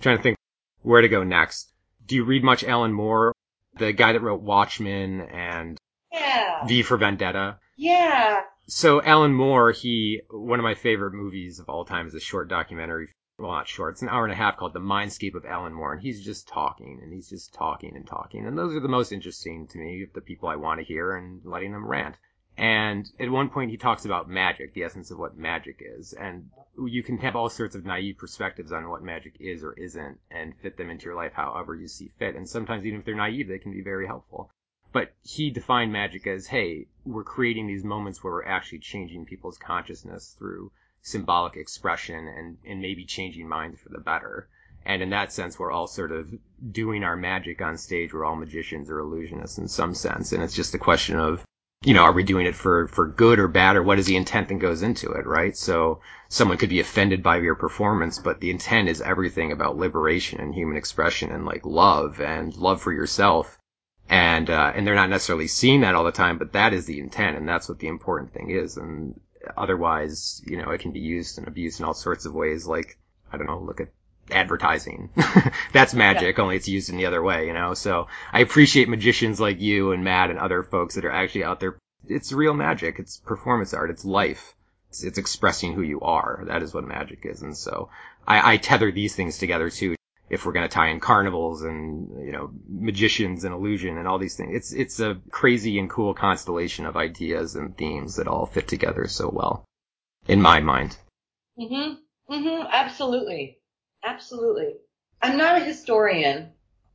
trying 0.01 0.17
to 0.17 0.23
think 0.23 0.37
where 0.81 1.01
to 1.01 1.07
go 1.07 1.23
next. 1.23 1.71
Do 2.05 2.15
you 2.15 2.25
read 2.25 2.43
much 2.43 2.63
Alan 2.63 2.91
Moore, 2.91 3.33
the 3.77 3.93
guy 3.93 4.13
that 4.13 4.21
wrote 4.21 4.41
Watchmen 4.41 5.21
and 5.21 5.77
Yeah. 6.11 6.65
V 6.65 6.83
for 6.83 6.97
Vendetta? 6.97 7.59
Yeah. 7.77 8.41
So 8.67 9.01
Alan 9.01 9.33
Moore, 9.33 9.71
he 9.71 10.21
one 10.29 10.59
of 10.59 10.63
my 10.63 10.75
favorite 10.75 11.13
movies 11.13 11.59
of 11.59 11.69
all 11.69 11.85
time 11.85 12.07
is 12.07 12.15
a 12.15 12.19
short 12.19 12.49
documentary. 12.49 13.09
Well, 13.37 13.51
not 13.51 13.67
short. 13.67 13.95
It's 13.95 14.01
an 14.01 14.09
hour 14.09 14.23
and 14.23 14.31
a 14.31 14.37
half 14.37 14.57
called 14.57 14.73
The 14.73 14.79
Mindscape 14.79 15.33
of 15.35 15.45
Alan 15.45 15.73
Moore, 15.73 15.93
and 15.93 16.01
he's 16.01 16.23
just 16.23 16.47
talking 16.47 16.99
and 17.01 17.11
he's 17.11 17.29
just 17.29 17.53
talking 17.53 17.95
and 17.95 18.05
talking, 18.05 18.45
and 18.45 18.57
those 18.57 18.75
are 18.75 18.79
the 18.79 18.87
most 18.87 19.11
interesting 19.11 19.67
to 19.69 19.77
me, 19.77 20.05
the 20.13 20.21
people 20.21 20.49
I 20.49 20.55
want 20.55 20.79
to 20.79 20.85
hear, 20.85 21.15
and 21.15 21.41
letting 21.43 21.71
them 21.71 21.87
rant. 21.87 22.15
And 22.57 23.09
at 23.19 23.29
one 23.29 23.49
point, 23.49 23.71
he 23.71 23.77
talks 23.77 24.05
about 24.05 24.29
magic, 24.29 24.73
the 24.73 24.83
essence 24.83 25.09
of 25.09 25.17
what 25.17 25.37
magic 25.37 25.81
is, 25.81 26.13
and 26.13 26.49
you 26.85 27.01
can 27.01 27.17
have 27.17 27.35
all 27.35 27.49
sorts 27.49 27.75
of 27.75 27.85
naive 27.85 28.17
perspectives 28.19 28.71
on 28.71 28.89
what 28.89 29.01
magic 29.01 29.37
is 29.39 29.63
or 29.63 29.73
isn't, 29.73 30.19
and 30.29 30.55
fit 30.61 30.77
them 30.77 30.89
into 30.89 31.05
your 31.05 31.15
life 31.15 31.33
however 31.33 31.75
you 31.75 31.87
see 31.87 32.11
fit. 32.19 32.35
And 32.35 32.47
sometimes, 32.47 32.85
even 32.85 32.99
if 32.99 33.05
they're 33.05 33.15
naive, 33.15 33.47
they 33.47 33.57
can 33.57 33.71
be 33.71 33.81
very 33.81 34.05
helpful. 34.05 34.51
But 34.91 35.13
he 35.23 35.49
defined 35.49 35.91
magic 35.91 36.27
as, 36.27 36.45
hey, 36.45 36.85
we're 37.03 37.23
creating 37.23 37.65
these 37.65 37.83
moments 37.83 38.23
where 38.23 38.33
we're 38.33 38.45
actually 38.45 38.79
changing 38.79 39.25
people's 39.25 39.57
consciousness 39.57 40.35
through 40.37 40.71
symbolic 41.01 41.57
expression 41.57 42.27
and, 42.27 42.57
and 42.65 42.81
maybe 42.81 43.03
changing 43.03 43.49
minds 43.49 43.81
for 43.81 43.89
the 43.89 43.99
better. 43.99 44.47
And 44.85 45.01
in 45.01 45.09
that 45.09 45.31
sense, 45.31 45.57
we're 45.57 45.71
all 45.71 45.87
sort 45.87 46.11
of 46.11 46.31
doing 46.71 47.03
our 47.03 47.15
magic 47.15 47.61
on 47.61 47.77
stage. 47.77 48.13
We're 48.13 48.25
all 48.25 48.35
magicians 48.35 48.89
or 48.91 48.99
illusionists 48.99 49.57
in 49.57 49.67
some 49.67 49.95
sense. 49.95 50.31
And 50.31 50.43
it's 50.43 50.55
just 50.55 50.75
a 50.75 50.79
question 50.79 51.17
of, 51.17 51.43
you 51.83 51.93
know, 51.93 52.03
are 52.03 52.13
we 52.13 52.23
doing 52.23 52.45
it 52.45 52.55
for, 52.55 52.87
for 52.87 53.07
good 53.07 53.39
or 53.39 53.47
bad 53.47 53.75
or 53.75 53.83
what 53.83 53.99
is 53.99 54.05
the 54.05 54.15
intent 54.15 54.47
that 54.47 54.55
goes 54.55 54.83
into 54.83 55.11
it, 55.11 55.25
right? 55.25 55.55
So 55.55 55.99
someone 56.29 56.57
could 56.57 56.69
be 56.69 56.79
offended 56.79 57.21
by 57.21 57.37
your 57.37 57.55
performance, 57.55 58.19
but 58.19 58.39
the 58.39 58.51
intent 58.51 58.87
is 58.87 59.01
everything 59.01 59.51
about 59.51 59.77
liberation 59.77 60.39
and 60.39 60.53
human 60.55 60.77
expression 60.77 61.31
and 61.31 61.45
like 61.45 61.65
love 61.65 62.21
and 62.21 62.55
love 62.55 62.81
for 62.81 62.93
yourself. 62.93 63.57
And, 64.09 64.49
uh, 64.49 64.71
and 64.75 64.85
they're 64.87 64.95
not 64.95 65.09
necessarily 65.09 65.47
seeing 65.47 65.81
that 65.81 65.95
all 65.95 66.03
the 66.03 66.11
time, 66.11 66.37
but 66.37 66.53
that 66.53 66.73
is 66.73 66.85
the 66.85 66.99
intent 66.99 67.37
and 67.37 67.47
that's 67.47 67.67
what 67.67 67.79
the 67.79 67.87
important 67.87 68.33
thing 68.33 68.49
is. 68.49 68.77
And 68.77 69.19
otherwise, 69.57 70.41
you 70.45 70.57
know, 70.57 70.71
it 70.71 70.79
can 70.79 70.91
be 70.91 70.99
used 70.99 71.37
and 71.37 71.47
abused 71.47 71.79
in 71.79 71.85
all 71.85 71.93
sorts 71.93 72.25
of 72.25 72.33
ways. 72.33 72.65
Like, 72.65 72.97
I 73.31 73.37
don't 73.37 73.47
know, 73.47 73.59
look 73.59 73.81
at 73.81 73.89
advertising. 74.31 75.09
That's 75.73 75.93
magic, 75.93 76.39
only 76.39 76.55
it's 76.55 76.67
used 76.67 76.89
in 76.89 76.97
the 76.97 77.05
other 77.05 77.21
way, 77.21 77.47
you 77.47 77.53
know? 77.53 77.73
So 77.73 78.07
I 78.31 78.41
appreciate 78.41 78.89
magicians 78.89 79.39
like 79.39 79.59
you 79.59 79.91
and 79.91 80.03
Matt 80.03 80.29
and 80.29 80.39
other 80.39 80.63
folks 80.63 80.95
that 80.95 81.05
are 81.05 81.11
actually 81.11 81.43
out 81.43 81.59
there. 81.59 81.77
It's 82.07 82.31
real 82.31 82.53
magic. 82.53 82.99
It's 82.99 83.17
performance 83.17 83.73
art. 83.73 83.89
It's 83.89 84.05
life. 84.05 84.53
It's, 84.89 85.03
it's 85.03 85.17
expressing 85.17 85.73
who 85.73 85.81
you 85.81 86.01
are. 86.01 86.43
That 86.47 86.63
is 86.63 86.73
what 86.73 86.85
magic 86.85 87.25
is. 87.25 87.41
And 87.41 87.55
so 87.55 87.89
I, 88.27 88.53
I 88.53 88.57
tether 88.57 88.91
these 88.91 89.15
things 89.15 89.37
together 89.37 89.69
too. 89.69 89.95
If 90.29 90.45
we're 90.45 90.53
going 90.53 90.67
to 90.67 90.73
tie 90.73 90.89
in 90.89 90.99
carnivals 90.99 91.61
and, 91.61 92.25
you 92.25 92.31
know, 92.31 92.51
magicians 92.67 93.43
and 93.43 93.53
illusion 93.53 93.97
and 93.97 94.07
all 94.07 94.17
these 94.17 94.35
things, 94.35 94.55
it's, 94.55 94.73
it's 94.73 94.99
a 94.99 95.21
crazy 95.29 95.77
and 95.77 95.89
cool 95.89 96.13
constellation 96.13 96.85
of 96.85 96.97
ideas 96.97 97.55
and 97.55 97.77
themes 97.77 98.15
that 98.15 98.27
all 98.27 98.45
fit 98.45 98.67
together 98.67 99.07
so 99.07 99.29
well 99.31 99.65
in 100.27 100.41
my 100.41 100.59
mind. 100.59 100.97
Mm-hmm. 101.59 102.33
Mm-hmm. 102.33 102.67
Absolutely. 102.71 103.59
Absolutely. 104.03 104.75
I'm 105.21 105.37
not 105.37 105.61
a 105.61 105.65
historian. 105.65 106.49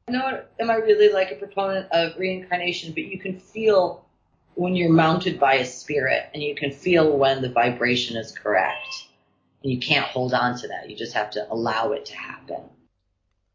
Nor 0.09 0.45
am 0.59 0.71
I 0.71 0.77
really 0.77 1.13
like 1.13 1.33
a 1.33 1.35
proponent 1.35 1.91
of 1.93 2.19
reincarnation, 2.19 2.93
but 2.93 3.05
you 3.05 3.19
can 3.19 3.39
feel 3.39 4.07
when 4.55 4.75
you're 4.75 4.93
mounted 4.93 5.39
by 5.39 5.55
a 5.55 5.65
spirit 5.65 6.31
and 6.33 6.43
you 6.43 6.55
can 6.55 6.73
feel 6.73 7.17
when 7.17 7.43
the 7.43 7.51
vibration 7.51 8.17
is 8.17 8.33
correct. 8.33 9.07
And 9.63 9.73
you 9.73 9.79
can't 9.79 10.07
hold 10.07 10.33
on 10.33 10.57
to 10.59 10.69
that. 10.69 10.89
You 10.89 10.97
just 10.97 11.13
have 11.13 11.31
to 11.33 11.47
allow 11.53 11.93
it 11.93 12.07
to 12.07 12.17
happen. 12.17 12.63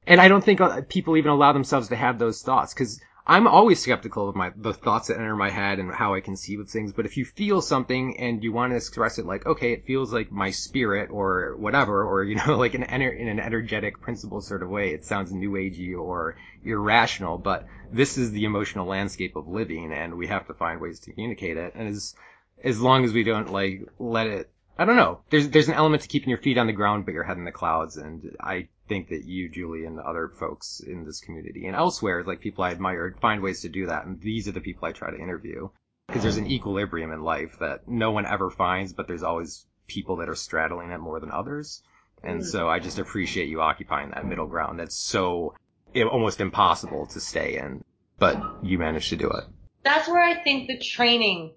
And 0.06 0.22
I 0.22 0.28
don't 0.28 0.43
think 0.43 0.62
uh, 0.62 0.82
people 0.88 1.18
even 1.18 1.32
allow 1.32 1.54
themselves 1.54 1.88
to 1.89 1.95
have 1.95 2.20
those 2.20 2.41
thoughts 2.41 2.74
because 2.74 2.99
I'm 3.26 3.47
always 3.47 3.82
skeptical 3.82 4.28
of 4.28 4.36
my 4.36 4.51
the 4.55 4.74
thoughts 4.74 5.07
that 5.07 5.15
enter 5.15 5.36
my 5.36 5.49
head 5.49 5.80
and 5.80 5.93
how 5.93 6.13
I 6.13 6.19
conceive 6.19 6.59
of 6.59 6.69
things. 6.69 6.91
But 6.91 7.05
if 7.05 7.15
you 7.15 7.24
feel 7.24 7.61
something 7.61 8.19
and 8.19 8.43
you 8.43 8.51
want 8.51 8.71
to 8.71 8.76
express 8.76 9.17
it, 9.17 9.26
like 9.26 9.45
okay, 9.45 9.71
it 9.71 9.86
feels 9.86 10.11
like 10.11 10.32
my 10.32 10.51
spirit 10.51 11.09
or 11.09 11.55
whatever, 11.57 12.03
or 12.03 12.24
you 12.24 12.36
know, 12.36 12.57
like 12.57 12.74
an 12.74 12.84
ener- 12.84 13.17
in 13.17 13.30
an 13.30 13.39
energetic 13.39 14.01
principle 14.01 14.41
sort 14.41 14.61
of 14.61 14.69
way, 14.69 14.93
it 14.93 15.05
sounds 15.05 15.32
new 15.32 15.51
agey 15.51 15.97
or 15.97 16.36
irrational. 16.65 17.38
But 17.38 17.65
this 17.91 18.17
is 18.17 18.32
the 18.32 18.43
emotional 18.43 18.88
landscape 18.88 19.38
of 19.38 19.47
living, 19.47 19.93
and 19.93 20.17
we 20.17 20.28
have 20.28 20.47
to 20.47 20.53
find 20.53 20.82
ways 20.82 20.99
to 21.01 21.11
communicate 21.11 21.55
it. 21.55 21.76
And 21.76 21.88
as 21.88 22.15
as 22.61 22.82
long 22.82 23.05
as 23.05 23.13
we 23.13 23.24
don't 23.24 23.51
like 23.51 23.88
let 23.99 24.28
it 24.28 24.49
I 24.78 24.86
don't 24.86 24.95
know. 24.95 25.19
There's 25.30 25.49
there's 25.49 25.67
an 25.67 25.76
element 25.76 26.01
to 26.01 26.07
keeping 26.07 26.30
your 26.30 26.39
feet 26.39 26.57
on 26.57 26.67
the 26.67 26.74
ground 26.74 27.05
but 27.05 27.13
your 27.13 27.24
head 27.24 27.38
in 27.38 27.45
the 27.45 27.51
clouds, 27.51 27.95
and 27.95 28.36
I 28.39 28.67
think 28.94 29.10
that 29.10 29.26
you, 29.26 29.50
Julie, 29.50 29.86
and 29.86 30.00
other 30.00 30.30
folks 30.39 30.80
in 30.80 31.04
this 31.04 31.20
community 31.20 31.66
and 31.66 31.76
elsewhere, 31.76 32.24
like 32.24 32.41
people 32.41 32.64
I 32.64 32.70
admire, 32.70 33.16
find 33.20 33.41
ways 33.41 33.62
to 33.62 33.70
do 33.70 33.88
that. 33.88 34.06
And 34.06 34.22
these 34.22 34.48
are 34.48 34.52
the 34.52 34.62
people 34.62 34.88
I 34.88 34.91
try 34.91 35.10
to 35.10 35.18
interview 35.18 35.70
because 36.08 36.22
there's 36.22 36.38
an 36.38 36.46
mm. 36.46 36.52
equilibrium 36.52 37.12
in 37.12 37.24
life 37.24 37.58
that 37.60 37.88
no 37.88 38.12
one 38.12 38.28
ever 38.28 38.52
finds, 38.52 38.94
but 38.94 39.08
there's 39.08 39.24
always 39.24 39.66
people 39.88 40.18
that 40.18 40.30
are 40.30 40.36
straddling 40.36 40.91
it 40.91 41.00
more 41.00 41.20
than 41.20 41.32
others. 41.32 41.82
And 42.22 42.41
mm. 42.41 42.46
so 42.46 42.70
I 42.70 42.78
just 42.78 43.00
appreciate 43.00 43.50
you 43.50 43.62
occupying 43.62 44.12
that 44.12 44.28
middle 44.28 44.46
ground. 44.46 44.80
That's 44.80 44.96
so 44.96 45.56
almost 45.96 46.39
impossible 46.39 47.08
to 47.08 47.20
stay 47.20 47.58
in, 47.58 47.84
but 48.20 48.38
you 48.62 48.78
managed 48.78 49.10
to 49.10 49.16
do 49.16 49.28
it. 49.28 49.46
That's 49.84 50.08
where 50.08 50.24
I 50.24 50.36
think 50.44 50.68
the 50.68 50.78
training 50.78 51.54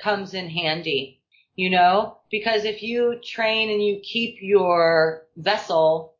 comes 0.00 0.34
in 0.34 0.48
handy, 0.50 1.20
you 1.56 1.68
know, 1.68 2.18
because 2.30 2.64
if 2.64 2.84
you 2.84 3.18
train 3.24 3.70
and 3.70 3.82
you 3.82 4.00
keep 4.04 4.36
your 4.40 5.24
vessel 5.36 6.15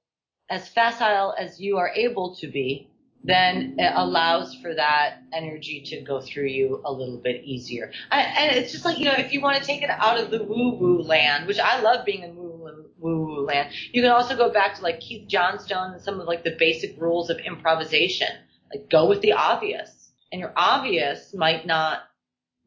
as 0.48 0.68
facile 0.68 1.34
as 1.38 1.60
you 1.60 1.78
are 1.78 1.90
able 1.94 2.34
to 2.36 2.46
be, 2.46 2.90
then 3.24 3.74
it 3.78 3.92
allows 3.96 4.54
for 4.54 4.72
that 4.74 5.18
energy 5.32 5.82
to 5.84 6.00
go 6.02 6.20
through 6.20 6.46
you 6.46 6.80
a 6.84 6.92
little 6.92 7.16
bit 7.16 7.42
easier. 7.44 7.90
I, 8.10 8.20
and 8.20 8.56
it's 8.56 8.70
just 8.70 8.84
like, 8.84 8.98
you 8.98 9.06
know, 9.06 9.14
if 9.16 9.32
you 9.32 9.40
want 9.40 9.58
to 9.58 9.64
take 9.64 9.82
it 9.82 9.90
out 9.90 10.18
of 10.18 10.30
the 10.30 10.44
woo 10.44 10.76
woo 10.76 11.02
land, 11.02 11.48
which 11.48 11.58
I 11.58 11.80
love 11.80 12.06
being 12.06 12.22
in 12.22 12.36
woo 12.36 12.84
woo 12.98 13.44
land, 13.44 13.72
you 13.92 14.00
can 14.00 14.12
also 14.12 14.36
go 14.36 14.52
back 14.52 14.76
to 14.76 14.82
like 14.82 15.00
Keith 15.00 15.26
Johnstone 15.26 15.94
and 15.94 16.02
some 16.02 16.20
of 16.20 16.28
like 16.28 16.44
the 16.44 16.54
basic 16.56 17.00
rules 17.00 17.28
of 17.28 17.38
improvisation. 17.38 18.28
Like 18.72 18.88
go 18.90 19.08
with 19.08 19.22
the 19.22 19.32
obvious. 19.32 19.90
And 20.30 20.40
your 20.40 20.52
obvious 20.56 21.34
might 21.34 21.66
not 21.66 22.00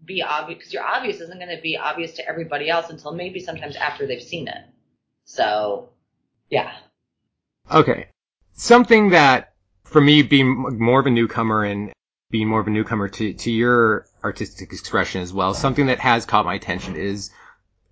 be 0.03 0.21
obvious 0.21 0.57
because 0.59 0.73
your 0.73 0.83
obvious 0.83 1.19
isn't 1.21 1.39
going 1.39 1.55
to 1.55 1.61
be 1.61 1.77
obvious 1.77 2.13
to 2.13 2.27
everybody 2.27 2.69
else 2.69 2.89
until 2.89 3.13
maybe 3.13 3.39
sometimes 3.39 3.75
after 3.75 4.07
they've 4.07 4.21
seen 4.21 4.47
it. 4.47 4.63
So, 5.25 5.89
yeah. 6.49 6.73
Okay. 7.71 8.07
Something 8.53 9.11
that, 9.11 9.53
for 9.83 10.01
me, 10.01 10.21
being 10.21 10.77
more 10.79 10.99
of 10.99 11.05
a 11.05 11.11
newcomer 11.11 11.63
and 11.63 11.91
being 12.31 12.47
more 12.47 12.59
of 12.59 12.67
a 12.67 12.71
newcomer 12.71 13.07
to, 13.07 13.33
to 13.33 13.51
your 13.51 14.05
artistic 14.23 14.71
expression 14.71 15.21
as 15.21 15.33
well, 15.33 15.53
something 15.53 15.87
that 15.87 15.99
has 15.99 16.25
caught 16.25 16.45
my 16.45 16.55
attention 16.55 16.95
is 16.95 17.31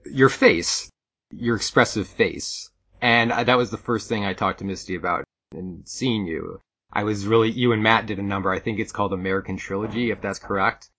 your 0.06 0.30
face, 0.30 0.90
your 1.32 1.56
expressive 1.56 2.08
face. 2.08 2.70
And 3.02 3.32
I, 3.32 3.44
that 3.44 3.58
was 3.58 3.72
the 3.72 3.78
first 3.78 4.10
thing 4.10 4.26
I 4.26 4.34
talked 4.34 4.60
to 4.60 4.66
Misty 4.66 4.96
about 4.96 5.24
and 5.54 5.88
seeing 5.88 6.26
you. 6.26 6.60
I 6.92 7.04
was 7.04 7.28
really, 7.28 7.52
you 7.52 7.72
and 7.72 7.84
Matt 7.84 8.06
did 8.06 8.20
a 8.20 8.24
number, 8.24 8.52
I 8.52 8.60
think 8.60 8.80
it's 8.80 8.92
called 8.92 9.14
American 9.14 9.58
Trilogy, 9.58 10.12
if 10.12 10.22
that's 10.22 10.40
correct. 10.40 10.90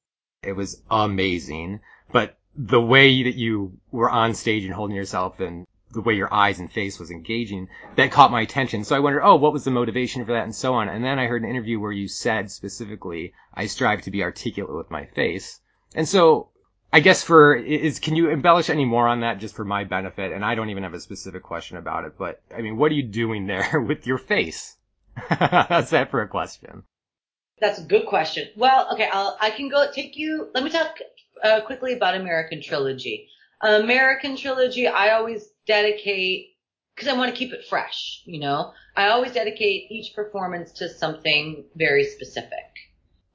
It 0.43 0.53
was 0.53 0.81
amazing. 0.91 1.81
But 2.13 2.39
the 2.55 2.81
way 2.81 3.23
that 3.25 3.35
you 3.35 3.79
were 3.91 4.11
on 4.11 4.35
stage 4.35 4.65
and 4.65 4.75
holding 4.75 4.97
yourself 4.97 5.41
and 5.41 5.65
the 5.93 6.01
way 6.01 6.15
your 6.15 6.33
eyes 6.33 6.59
and 6.59 6.71
face 6.71 6.99
was 6.99 7.11
engaging, 7.11 7.69
that 7.97 8.13
caught 8.13 8.31
my 8.31 8.43
attention. 8.43 8.85
So 8.85 8.95
I 8.95 9.01
wondered, 9.01 9.23
oh, 9.25 9.37
what 9.37 9.53
was 9.53 9.65
the 9.65 9.71
motivation 9.71 10.25
for 10.25 10.33
that 10.33 10.45
and 10.45 10.55
so 10.55 10.75
on. 10.75 10.89
And 10.89 11.05
then 11.05 11.19
I 11.19 11.27
heard 11.27 11.43
an 11.43 11.51
interview 11.51 11.81
where 11.81 11.93
you 11.93 12.09
said 12.09 12.51
specifically, 12.51 13.33
I 13.55 13.67
strive 13.67 14.03
to 14.03 14.11
be 14.11 14.23
articulate 14.23 14.77
with 14.77 14.91
my 14.91 15.07
face. 15.07 15.61
And 15.95 16.07
so 16.07 16.51
I 16.93 17.01
guess 17.01 17.23
for, 17.23 17.55
is, 17.55 18.01
can 18.01 18.17
you 18.17 18.31
embellish 18.31 18.71
any 18.71 18.85
more 18.85 19.09
on 19.09 19.21
that 19.21 19.39
just 19.39 19.55
for 19.55 19.65
my 19.65 19.85
benefit? 19.85 20.33
And 20.33 20.45
I 20.45 20.55
don't 20.55 20.71
even 20.71 20.83
have 20.83 20.95
a 20.95 21.01
specific 21.01 21.43
question 21.43 21.77
about 21.77 22.05
it, 22.05 22.15
but 22.19 22.41
I 22.55 22.63
mean, 22.63 22.77
what 22.77 22.93
are 22.93 22.97
you 22.97 23.03
doing 23.03 23.47
there 23.47 23.81
with 23.87 24.07
your 24.07 24.19
face? 24.19 24.77
That's 25.31 25.91
that 25.91 26.11
for 26.11 26.23
a 26.23 26.29
question. 26.29 26.85
That's 27.61 27.79
a 27.79 27.83
good 27.83 28.07
question. 28.07 28.49
Well, 28.57 28.89
okay, 28.93 29.09
I'll, 29.13 29.37
I 29.41 29.51
can 29.51 29.69
go 29.69 29.91
take 29.93 30.17
you. 30.17 30.49
Let 30.55 30.63
me 30.63 30.71
talk 30.71 30.97
uh, 31.43 31.61
quickly 31.63 31.93
about 31.93 32.15
American 32.15 32.63
Trilogy. 32.63 33.29
American 33.61 34.37
Trilogy, 34.37 34.87
I 34.87 35.11
always 35.11 35.49
dedicate 35.69 36.57
because 36.95 37.09
I 37.09 37.17
want 37.17 37.33
to 37.33 37.39
keep 37.39 37.53
it 37.53 37.65
fresh. 37.65 38.23
You 38.25 38.41
know, 38.41 38.73
I 38.97 39.11
always 39.11 39.31
dedicate 39.31 39.89
each 39.93 40.17
performance 40.17 40.73
to 40.73 40.89
something 40.89 41.65
very 41.77 42.05
specific. 42.05 42.65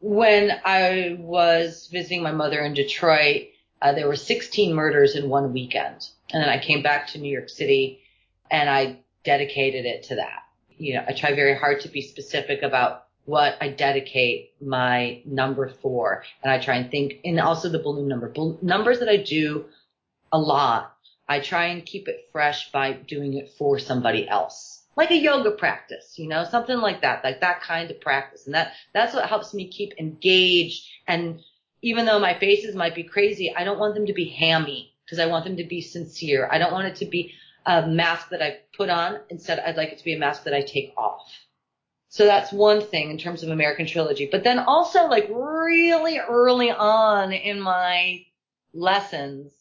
When 0.01 0.51
I 0.65 1.15
was 1.17 1.87
visiting 1.89 2.21
my 2.21 2.33
mother 2.33 2.59
in 2.59 2.73
Detroit, 2.73 3.43
uh, 3.81 3.93
there 3.93 4.07
were 4.07 4.17
16 4.17 4.73
murders 4.73 5.15
in 5.15 5.29
one 5.29 5.53
weekend, 5.53 6.05
and 6.33 6.43
then 6.43 6.49
I 6.49 6.61
came 6.61 6.83
back 6.83 7.07
to 7.09 7.19
New 7.19 7.31
York 7.31 7.47
City, 7.47 8.01
and 8.51 8.69
I 8.69 8.99
dedicated 9.23 9.85
it 9.85 10.03
to 10.03 10.15
that. 10.15 10.43
You 10.77 10.95
know, 10.95 11.05
I 11.07 11.13
try 11.13 11.33
very 11.33 11.55
hard 11.57 11.79
to 11.81 11.87
be 11.87 12.01
specific 12.01 12.63
about 12.63 13.05
what 13.25 13.55
I 13.61 13.69
dedicate 13.69 14.51
my 14.61 15.21
number 15.25 15.69
for. 15.69 16.23
And 16.43 16.51
I 16.51 16.59
try 16.59 16.75
and 16.75 16.91
think, 16.91 17.19
and 17.23 17.39
also 17.39 17.69
the 17.69 17.79
balloon 17.79 18.09
number. 18.09 18.33
Numbers 18.61 18.99
that 18.99 19.07
I 19.07 19.17
do 19.17 19.65
a 20.33 20.37
lot 20.37 20.92
I 21.27 21.39
try 21.39 21.65
and 21.65 21.85
keep 21.85 22.07
it 22.07 22.29
fresh 22.31 22.71
by 22.71 22.93
doing 22.93 23.33
it 23.35 23.53
for 23.57 23.79
somebody 23.79 24.27
else. 24.27 24.83
Like 24.95 25.11
a 25.11 25.17
yoga 25.17 25.51
practice, 25.51 26.13
you 26.17 26.27
know, 26.27 26.43
something 26.43 26.77
like 26.77 27.01
that, 27.01 27.23
like 27.23 27.41
that 27.41 27.61
kind 27.61 27.89
of 27.89 27.99
practice. 28.01 28.45
And 28.45 28.53
that, 28.53 28.73
that's 28.93 29.13
what 29.13 29.27
helps 29.27 29.53
me 29.53 29.67
keep 29.67 29.93
engaged. 29.97 30.85
And 31.07 31.39
even 31.81 32.05
though 32.05 32.19
my 32.19 32.37
faces 32.37 32.75
might 32.75 32.93
be 32.93 33.03
crazy, 33.03 33.53
I 33.55 33.63
don't 33.63 33.79
want 33.79 33.95
them 33.95 34.05
to 34.05 34.13
be 34.13 34.29
hammy 34.29 34.93
because 35.05 35.19
I 35.19 35.25
want 35.25 35.45
them 35.45 35.57
to 35.57 35.63
be 35.63 35.81
sincere. 35.81 36.47
I 36.51 36.57
don't 36.59 36.71
want 36.71 36.87
it 36.87 36.95
to 36.97 37.05
be 37.05 37.33
a 37.65 37.87
mask 37.87 38.29
that 38.29 38.41
I 38.41 38.59
put 38.75 38.89
on. 38.89 39.19
Instead, 39.29 39.59
I'd 39.59 39.77
like 39.77 39.89
it 39.89 39.97
to 39.97 40.03
be 40.05 40.13
a 40.13 40.19
mask 40.19 40.43
that 40.43 40.53
I 40.53 40.61
take 40.61 40.93
off. 40.97 41.27
So 42.09 42.25
that's 42.25 42.51
one 42.51 42.81
thing 42.81 43.09
in 43.09 43.17
terms 43.17 43.41
of 43.41 43.49
American 43.49 43.87
Trilogy. 43.87 44.29
But 44.31 44.43
then 44.43 44.59
also 44.59 45.07
like 45.07 45.27
really 45.29 46.19
early 46.19 46.69
on 46.69 47.31
in 47.31 47.59
my 47.59 48.25
lessons, 48.73 49.51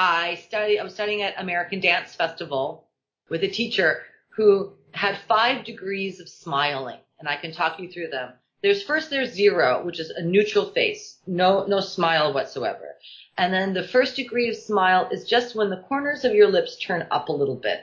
I 0.00 0.36
studied, 0.46 0.78
I 0.78 0.84
was 0.84 0.94
studying 0.94 1.22
at 1.22 1.40
American 1.40 1.80
Dance 1.80 2.14
Festival 2.14 2.88
with 3.28 3.42
a 3.42 3.48
teacher 3.48 4.04
who 4.28 4.74
had 4.92 5.18
five 5.26 5.64
degrees 5.64 6.20
of 6.20 6.28
smiling 6.28 7.00
and 7.18 7.28
I 7.28 7.34
can 7.34 7.50
talk 7.50 7.80
you 7.80 7.90
through 7.90 8.10
them. 8.10 8.34
There's 8.62 8.80
first 8.80 9.10
there's 9.10 9.32
zero, 9.32 9.84
which 9.84 9.98
is 9.98 10.10
a 10.10 10.22
neutral 10.22 10.66
face, 10.66 11.18
no, 11.26 11.66
no 11.66 11.80
smile 11.80 12.32
whatsoever. 12.32 12.94
And 13.36 13.52
then 13.52 13.74
the 13.74 13.82
first 13.82 14.14
degree 14.14 14.48
of 14.48 14.54
smile 14.54 15.08
is 15.10 15.28
just 15.28 15.56
when 15.56 15.68
the 15.68 15.84
corners 15.88 16.24
of 16.24 16.32
your 16.32 16.46
lips 16.46 16.78
turn 16.78 17.08
up 17.10 17.28
a 17.28 17.32
little 17.32 17.56
bit. 17.56 17.80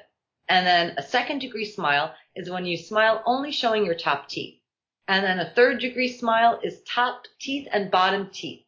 And 0.47 0.65
then 0.65 0.93
a 0.97 1.03
second 1.03 1.39
degree 1.39 1.65
smile 1.65 2.15
is 2.33 2.49
when 2.49 2.65
you 2.65 2.77
smile 2.77 3.23
only 3.25 3.51
showing 3.51 3.85
your 3.85 3.93
top 3.93 4.29
teeth. 4.29 4.61
And 5.09 5.25
then 5.25 5.41
a 5.41 5.49
third 5.49 5.81
degree 5.81 6.13
smile 6.13 6.61
is 6.63 6.81
top 6.87 7.23
teeth 7.41 7.67
and 7.73 7.91
bottom 7.91 8.29
teeth 8.31 8.63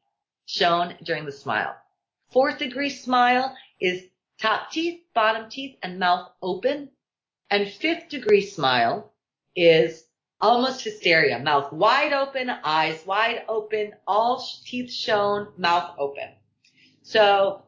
shown 0.45 0.95
during 1.01 1.23
the 1.23 1.31
smile. 1.31 1.77
Fourth 2.37 2.59
degree 2.59 2.91
smile 2.91 3.57
is 3.81 4.03
top 4.39 4.69
teeth, 4.69 5.01
bottom 5.15 5.49
teeth, 5.49 5.75
and 5.81 5.97
mouth 5.97 6.29
open. 6.39 6.91
And 7.49 7.67
fifth 7.67 8.09
degree 8.09 8.43
smile 8.43 9.11
is 9.55 10.03
almost 10.39 10.83
hysteria, 10.83 11.39
mouth 11.39 11.73
wide 11.73 12.13
open, 12.13 12.51
eyes 12.51 13.03
wide 13.07 13.41
open, 13.49 13.95
all 14.05 14.47
teeth 14.65 14.91
shown, 14.91 15.47
mouth 15.57 15.95
open. 15.97 16.29
So 17.01 17.63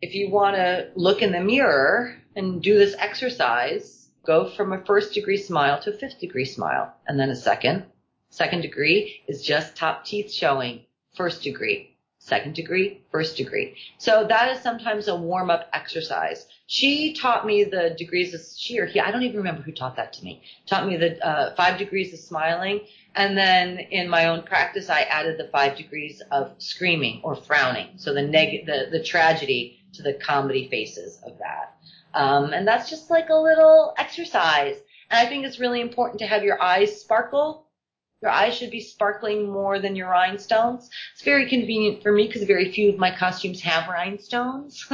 if 0.00 0.14
you 0.14 0.30
want 0.30 0.56
to 0.56 0.92
look 0.94 1.20
in 1.20 1.32
the 1.32 1.40
mirror 1.40 2.16
and 2.34 2.62
do 2.62 2.78
this 2.78 2.96
exercise, 2.98 4.08
go 4.24 4.48
from 4.48 4.72
a 4.72 4.82
first 4.86 5.12
degree 5.12 5.36
smile 5.36 5.78
to 5.82 5.90
a 5.90 5.98
fifth 5.98 6.20
degree 6.20 6.46
smile 6.46 6.90
and 7.06 7.20
then 7.20 7.28
a 7.28 7.36
second. 7.36 7.84
Second 8.30 8.62
degree 8.62 9.20
is 9.28 9.42
just 9.42 9.76
top 9.76 10.06
teeth 10.06 10.32
showing. 10.32 10.86
First 11.14 11.42
degree, 11.42 11.98
second 12.20 12.54
degree, 12.54 13.00
first 13.10 13.36
degree. 13.36 13.76
So 13.98 14.26
that 14.28 14.54
is 14.54 14.62
sometimes 14.62 15.08
a 15.08 15.16
warm 15.16 15.50
up 15.50 15.68
exercise. 15.72 16.46
She 16.66 17.14
taught 17.14 17.46
me 17.46 17.64
the 17.64 17.94
degrees 17.96 18.34
of, 18.34 18.42
she 18.56 18.78
or 18.78 18.86
he, 18.86 19.00
I 19.00 19.10
don't 19.10 19.22
even 19.22 19.38
remember 19.38 19.62
who 19.62 19.72
taught 19.72 19.96
that 19.96 20.12
to 20.12 20.24
me, 20.24 20.42
taught 20.66 20.86
me 20.86 20.96
the 20.96 21.26
uh, 21.26 21.54
five 21.56 21.78
degrees 21.78 22.12
of 22.12 22.20
smiling. 22.20 22.80
And 23.14 23.36
then 23.36 23.78
in 23.78 24.08
my 24.08 24.26
own 24.26 24.42
practice, 24.42 24.90
I 24.90 25.00
added 25.00 25.38
the 25.38 25.48
five 25.48 25.76
degrees 25.76 26.22
of 26.30 26.52
screaming 26.58 27.22
or 27.24 27.34
frowning. 27.34 27.88
So 27.96 28.12
the 28.12 28.22
neg, 28.22 28.66
the, 28.66 28.88
the 28.92 29.02
tragedy 29.02 29.80
to 29.94 30.02
the 30.02 30.12
comedy 30.12 30.68
faces 30.68 31.18
of 31.26 31.38
that. 31.38 31.76
Um, 32.12 32.52
and 32.52 32.68
that's 32.68 32.90
just 32.90 33.10
like 33.10 33.30
a 33.30 33.34
little 33.34 33.94
exercise. 33.96 34.76
And 35.10 35.26
I 35.26 35.28
think 35.28 35.44
it's 35.44 35.58
really 35.58 35.80
important 35.80 36.20
to 36.20 36.26
have 36.26 36.44
your 36.44 36.60
eyes 36.62 37.00
sparkle 37.00 37.66
your 38.22 38.30
eyes 38.30 38.54
should 38.54 38.70
be 38.70 38.80
sparkling 38.80 39.50
more 39.50 39.78
than 39.78 39.96
your 39.96 40.08
rhinestones. 40.08 40.90
It's 41.14 41.22
very 41.22 41.48
convenient 41.48 42.02
for 42.02 42.12
me 42.12 42.26
because 42.26 42.44
very 42.44 42.70
few 42.70 42.90
of 42.90 42.98
my 42.98 43.14
costumes 43.14 43.60
have 43.62 43.88
rhinestones. 43.88 44.86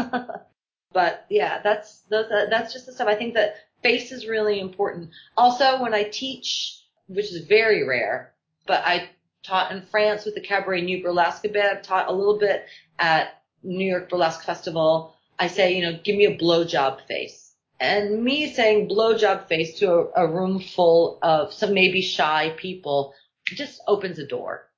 but 0.92 1.26
yeah, 1.28 1.60
that's 1.62 2.02
those, 2.08 2.26
uh, 2.30 2.46
that's 2.50 2.72
just 2.72 2.86
the 2.86 2.92
stuff. 2.92 3.08
I 3.08 3.16
think 3.16 3.34
that 3.34 3.56
face 3.82 4.12
is 4.12 4.26
really 4.26 4.60
important. 4.60 5.10
Also, 5.36 5.82
when 5.82 5.94
I 5.94 6.04
teach, 6.04 6.82
which 7.08 7.32
is 7.32 7.46
very 7.46 7.86
rare, 7.86 8.32
but 8.66 8.82
I 8.84 9.10
taught 9.46 9.72
in 9.72 9.82
France 9.82 10.24
with 10.24 10.34
the 10.34 10.40
Cabaret 10.40 10.82
New 10.82 11.02
Burlesque 11.02 11.44
a 11.44 11.48
bit. 11.48 11.64
I've 11.64 11.82
taught 11.82 12.08
a 12.08 12.12
little 12.12 12.38
bit 12.38 12.66
at 12.98 13.42
New 13.62 13.88
York 13.88 14.08
Burlesque 14.08 14.44
Festival. 14.44 15.14
I 15.38 15.46
say, 15.48 15.74
you 15.74 15.82
know, 15.82 15.98
give 16.02 16.16
me 16.16 16.26
a 16.26 16.36
blowjob 16.36 17.06
face. 17.06 17.45
And 17.78 18.24
me 18.24 18.52
saying 18.52 18.88
blowjob 18.88 19.48
face 19.48 19.78
to 19.80 19.92
a, 19.92 20.24
a 20.24 20.26
room 20.26 20.60
full 20.60 21.18
of 21.22 21.52
some 21.52 21.74
maybe 21.74 22.00
shy 22.00 22.54
people 22.56 23.12
just 23.44 23.80
opens 23.86 24.18
a 24.18 24.26
door. 24.26 24.68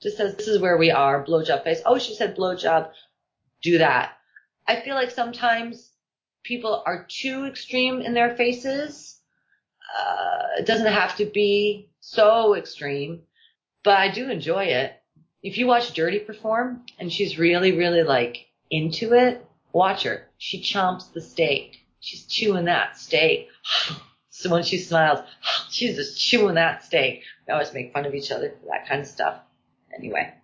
Just 0.00 0.16
says, 0.16 0.36
this 0.36 0.46
is 0.46 0.60
where 0.60 0.76
we 0.76 0.90
are, 0.90 1.24
blowjob 1.24 1.64
face. 1.64 1.80
Oh, 1.84 1.98
she 1.98 2.14
said 2.14 2.36
blowjob. 2.36 2.90
Do 3.62 3.78
that. 3.78 4.12
I 4.66 4.80
feel 4.80 4.94
like 4.94 5.10
sometimes 5.10 5.90
people 6.44 6.82
are 6.86 7.06
too 7.08 7.46
extreme 7.46 8.00
in 8.00 8.14
their 8.14 8.36
faces. 8.36 9.20
Uh, 9.98 10.60
it 10.60 10.66
doesn't 10.66 10.92
have 10.92 11.16
to 11.16 11.24
be 11.24 11.88
so 12.00 12.54
extreme, 12.54 13.22
but 13.82 13.98
I 13.98 14.10
do 14.10 14.30
enjoy 14.30 14.64
it. 14.64 14.92
If 15.42 15.58
you 15.58 15.66
watch 15.66 15.94
Dirty 15.94 16.20
perform 16.20 16.84
and 16.98 17.12
she's 17.12 17.38
really, 17.38 17.72
really 17.72 18.02
like 18.02 18.46
into 18.70 19.14
it, 19.14 19.44
watch 19.72 20.04
her. 20.04 20.28
She 20.38 20.60
chomps 20.60 21.12
the 21.12 21.20
steak 21.20 21.85
she's 22.06 22.24
chewing 22.24 22.66
that 22.66 22.96
steak. 22.96 23.48
So 24.28 24.50
when 24.50 24.64
she 24.64 24.76
smiles, 24.76 25.20
she's 25.70 25.96
just 25.96 26.20
chewing 26.20 26.56
that 26.56 26.84
steak. 26.84 27.22
We 27.48 27.54
always 27.54 27.72
make 27.72 27.94
fun 27.94 28.04
of 28.04 28.14
each 28.14 28.30
other 28.30 28.50
for 28.50 28.66
that 28.66 28.86
kind 28.86 29.00
of 29.00 29.06
stuff. 29.06 29.40
Anyway. 29.96 30.34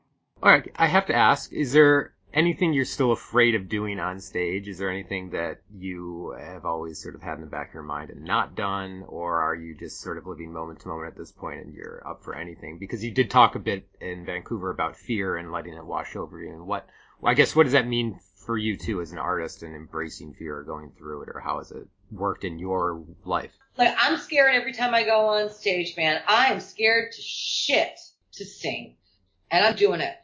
All 0.43 0.51
right, 0.51 0.67
I 0.77 0.87
have 0.87 1.05
to 1.07 1.15
ask: 1.15 1.53
Is 1.53 1.75
there 1.75 2.15
anything 2.33 2.73
you're 2.73 2.87
still 2.87 3.13
afraid 3.13 3.55
of 3.55 3.69
doing 3.69 4.01
on 4.01 4.19
stage? 4.19 4.67
Is 4.67 4.79
there 4.79 4.89
anything 4.89 5.29
that 5.33 5.59
you 5.71 6.35
have 6.41 6.65
always 6.65 7.03
sort 7.03 7.15
of 7.15 7.23
had 7.23 7.35
in 7.35 7.43
the 7.43 7.51
back 7.51 7.69
of 7.69 7.75
your 7.75 7.83
mind 7.83 8.09
and 8.09 8.25
not 8.25 8.55
done, 8.55 9.05
or 9.07 9.43
are 9.43 9.55
you 9.55 9.77
just 9.77 10.01
sort 10.01 10.17
of 10.17 10.27
living 10.27 10.55
moment 10.55 10.81
to 10.81 10.89
moment 10.89 11.13
at 11.13 11.19
this 11.19 11.33
point 11.33 11.61
and 11.61 11.75
you're 11.75 12.03
up 12.07 12.25
for 12.25 12.35
anything? 12.35 12.79
Because 12.79 13.05
you 13.05 13.11
did 13.11 13.31
talk 13.31 13.57
a 13.57 13.59
bit 13.59 13.87
in 14.01 14.25
Vancouver 14.25 14.71
about 14.71 14.97
fear 14.97 15.37
and 15.37 15.53
letting 15.53 15.75
it 15.75 15.85
wash 15.85 16.17
over 16.17 16.41
you, 16.41 16.51
and 16.51 16.67
what 16.67 16.89
I 17.23 17.35
guess 17.35 17.55
what 17.55 17.65
does 17.65 17.75
that 17.75 17.87
mean 17.87 18.19
for 18.45 18.59
you 18.59 18.77
too 18.77 19.01
as 19.01 19.13
an 19.13 19.19
artist 19.19 19.63
and 19.63 19.75
embracing 19.75 20.35
fear 20.35 20.59
or 20.59 20.63
going 20.63 20.93
through 20.99 21.23
it, 21.23 21.29
or 21.33 21.41
how 21.41 21.59
has 21.59 21.71
it 21.71 21.87
worked 22.11 22.45
in 22.45 22.59
your 22.59 23.05
life? 23.25 23.53
Like 23.79 23.95
I'm 23.99 24.19
scared 24.19 24.55
every 24.55 24.73
time 24.73 24.95
I 24.95 25.05
go 25.05 25.27
on 25.29 25.51
stage, 25.51 25.97
man. 25.97 26.21
I 26.27 26.53
am 26.53 26.61
scared 26.61 27.13
to 27.13 27.23
shit 27.23 27.99
to 28.33 28.45
sing, 28.45 28.97
and 29.51 29.65
I'm 29.65 29.77
doing 29.77 30.01
it. 30.01 30.17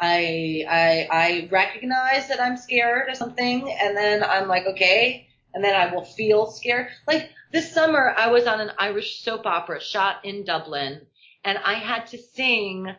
I 0.00 0.64
I 0.68 1.08
I 1.10 1.48
recognize 1.50 2.28
that 2.28 2.40
I'm 2.40 2.56
scared 2.56 3.08
of 3.08 3.16
something, 3.16 3.70
and 3.70 3.96
then 3.96 4.22
I'm 4.22 4.48
like, 4.48 4.66
okay, 4.66 5.28
and 5.52 5.62
then 5.62 5.74
I 5.74 5.94
will 5.94 6.04
feel 6.04 6.46
scared. 6.46 6.88
Like 7.06 7.30
this 7.52 7.72
summer, 7.72 8.14
I 8.16 8.30
was 8.30 8.46
on 8.46 8.60
an 8.60 8.70
Irish 8.78 9.22
soap 9.22 9.46
opera 9.46 9.80
shot 9.80 10.24
in 10.24 10.44
Dublin, 10.44 11.02
and 11.44 11.58
I 11.58 11.74
had 11.74 12.06
to 12.08 12.18
sing 12.18 12.94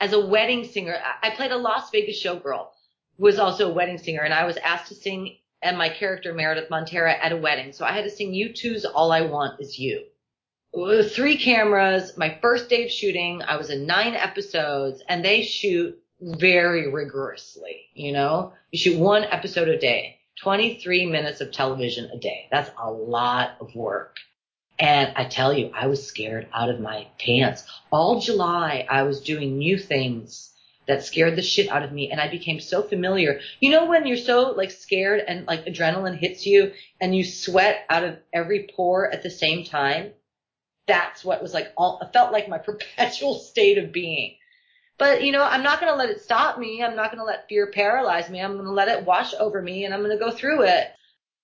as 0.00 0.12
a 0.12 0.26
wedding 0.26 0.64
singer. 0.64 0.96
I 1.22 1.30
played 1.30 1.52
a 1.52 1.56
Las 1.56 1.90
Vegas 1.90 2.22
showgirl 2.22 2.68
was 3.20 3.38
also 3.38 3.70
a 3.70 3.72
wedding 3.72 3.98
singer, 3.98 4.22
and 4.22 4.32
I 4.32 4.44
was 4.44 4.56
asked 4.56 4.88
to 4.88 4.94
sing 4.94 5.36
and 5.62 5.76
my 5.76 5.90
character 5.90 6.32
Meredith 6.32 6.70
Montera 6.70 7.12
at 7.22 7.32
a 7.32 7.36
wedding. 7.36 7.72
So 7.72 7.84
I 7.84 7.92
had 7.92 8.04
to 8.04 8.10
sing 8.10 8.32
"U2's 8.32 8.86
All 8.86 9.12
I 9.12 9.20
Want 9.20 9.60
Is 9.60 9.78
You. 9.78 10.04
Three 10.74 11.36
cameras, 11.36 12.16
my 12.16 12.38
first 12.40 12.70
day 12.70 12.84
of 12.84 12.90
shooting, 12.90 13.42
I 13.42 13.56
was 13.56 13.68
in 13.68 13.86
nine 13.86 14.14
episodes, 14.14 15.02
and 15.06 15.22
they 15.22 15.42
shoot 15.42 16.00
very 16.20 16.90
rigorously, 16.90 17.88
you 17.92 18.12
know? 18.12 18.54
You 18.70 18.78
shoot 18.78 18.98
one 18.98 19.24
episode 19.24 19.68
a 19.68 19.78
day, 19.78 20.20
23 20.38 21.06
minutes 21.06 21.42
of 21.42 21.52
television 21.52 22.10
a 22.10 22.18
day. 22.18 22.46
That's 22.50 22.70
a 22.82 22.90
lot 22.90 23.56
of 23.60 23.74
work. 23.74 24.16
And 24.78 25.12
I 25.14 25.24
tell 25.24 25.52
you, 25.52 25.70
I 25.74 25.88
was 25.88 26.06
scared 26.06 26.48
out 26.54 26.70
of 26.70 26.80
my 26.80 27.06
pants. 27.18 27.64
All 27.90 28.20
July, 28.20 28.86
I 28.88 29.02
was 29.02 29.20
doing 29.20 29.58
new 29.58 29.76
things 29.76 30.49
that 30.90 31.04
scared 31.04 31.36
the 31.36 31.42
shit 31.42 31.68
out 31.68 31.84
of 31.84 31.92
me 31.92 32.10
and 32.10 32.20
I 32.20 32.28
became 32.28 32.58
so 32.58 32.82
familiar. 32.82 33.40
You 33.60 33.70
know 33.70 33.86
when 33.86 34.06
you're 34.06 34.16
so 34.16 34.50
like 34.50 34.72
scared 34.72 35.22
and 35.26 35.46
like 35.46 35.64
adrenaline 35.64 36.18
hits 36.18 36.44
you 36.44 36.72
and 37.00 37.14
you 37.14 37.24
sweat 37.24 37.86
out 37.88 38.02
of 38.04 38.18
every 38.32 38.68
pore 38.74 39.10
at 39.10 39.22
the 39.22 39.30
same 39.30 39.64
time? 39.64 40.12
That's 40.86 41.24
what 41.24 41.42
was 41.42 41.54
like 41.54 41.72
all 41.76 42.02
felt 42.12 42.32
like 42.32 42.48
my 42.48 42.58
perpetual 42.70 43.38
state 43.38 43.78
of 43.78 43.92
being. 43.92 44.34
But 44.98 45.22
you 45.22 45.32
know, 45.32 45.44
I'm 45.44 45.62
not 45.62 45.80
going 45.80 45.92
to 45.92 45.96
let 45.96 46.10
it 46.10 46.20
stop 46.20 46.58
me. 46.58 46.82
I'm 46.82 46.96
not 46.96 47.12
going 47.12 47.20
to 47.20 47.24
let 47.24 47.48
fear 47.48 47.70
paralyze 47.72 48.28
me. 48.28 48.42
I'm 48.42 48.54
going 48.54 48.66
to 48.66 48.72
let 48.72 48.88
it 48.88 49.06
wash 49.06 49.32
over 49.38 49.62
me 49.62 49.84
and 49.84 49.94
I'm 49.94 50.02
going 50.02 50.16
to 50.16 50.22
go 50.22 50.32
through 50.32 50.64
it. 50.64 50.88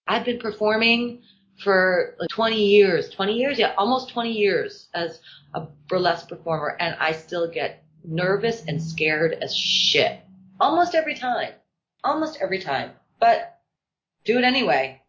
I've 0.08 0.24
been 0.24 0.40
performing 0.40 1.22
for 1.62 2.16
like 2.18 2.28
20 2.30 2.56
years, 2.56 3.08
20 3.10 3.32
years, 3.32 3.58
yeah, 3.58 3.74
almost 3.78 4.10
20 4.10 4.32
years 4.32 4.88
as 4.92 5.20
a 5.54 5.68
burlesque 5.88 6.28
performer 6.28 6.76
and 6.78 6.96
I 7.00 7.12
still 7.12 7.50
get 7.50 7.85
nervous 8.06 8.64
and 8.66 8.82
scared 8.82 9.32
as 9.32 9.54
shit. 9.54 10.20
Almost 10.60 10.94
every 10.94 11.14
time. 11.14 11.52
Almost 12.04 12.38
every 12.40 12.60
time. 12.60 12.92
But 13.20 13.58
do 14.24 14.38
it 14.38 14.44
anyway. 14.44 15.02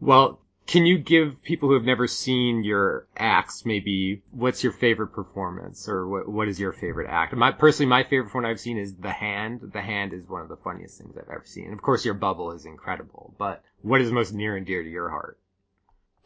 Well, 0.00 0.40
Can 0.66 0.84
you 0.84 0.98
give 0.98 1.42
people 1.42 1.68
who 1.68 1.74
have 1.74 1.84
never 1.84 2.08
seen 2.08 2.64
your 2.64 3.06
acts 3.16 3.64
maybe 3.64 4.22
what's 4.32 4.64
your 4.64 4.72
favorite 4.72 5.12
performance 5.12 5.88
or 5.88 6.08
what 6.08 6.28
what 6.28 6.48
is 6.48 6.58
your 6.58 6.72
favorite 6.72 7.08
act? 7.08 7.32
My 7.36 7.52
personally 7.52 7.88
my 7.88 8.02
favorite 8.02 8.34
one 8.34 8.44
I've 8.44 8.58
seen 8.58 8.76
is 8.76 8.94
The 8.96 9.12
Hand. 9.12 9.60
The 9.72 9.80
Hand 9.80 10.12
is 10.12 10.28
one 10.28 10.42
of 10.42 10.48
the 10.48 10.56
funniest 10.56 10.98
things 10.98 11.16
I've 11.16 11.30
ever 11.30 11.44
seen. 11.44 11.66
And 11.66 11.74
of 11.74 11.82
course 11.82 12.04
your 12.04 12.14
bubble 12.14 12.50
is 12.50 12.64
incredible, 12.66 13.32
but 13.38 13.62
what 13.82 14.00
is 14.00 14.10
most 14.10 14.32
near 14.34 14.56
and 14.56 14.66
dear 14.66 14.82
to 14.82 14.90
your 14.90 15.08
heart? 15.08 15.38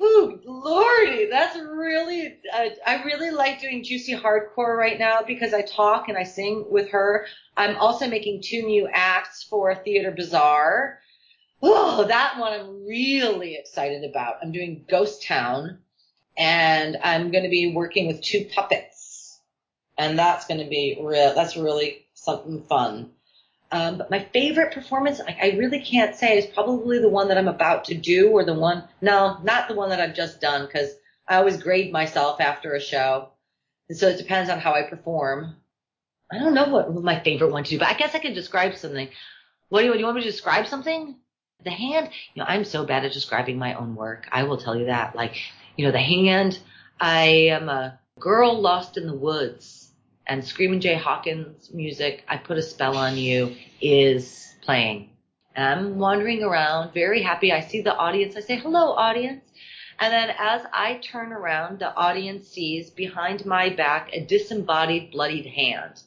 Ooh, 0.03 0.41
lordy, 0.45 1.27
that's 1.31 1.59
really. 1.59 2.39
Uh, 2.53 2.71
I 2.87 3.03
really 3.03 3.31
like 3.31 3.61
doing 3.61 3.85
juicy 3.85 4.15
hardcore 4.15 4.77
right 4.77 4.99
now 4.99 5.21
because 5.27 5.53
I 5.53 5.61
talk 5.63 6.09
and 6.09 6.17
I 6.17 6.23
sing 6.23 6.65
with 6.71 6.91
her. 6.91 7.27
I'm 7.57 7.77
also 7.77 8.09
making 8.09 8.43
two 8.43 8.63
new 8.63 8.89
acts 8.91 9.43
for 9.43 9.75
Theatre 9.75 10.13
Bizarre. 10.13 11.01
Oh, 11.63 12.05
that 12.05 12.39
one 12.39 12.53
I'm 12.53 12.87
really 12.87 13.57
excited 13.57 14.05
about. 14.05 14.37
I'm 14.43 14.53
doing 14.53 14.87
Ghost 14.89 15.23
Town, 15.25 15.81
and 16.39 16.97
I'm 17.03 17.31
going 17.31 17.45
to 17.45 17.51
be 17.51 17.75
working 17.75 18.07
with 18.07 18.23
two 18.23 18.47
puppets, 18.55 19.39
and 19.99 20.19
that's 20.19 20.47
going 20.47 20.61
to 20.61 20.71
be 20.71 20.99
real. 20.99 21.35
That's 21.35 21.59
really 21.59 22.07
something 22.15 22.63
fun. 22.63 23.11
Um, 23.73 23.99
but 23.99 24.11
my 24.11 24.27
favorite 24.33 24.75
performance, 24.75 25.21
I, 25.21 25.37
I 25.41 25.57
really 25.57 25.81
can't 25.81 26.17
say, 26.17 26.39
is 26.39 26.47
probably 26.47 26.99
the 26.99 27.09
one 27.09 27.29
that 27.29 27.39
I'm 27.39 27.49
about 27.49 27.85
to 27.85 27.95
do 27.95 28.31
or 28.31 28.45
the 28.45 28.55
one, 28.55 28.85
no, 29.01 29.39
not 29.45 29.69
the 29.69 29.75
one 29.75 29.91
that 29.91 30.01
I've 30.01 30.15
just 30.15 30.41
done 30.41 30.67
because 30.67 30.91
I 31.29 31.37
always 31.37 31.63
grade 31.63 31.93
myself 31.93 32.41
after 32.41 32.75
a 32.75 32.81
show. 32.81 33.29
And 33.89 33.97
so 33.97 34.09
it 34.09 34.19
depends 34.19 34.51
on 34.51 34.59
how 34.59 34.75
I 34.75 34.83
perform. 34.83 35.57
I 36.33 36.39
don't 36.39 36.55
know 36.55 36.69
what 36.69 36.93
my 36.95 37.21
favorite 37.21 37.53
one 37.53 37.65
to 37.65 37.71
do, 37.71 37.79
but 37.79 37.89
I 37.89 37.95
guess 37.95 38.15
I 38.15 38.19
could 38.19 38.35
describe 38.35 38.77
something. 38.77 39.09
What 39.69 39.81
do 39.81 39.87
you, 39.87 39.93
do 39.93 39.99
you 39.99 40.05
want 40.05 40.17
me 40.17 40.23
to 40.23 40.31
describe 40.31 40.67
something? 40.67 41.17
The 41.63 41.71
hand, 41.71 42.11
you 42.35 42.41
know, 42.41 42.47
I'm 42.49 42.65
so 42.65 42.85
bad 42.85 43.05
at 43.05 43.13
describing 43.13 43.59
my 43.59 43.75
own 43.75 43.95
work. 43.95 44.29
I 44.33 44.45
will 44.45 44.57
tell 44.57 44.75
you 44.75 44.87
that. 44.87 45.15
Like, 45.15 45.37
you 45.77 45.85
know, 45.85 45.93
the 45.93 45.99
hand, 45.99 46.59
I 47.01 47.51
am 47.51 47.69
a 47.69 47.99
girl 48.19 48.61
lost 48.61 48.97
in 48.97 49.07
the 49.07 49.15
woods 49.15 49.90
and 50.31 50.45
Screaming 50.45 50.79
Jay 50.79 50.95
Hawkins 50.95 51.75
music, 51.75 52.23
I 52.29 52.37
Put 52.37 52.57
a 52.57 52.63
Spell 52.63 52.97
on 52.97 53.17
You, 53.17 53.57
is 53.81 54.55
playing. 54.63 55.11
And 55.57 55.67
I'm 55.67 55.99
wandering 55.99 56.45
around, 56.45 56.95
very 56.95 57.21
happy. 57.21 57.53
I 57.53 57.63
see 57.63 57.83
the 57.83 57.97
audience. 57.97 58.37
I 58.37 58.41
say, 58.41 58.57
hello, 58.57 58.93
audience. 58.93 59.43
And 59.99 60.13
then 60.13 60.33
as 60.39 60.63
I 60.73 61.01
turn 61.03 61.33
around, 61.33 61.81
the 61.81 61.93
audience 61.97 62.47
sees 62.47 62.91
behind 62.91 63.45
my 63.45 63.71
back 63.71 64.11
a 64.13 64.25
disembodied, 64.25 65.11
bloodied 65.11 65.47
hand 65.47 66.01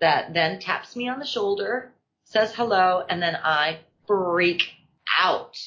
that 0.00 0.32
then 0.32 0.60
taps 0.60 0.94
me 0.94 1.08
on 1.08 1.18
the 1.18 1.26
shoulder, 1.26 1.92
says 2.22 2.54
hello, 2.54 3.04
and 3.08 3.20
then 3.20 3.36
I 3.42 3.80
freak 4.06 4.68
out. 5.20 5.58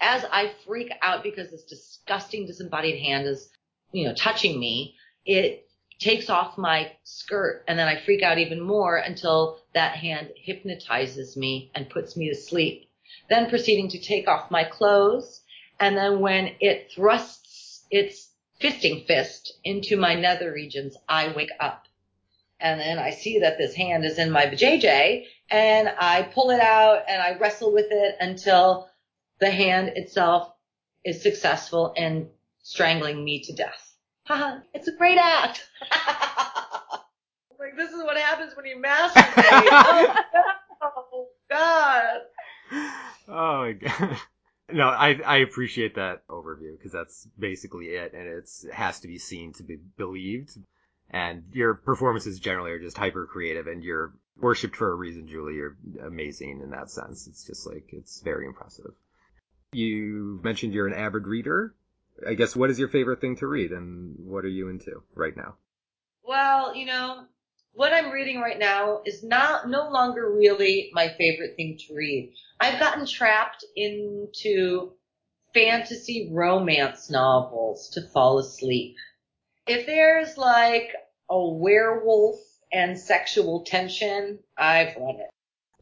As 0.00 0.24
I 0.30 0.52
freak 0.64 0.92
out 1.02 1.24
because 1.24 1.50
this 1.50 1.64
disgusting 1.64 2.46
disembodied 2.46 3.02
hand 3.02 3.26
is, 3.26 3.48
you 3.90 4.06
know, 4.06 4.14
touching 4.14 4.60
me, 4.60 4.94
it 5.26 5.66
takes 6.02 6.28
off 6.28 6.58
my 6.58 6.92
skirt 7.04 7.64
and 7.68 7.78
then 7.78 7.88
I 7.88 8.00
freak 8.00 8.22
out 8.22 8.38
even 8.38 8.60
more 8.60 8.96
until 8.96 9.60
that 9.72 9.96
hand 9.96 10.30
hypnotizes 10.36 11.36
me 11.36 11.70
and 11.74 11.88
puts 11.88 12.16
me 12.16 12.28
to 12.28 12.34
sleep. 12.34 12.88
Then 13.28 13.48
proceeding 13.48 13.88
to 13.90 14.00
take 14.00 14.28
off 14.28 14.50
my 14.50 14.64
clothes. 14.64 15.42
And 15.78 15.96
then 15.96 16.20
when 16.20 16.56
it 16.60 16.90
thrusts 16.94 17.84
its 17.90 18.30
fisting 18.60 19.06
fist 19.06 19.52
into 19.64 19.96
my 19.96 20.14
nether 20.14 20.52
regions, 20.52 20.96
I 21.08 21.32
wake 21.32 21.50
up. 21.60 21.86
And 22.60 22.80
then 22.80 22.98
I 22.98 23.10
see 23.10 23.40
that 23.40 23.58
this 23.58 23.74
hand 23.74 24.04
is 24.04 24.18
in 24.18 24.30
my 24.30 24.46
JJ 24.46 25.24
and 25.50 25.88
I 25.98 26.22
pull 26.22 26.50
it 26.50 26.60
out 26.60 27.04
and 27.08 27.20
I 27.20 27.36
wrestle 27.38 27.72
with 27.72 27.88
it 27.90 28.16
until 28.20 28.88
the 29.40 29.50
hand 29.50 29.92
itself 29.96 30.52
is 31.04 31.22
successful 31.22 31.92
in 31.96 32.28
strangling 32.62 33.24
me 33.24 33.42
to 33.44 33.52
death. 33.52 33.91
Haha, 34.24 34.60
it's 34.74 34.88
a 34.88 34.92
great 34.96 35.18
act. 35.18 35.68
like, 37.58 37.76
this 37.76 37.90
is 37.90 38.02
what 38.02 38.16
happens 38.16 38.54
when 38.56 38.66
you 38.66 38.76
masturbate. 38.76 40.16
oh, 40.82 41.28
God. 41.50 42.20
Oh, 43.28 43.60
my 43.60 43.72
God. 43.72 44.16
No, 44.72 44.88
I, 44.88 45.20
I 45.24 45.36
appreciate 45.38 45.96
that 45.96 46.26
overview 46.28 46.76
because 46.76 46.92
that's 46.92 47.28
basically 47.38 47.88
it, 47.88 48.14
and 48.14 48.26
it's, 48.26 48.64
it 48.64 48.72
has 48.72 49.00
to 49.00 49.08
be 49.08 49.18
seen 49.18 49.52
to 49.54 49.62
be 49.62 49.76
believed. 49.76 50.56
And 51.10 51.44
your 51.52 51.74
performances 51.74 52.40
generally 52.40 52.70
are 52.70 52.78
just 52.78 52.96
hyper 52.96 53.26
creative, 53.26 53.66
and 53.66 53.84
you're 53.84 54.14
worshipped 54.38 54.76
for 54.76 54.90
a 54.90 54.94
reason, 54.94 55.28
Julie. 55.28 55.56
You're 55.56 55.76
amazing 56.06 56.62
in 56.62 56.70
that 56.70 56.90
sense. 56.90 57.26
It's 57.26 57.44
just 57.44 57.66
like, 57.66 57.90
it's 57.92 58.20
very 58.22 58.46
impressive. 58.46 58.92
You 59.72 60.40
mentioned 60.42 60.72
you're 60.72 60.86
an 60.86 60.94
avid 60.94 61.26
reader. 61.26 61.74
I 62.26 62.34
guess 62.34 62.56
what 62.56 62.70
is 62.70 62.78
your 62.78 62.88
favorite 62.88 63.20
thing 63.20 63.36
to 63.36 63.46
read 63.46 63.72
and 63.72 64.14
what 64.18 64.44
are 64.44 64.48
you 64.48 64.68
into 64.68 65.02
right 65.14 65.36
now? 65.36 65.56
Well, 66.22 66.74
you 66.74 66.86
know, 66.86 67.24
what 67.72 67.92
I'm 67.92 68.10
reading 68.10 68.40
right 68.40 68.58
now 68.58 69.02
is 69.04 69.22
not 69.22 69.68
no 69.68 69.90
longer 69.90 70.30
really 70.30 70.90
my 70.92 71.08
favorite 71.08 71.56
thing 71.56 71.78
to 71.86 71.94
read. 71.94 72.34
I've 72.60 72.78
gotten 72.78 73.06
trapped 73.06 73.64
into 73.74 74.92
fantasy 75.54 76.30
romance 76.32 77.10
novels 77.10 77.90
to 77.90 78.02
fall 78.02 78.38
asleep. 78.38 78.96
If 79.66 79.86
there's 79.86 80.36
like 80.36 80.90
a 81.28 81.48
werewolf 81.48 82.40
and 82.72 82.98
sexual 82.98 83.64
tension, 83.64 84.38
I've 84.56 84.96
read 84.96 85.16
it 85.16 85.31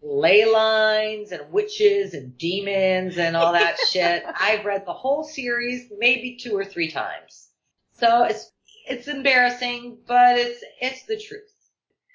ley 0.02 0.44
lines 0.44 1.32
and 1.32 1.52
witches 1.52 2.14
and 2.14 2.36
demons 2.38 3.18
and 3.18 3.36
all 3.36 3.52
that 3.52 3.76
shit. 3.90 4.22
I've 4.38 4.64
read 4.64 4.86
the 4.86 4.92
whole 4.92 5.24
series 5.24 5.90
maybe 5.98 6.38
two 6.40 6.56
or 6.56 6.64
three 6.64 6.90
times. 6.90 7.48
So 7.92 8.24
it's, 8.24 8.50
it's 8.88 9.08
embarrassing, 9.08 9.98
but 10.06 10.38
it's, 10.38 10.64
it's 10.80 11.02
the 11.04 11.18
truth. 11.18 11.52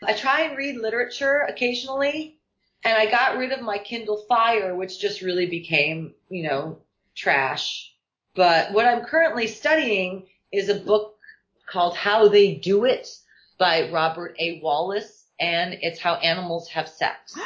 I 0.04 0.14
try 0.14 0.42
and 0.42 0.58
read 0.58 0.78
literature 0.78 1.46
occasionally 1.48 2.40
and 2.84 2.96
I 2.96 3.10
got 3.10 3.38
rid 3.38 3.52
of 3.52 3.62
my 3.62 3.80
Kindle 3.80 4.24
Fire, 4.28 4.76
which 4.76 5.00
just 5.00 5.22
really 5.22 5.48
became, 5.48 6.14
you 6.30 6.44
know, 6.44 6.80
trash. 7.16 7.92
But 8.36 8.74
what 8.74 8.86
I'm 8.86 9.06
currently 9.06 9.48
studying 9.48 10.28
is 10.52 10.70
a 10.70 10.76
book 10.76 11.16
called 11.68 11.96
How 11.96 12.28
They 12.28 12.56
Do 12.56 12.86
It 12.86 13.08
by 13.58 13.90
Robert 13.90 14.36
A. 14.40 14.60
Wallace 14.62 15.25
and 15.40 15.76
it's 15.82 16.00
how 16.00 16.16
animals 16.16 16.70
have 16.70 16.88
sex. 16.88 17.38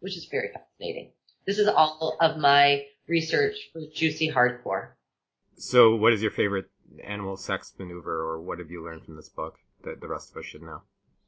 which 0.00 0.16
is 0.16 0.26
very 0.30 0.50
fascinating. 0.52 1.10
This 1.46 1.58
is 1.58 1.68
all 1.68 2.16
of 2.20 2.36
my 2.38 2.84
research 3.08 3.54
for 3.72 3.82
Juicy 3.94 4.30
Hardcore. 4.30 4.88
So, 5.56 5.94
what 5.94 6.12
is 6.12 6.22
your 6.22 6.30
favorite 6.30 6.66
animal 7.04 7.36
sex 7.36 7.72
maneuver, 7.78 8.22
or 8.22 8.40
what 8.40 8.58
have 8.58 8.70
you 8.70 8.84
learned 8.84 9.04
from 9.04 9.16
this 9.16 9.28
book 9.28 9.56
that 9.84 10.00
the 10.00 10.08
rest 10.08 10.30
of 10.30 10.38
us 10.38 10.46
should 10.46 10.62
know? 10.62 10.82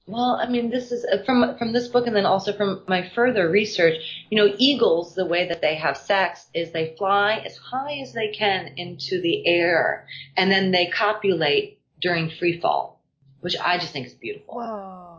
Well, 0.07 0.41
I 0.43 0.49
mean, 0.49 0.71
this 0.71 0.91
is 0.91 1.05
uh, 1.05 1.23
from 1.25 1.57
from 1.59 1.73
this 1.73 1.89
book, 1.89 2.07
and 2.07 2.17
then 2.17 2.27
also 2.27 2.53
from 2.53 2.83
my 2.89 3.09
further 3.15 3.49
research. 3.49 4.27
You 4.31 4.39
know, 4.39 4.55
eagles, 4.59 5.15
the 5.15 5.27
way 5.27 5.47
that 5.49 5.61
they 5.61 5.77
have 5.77 5.97
sex 5.97 6.47
is 6.55 6.73
they 6.73 6.95
fly 6.99 7.43
as 7.45 7.57
high 7.57 7.99
as 7.99 8.13
they 8.13 8.29
can 8.29 8.73
into 8.77 9.21
the 9.21 9.47
air, 9.47 10.07
and 10.37 10.51
then 10.51 10.73
they 10.73 10.87
copulate 10.87 11.79
during 12.01 12.31
free 12.31 12.61
fall, 12.61 13.01
which 13.41 13.57
I 13.57 13.79
just 13.79 13.93
think 13.93 14.07
is 14.07 14.15
beautiful. 14.15 14.55
Whoa. 14.55 15.12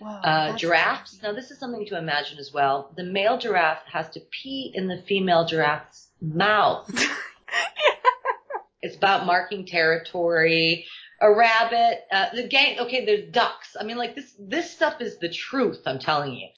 Wow, 0.00 0.20
uh, 0.22 0.56
giraffes. 0.56 1.18
Now, 1.22 1.32
this 1.32 1.50
is 1.50 1.58
something 1.58 1.86
to 1.86 1.96
imagine 1.96 2.38
as 2.38 2.52
well. 2.52 2.92
The 2.96 3.04
male 3.04 3.38
giraffe 3.38 3.82
has 3.90 4.08
to 4.10 4.20
pee 4.20 4.72
in 4.74 4.88
the 4.88 5.02
female 5.08 5.46
giraffe's 5.46 6.08
mouth. 6.20 6.90
it's 8.82 8.96
about 8.96 9.26
marking 9.26 9.66
territory. 9.66 10.86
A 11.20 11.32
rabbit, 11.32 12.04
uh, 12.12 12.26
the 12.34 12.46
gang. 12.46 12.78
Okay, 12.80 13.06
there's 13.06 13.30
ducks. 13.30 13.74
I 13.78 13.84
mean, 13.84 13.96
like 13.96 14.14
this. 14.14 14.34
This 14.38 14.70
stuff 14.70 15.00
is 15.00 15.18
the 15.18 15.30
truth. 15.30 15.80
I'm 15.86 15.98
telling 15.98 16.34
you. 16.34 16.48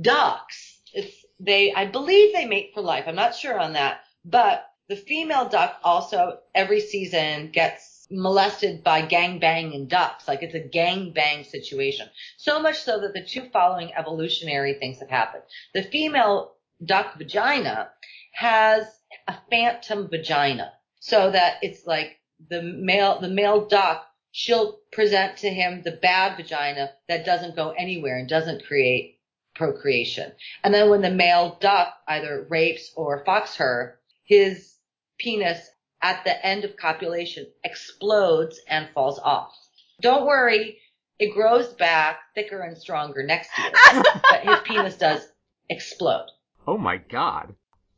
Ducks. 0.00 0.80
It's 0.92 1.24
they. 1.38 1.72
I 1.72 1.86
believe 1.86 2.34
they 2.34 2.46
mate 2.46 2.72
for 2.74 2.80
life. 2.80 3.04
I'm 3.06 3.14
not 3.14 3.36
sure 3.36 3.56
on 3.56 3.74
that, 3.74 4.00
but 4.24 4.66
the 4.88 4.96
female 4.96 5.48
duck 5.48 5.78
also 5.84 6.38
every 6.54 6.80
season 6.80 7.50
gets 7.52 7.93
molested 8.10 8.84
by 8.84 9.02
gang 9.02 9.38
bang 9.38 9.74
and 9.74 9.88
ducks. 9.88 10.28
Like 10.28 10.42
it's 10.42 10.54
a 10.54 10.60
gang 10.60 11.12
bang 11.12 11.44
situation. 11.44 12.08
So 12.36 12.60
much 12.60 12.82
so 12.82 13.00
that 13.00 13.14
the 13.14 13.24
two 13.24 13.48
following 13.52 13.92
evolutionary 13.94 14.74
things 14.74 15.00
have 15.00 15.10
happened. 15.10 15.44
The 15.72 15.82
female 15.82 16.54
duck 16.84 17.16
vagina 17.16 17.90
has 18.32 18.86
a 19.28 19.34
phantom 19.50 20.08
vagina. 20.08 20.72
So 21.00 21.30
that 21.30 21.58
it's 21.62 21.86
like 21.86 22.18
the 22.48 22.62
male, 22.62 23.20
the 23.20 23.28
male 23.28 23.66
duck, 23.66 24.06
she'll 24.32 24.78
present 24.92 25.38
to 25.38 25.50
him 25.50 25.82
the 25.82 25.92
bad 25.92 26.36
vagina 26.36 26.90
that 27.08 27.24
doesn't 27.24 27.56
go 27.56 27.70
anywhere 27.70 28.18
and 28.18 28.28
doesn't 28.28 28.64
create 28.64 29.20
procreation. 29.54 30.32
And 30.62 30.74
then 30.74 30.90
when 30.90 31.02
the 31.02 31.10
male 31.10 31.56
duck 31.60 31.94
either 32.08 32.46
rapes 32.48 32.90
or 32.96 33.24
fucks 33.24 33.56
her, 33.56 34.00
his 34.24 34.74
penis 35.18 35.70
at 36.04 36.22
the 36.22 36.46
end 36.46 36.64
of 36.64 36.76
copulation 36.76 37.46
explodes 37.64 38.60
and 38.68 38.90
falls 38.92 39.18
off. 39.18 39.56
Don't 40.02 40.26
worry, 40.26 40.76
it 41.18 41.32
grows 41.32 41.68
back 41.72 42.18
thicker 42.34 42.60
and 42.60 42.76
stronger 42.76 43.22
next 43.22 43.48
year, 43.56 43.72
but 44.30 44.40
his 44.42 44.58
penis 44.64 44.98
does 44.98 45.26
explode. 45.70 46.26
Oh 46.66 46.76
my 46.76 46.98
god. 46.98 47.54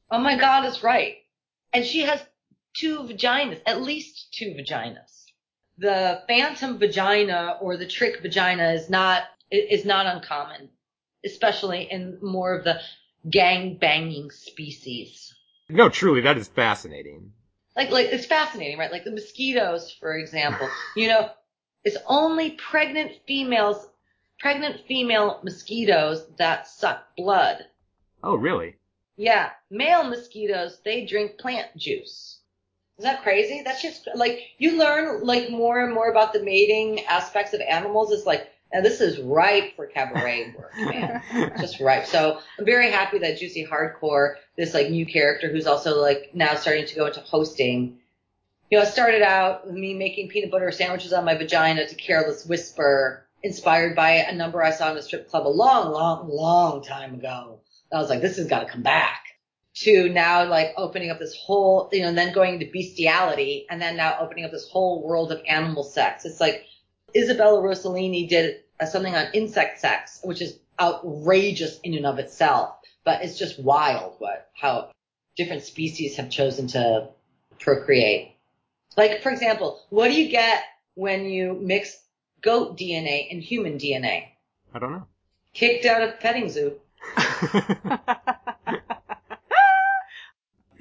Oh 0.09 0.21
my 0.21 0.39
god 0.39 0.67
is 0.67 0.85
right. 0.85 1.17
And 1.73 1.85
she 1.85 2.03
has 2.03 2.25
two 2.77 3.01
vaginas, 3.01 3.61
at 3.67 3.83
least 3.83 4.33
two 4.33 4.55
vaginas. 4.55 5.25
The 5.79 6.23
phantom 6.29 6.79
vagina 6.79 7.59
or 7.61 7.77
the 7.77 7.89
trick 7.89 8.23
vagina 8.23 8.71
is 8.71 8.89
not 8.89 9.25
is 9.51 9.85
not 9.85 10.07
uncommon, 10.07 10.69
especially 11.25 11.89
in 11.91 12.19
more 12.23 12.55
of 12.55 12.63
the 12.63 12.81
gang 13.29 13.79
banging 13.79 14.31
species. 14.31 15.35
No, 15.69 15.89
truly, 15.89 16.21
that 16.21 16.39
is 16.39 16.47
fascinating. 16.47 17.33
Like, 17.77 17.91
like 17.91 18.07
it's 18.07 18.27
fascinating, 18.27 18.79
right? 18.79 18.91
Like 18.91 19.05
the 19.05 19.11
mosquitoes, 19.11 19.93
for 19.93 20.17
example. 20.17 20.69
you 20.97 21.09
know, 21.09 21.31
it's 21.85 21.99
only 22.07 22.53
pregnant 22.53 23.13
females, 23.27 23.89
pregnant 24.41 24.81
female 24.87 25.41
mosquitoes 25.45 26.27
that 26.39 26.67
suck 26.67 27.15
blood. 27.17 27.67
Oh, 28.23 28.35
really? 28.37 28.77
Yeah, 29.17 29.51
male 29.71 30.05
mosquitoes 30.05 30.81
they 30.85 31.05
drink 31.07 31.39
plant 31.39 31.69
juice. 31.77 32.41
Is 32.99 33.05
that 33.05 33.23
crazy? 33.23 33.63
That's 33.63 33.83
just 33.83 34.09
like 34.15 34.41
you 34.59 34.79
learn 34.79 35.23
like 35.23 35.51
more 35.51 35.85
and 35.85 35.93
more 35.93 36.11
about 36.11 36.33
the 36.33 36.43
mating 36.43 37.05
aspects 37.05 37.53
of 37.53 37.61
animals. 37.61 38.11
It's 38.11 38.27
like 38.27 38.51
and 38.73 38.85
this 38.85 39.01
is 39.01 39.19
ripe 39.19 39.77
for 39.77 39.87
cabaret 39.87 40.55
work, 40.59 40.73
man. 40.77 41.23
Just 41.59 41.81
ripe. 41.81 42.07
So 42.07 42.41
I'm 42.59 42.65
very 42.65 42.91
happy 42.91 43.19
that 43.19 43.39
Juicy 43.39 43.67
Hardcore, 43.67 44.35
this 44.57 44.75
like 44.75 44.91
new 44.91 45.07
character 45.07 45.51
who's 45.51 45.67
also 45.67 46.01
like 46.01 46.31
now 46.35 46.55
starting 46.57 46.87
to 46.87 46.95
go 46.95 47.07
into 47.07 47.21
hosting. 47.21 47.99
You 48.71 48.79
know, 48.79 48.85
it 48.85 48.89
started 48.89 49.23
out 49.23 49.67
with 49.67 49.77
me 49.77 49.95
making 49.95 50.29
peanut 50.29 50.51
butter 50.51 50.73
sandwiches 50.73 51.13
on 51.13 51.25
my 51.25 51.37
vagina 51.37 51.87
to 51.87 51.95
Careless 51.95 52.45
Whisper, 52.47 53.27
inspired 53.43 53.95
by 53.95 54.11
a 54.11 54.35
number 54.35 54.63
I 54.63 54.73
saw 54.73 54.91
in 54.91 54.97
a 54.97 55.03
strip 55.03 55.31
club 55.31 55.47
a 55.47 55.49
long, 55.49 55.93
long, 55.93 56.29
long 56.29 56.83
time 56.83 57.15
ago. 57.15 57.61
I 57.93 57.99
was 57.99 58.11
like, 58.11 58.21
this 58.21 58.39
has 58.39 58.49
got 58.49 58.61
to 58.61 58.67
come 58.67 58.83
back. 58.83 59.23
To 59.81 60.09
now 60.09 60.49
like 60.49 60.73
opening 60.79 61.11
up 61.11 61.19
this 61.19 61.37
whole, 61.37 61.91
you 61.93 62.01
know, 62.01 62.09
and 62.09 62.17
then 62.17 62.33
going 62.33 62.55
into 62.55 62.73
bestiality, 62.73 63.67
and 63.69 63.81
then 63.81 63.97
now 63.97 64.17
opening 64.21 64.47
up 64.47 64.51
this 64.51 64.69
whole 64.71 65.07
world 65.07 65.31
of 65.31 65.43
animal 65.47 65.85
sex. 65.85 66.25
It's 66.25 66.41
like 66.41 66.65
Isabella 67.15 67.63
Rossellini 67.63 68.29
did 68.29 68.63
uh, 68.81 68.87
something 68.87 69.15
on 69.15 69.27
insect 69.33 69.81
sex, 69.81 70.21
which 70.23 70.41
is 70.43 70.59
outrageous 70.81 71.79
in 71.81 71.95
and 71.95 72.07
of 72.07 72.19
itself, 72.19 72.77
but 73.05 73.23
it's 73.23 73.39
just 73.39 73.59
wild 73.59 74.15
what 74.19 74.51
how 74.55 74.91
different 75.37 75.63
species 75.63 76.17
have 76.17 76.31
chosen 76.31 76.67
to 76.69 77.09
procreate. 77.59 78.33
Like 78.97 79.23
for 79.23 79.31
example, 79.31 79.81
what 79.91 80.09
do 80.09 80.21
you 80.21 80.29
get 80.29 80.63
when 80.95 81.27
you 81.27 81.55
mix 81.55 81.99
goat 82.43 82.77
DNA 82.77 83.29
and 83.31 83.43
human 83.43 83.79
DNA? 83.79 84.29
I 84.75 84.79
don't 84.79 84.93
know. 84.93 85.07
Kicked 85.55 85.87
out 85.87 86.03
of 86.03 86.21
petting 86.21 86.51
zoo. 86.51 86.75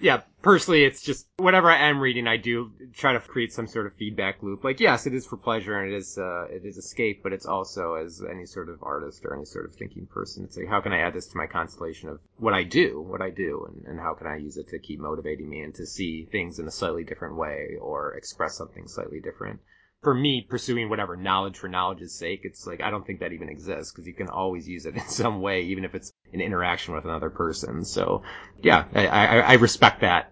yeah, 0.02 0.22
personally, 0.46 0.84
it's 0.84 1.02
just 1.02 1.26
whatever 1.38 1.72
I 1.72 1.89
am 1.89 2.00
reading, 2.00 2.28
I 2.28 2.38
do 2.38 2.72
try 2.93 3.14
to 3.14 3.20
create 3.20 3.52
some 3.52 3.66
sort 3.66 3.88
of 3.88 3.96
feedback 3.96 4.43
loop. 4.43 4.64
Like, 4.64 4.80
yes, 4.80 5.08
it 5.08 5.16
is 5.16 5.26
for 5.26 5.38
pleasure 5.38 5.78
and 5.78 5.91
it 5.91 5.98
is 5.98 6.20
uh, 6.20 6.46
it 6.52 6.64
is 6.64 6.78
escape, 6.78 7.24
but 7.24 7.34
it's 7.34 7.48
also 7.48 7.96
as 7.96 8.22
any 8.24 8.46
sort 8.46 8.70
of 8.70 8.84
artist 8.84 9.26
or 9.26 9.36
any 9.36 9.46
sort 9.46 9.66
of 9.66 9.74
thinking 9.74 10.06
person, 10.06 10.46
it's 10.46 10.56
like, 10.56 10.68
how 10.68 10.82
can 10.82 10.93
I 10.93 11.00
add 11.00 11.16
this 11.16 11.26
to 11.28 11.38
my 11.38 11.48
constellation 11.48 12.10
of 12.10 12.20
what 12.38 12.54
I 12.54 12.64
do, 12.64 13.02
what 13.02 13.24
I 13.24 13.32
do, 13.32 13.68
and, 13.68 13.88
and 13.88 14.00
how 14.00 14.14
can 14.14 14.28
I 14.28 14.38
use 14.38 14.58
it 14.58 14.70
to 14.70 14.78
keep 14.78 15.00
motivating 15.00 15.50
me 15.50 15.62
and 15.62 15.74
to 15.76 15.86
see 15.88 16.26
things 16.32 16.60
in 16.60 16.68
a 16.68 16.72
slightly 16.72 17.04
different 17.04 17.38
way 17.38 17.78
or 17.82 18.14
express 18.14 18.56
something 18.56 18.88
slightly 18.88 19.20
different 19.20 19.62
for 20.06 20.14
me 20.14 20.46
pursuing 20.48 20.88
whatever 20.88 21.16
knowledge 21.16 21.58
for 21.58 21.68
knowledge's 21.68 22.14
sake, 22.14 22.41
it's 22.43 22.68
like 22.68 22.80
I 22.80 22.91
don't 22.91 23.06
think 23.08 23.22
that 23.22 23.34
even 23.34 23.50
exists 23.50 23.91
because 23.91 24.06
you 24.06 24.14
can 24.14 24.30
always 24.30 24.68
use 24.68 24.86
it 24.86 24.96
in 25.02 25.08
some 25.08 25.41
way, 25.41 25.64
even 25.64 25.84
if 25.84 25.96
it's 25.96 26.14
an 26.32 26.41
interaction 26.41 26.93
with 26.93 27.06
another 27.06 27.32
person. 27.32 27.84
So 27.84 28.22
yeah, 28.62 28.86
I, 28.93 29.08
I, 29.08 29.39
I 29.39 29.54
respect 29.54 30.02
that. 30.02 30.32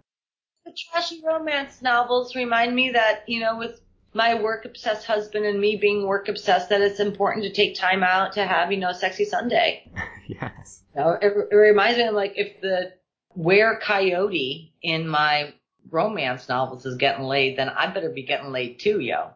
The 0.73 0.79
trashy 0.91 1.21
romance 1.23 1.83
novels 1.83 2.35
remind 2.35 2.75
me 2.75 2.89
that 2.91 3.25
you 3.27 3.41
know 3.41 3.59
with 3.59 3.79
my 4.11 4.41
work 4.41 4.65
obsessed 4.65 5.05
husband 5.05 5.45
and 5.45 5.61
me 5.61 5.75
being 5.75 6.07
work 6.07 6.29
obsessed 6.29 6.69
that 6.69 6.81
it's 6.81 6.99
important 6.99 7.45
to 7.45 7.53
take 7.53 7.75
time 7.75 8.01
out 8.01 8.33
to 8.33 8.43
have 8.43 8.71
you 8.71 8.79
know 8.79 8.89
a 8.89 8.95
sexy 8.95 9.23
Sunday. 9.23 9.87
yes. 10.27 10.81
You 10.95 11.01
know, 11.01 11.11
it, 11.11 11.31
it 11.51 11.55
reminds 11.55 11.99
me 11.99 12.07
of 12.07 12.15
like 12.15 12.33
if 12.37 12.59
the 12.61 12.93
were 13.35 13.79
coyote 13.83 14.73
in 14.81 15.07
my 15.07 15.53
romance 15.91 16.49
novels 16.49 16.87
is 16.87 16.97
getting 16.97 17.25
laid, 17.25 17.59
then 17.59 17.69
I 17.69 17.93
better 17.93 18.09
be 18.09 18.23
getting 18.23 18.51
laid 18.51 18.79
too, 18.79 18.99
yo. 18.99 19.29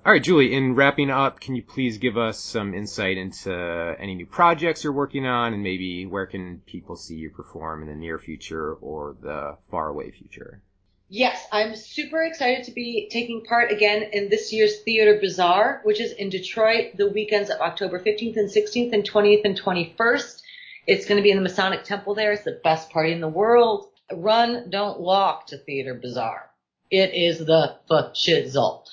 All 0.05 0.11
right, 0.11 0.21
Julie, 0.21 0.53
in 0.53 0.75
wrapping 0.75 1.09
up, 1.09 1.39
can 1.39 1.55
you 1.55 1.63
please 1.63 1.97
give 1.97 2.15
us 2.15 2.39
some 2.39 2.75
insight 2.75 3.17
into 3.17 3.51
any 3.97 4.13
new 4.13 4.27
projects 4.27 4.83
you're 4.83 4.93
working 4.93 5.25
on 5.25 5.55
and 5.55 5.63
maybe 5.63 6.05
where 6.05 6.27
can 6.27 6.61
people 6.67 6.95
see 6.95 7.15
you 7.15 7.31
perform 7.31 7.81
in 7.81 7.87
the 7.87 7.95
near 7.95 8.19
future 8.19 8.75
or 8.75 9.15
the 9.19 9.57
faraway 9.71 10.11
future? 10.11 10.61
Yes, 11.09 11.43
I'm 11.51 11.75
super 11.75 12.21
excited 12.21 12.65
to 12.65 12.71
be 12.71 13.09
taking 13.11 13.45
part 13.45 13.71
again 13.71 14.03
in 14.13 14.29
this 14.29 14.53
year's 14.53 14.77
Theatre 14.81 15.17
Bizarre, 15.19 15.81
which 15.85 15.99
is 15.99 16.11
in 16.11 16.29
Detroit 16.29 16.97
the 16.97 17.09
weekends 17.09 17.49
of 17.49 17.59
October 17.59 17.99
15th 17.99 18.37
and 18.37 18.47
16th 18.47 18.93
and 18.93 19.09
20th 19.09 19.41
and 19.43 19.59
21st. 19.59 20.41
It's 20.85 21.07
going 21.07 21.17
to 21.17 21.23
be 21.23 21.31
in 21.31 21.37
the 21.37 21.41
Masonic 21.43 21.83
Temple 21.83 22.13
there. 22.13 22.31
It's 22.31 22.43
the 22.43 22.61
best 22.63 22.91
party 22.91 23.11
in 23.11 23.21
the 23.21 23.27
world. 23.27 23.89
Run, 24.13 24.69
don't 24.69 24.99
walk 24.99 25.47
to 25.47 25.57
Theatre 25.57 25.95
Bizarre. 25.95 26.51
It 26.91 27.15
is 27.15 27.39
the 27.39 27.77
shizzle. 27.89 28.83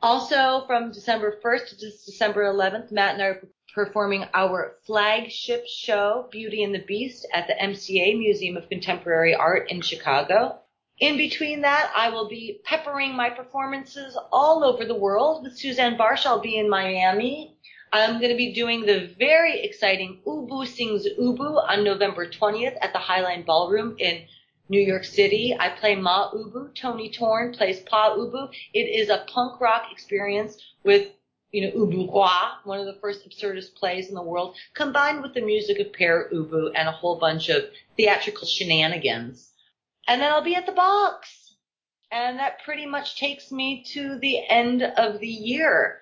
Also, 0.00 0.64
from 0.66 0.92
December 0.92 1.40
1st 1.44 1.68
to 1.70 1.76
December 1.76 2.44
11th, 2.44 2.92
Matt 2.92 3.14
and 3.14 3.22
I 3.22 3.26
are 3.26 3.48
performing 3.74 4.26
our 4.32 4.76
flagship 4.86 5.66
show, 5.66 6.28
Beauty 6.30 6.62
and 6.62 6.72
the 6.72 6.84
Beast, 6.86 7.26
at 7.34 7.48
the 7.48 7.54
MCA 7.54 8.16
Museum 8.16 8.56
of 8.56 8.68
Contemporary 8.68 9.34
Art 9.34 9.70
in 9.70 9.80
Chicago. 9.80 10.60
In 11.00 11.16
between 11.16 11.62
that, 11.62 11.92
I 11.96 12.10
will 12.10 12.28
be 12.28 12.60
peppering 12.64 13.16
my 13.16 13.30
performances 13.30 14.16
all 14.32 14.62
over 14.64 14.84
the 14.84 14.94
world. 14.94 15.42
With 15.42 15.58
Suzanne 15.58 15.96
Bartsch, 15.96 16.26
I'll 16.26 16.40
be 16.40 16.58
in 16.58 16.70
Miami. 16.70 17.56
I'm 17.92 18.18
going 18.18 18.30
to 18.30 18.36
be 18.36 18.52
doing 18.52 18.84
the 18.84 19.14
very 19.18 19.62
exciting 19.62 20.20
Ubu 20.26 20.66
Sings 20.66 21.06
Ubu 21.18 21.68
on 21.68 21.82
November 21.82 22.28
20th 22.28 22.76
at 22.82 22.92
the 22.92 22.98
Highline 22.98 23.46
Ballroom 23.46 23.96
in 23.98 24.26
New 24.68 24.80
York 24.80 25.04
City. 25.04 25.56
I 25.58 25.70
play 25.70 25.94
Ma 25.94 26.30
Ubu. 26.32 26.74
Tony 26.74 27.10
Torn 27.10 27.52
plays 27.52 27.80
Pa 27.80 28.14
Ubu. 28.16 28.50
It 28.74 28.80
is 28.80 29.08
a 29.08 29.24
punk 29.32 29.60
rock 29.60 29.90
experience 29.90 30.58
with, 30.84 31.08
you 31.52 31.62
know, 31.62 31.70
Ubu 31.72 32.12
Roi, 32.12 32.28
one 32.64 32.78
of 32.78 32.86
the 32.86 33.00
first 33.00 33.28
absurdist 33.28 33.74
plays 33.74 34.08
in 34.08 34.14
the 34.14 34.22
world, 34.22 34.56
combined 34.74 35.22
with 35.22 35.34
the 35.34 35.40
music 35.40 35.78
of 35.78 35.92
Pere 35.92 36.28
Ubu 36.32 36.70
and 36.74 36.88
a 36.88 36.92
whole 36.92 37.18
bunch 37.18 37.48
of 37.48 37.64
theatrical 37.96 38.46
shenanigans. 38.46 39.50
And 40.06 40.20
then 40.20 40.32
I'll 40.32 40.42
be 40.42 40.54
at 40.54 40.66
the 40.66 40.72
box. 40.72 41.54
And 42.10 42.38
that 42.38 42.62
pretty 42.64 42.86
much 42.86 43.18
takes 43.18 43.52
me 43.52 43.84
to 43.92 44.18
the 44.18 44.38
end 44.48 44.82
of 44.82 45.20
the 45.20 45.28
year. 45.28 46.00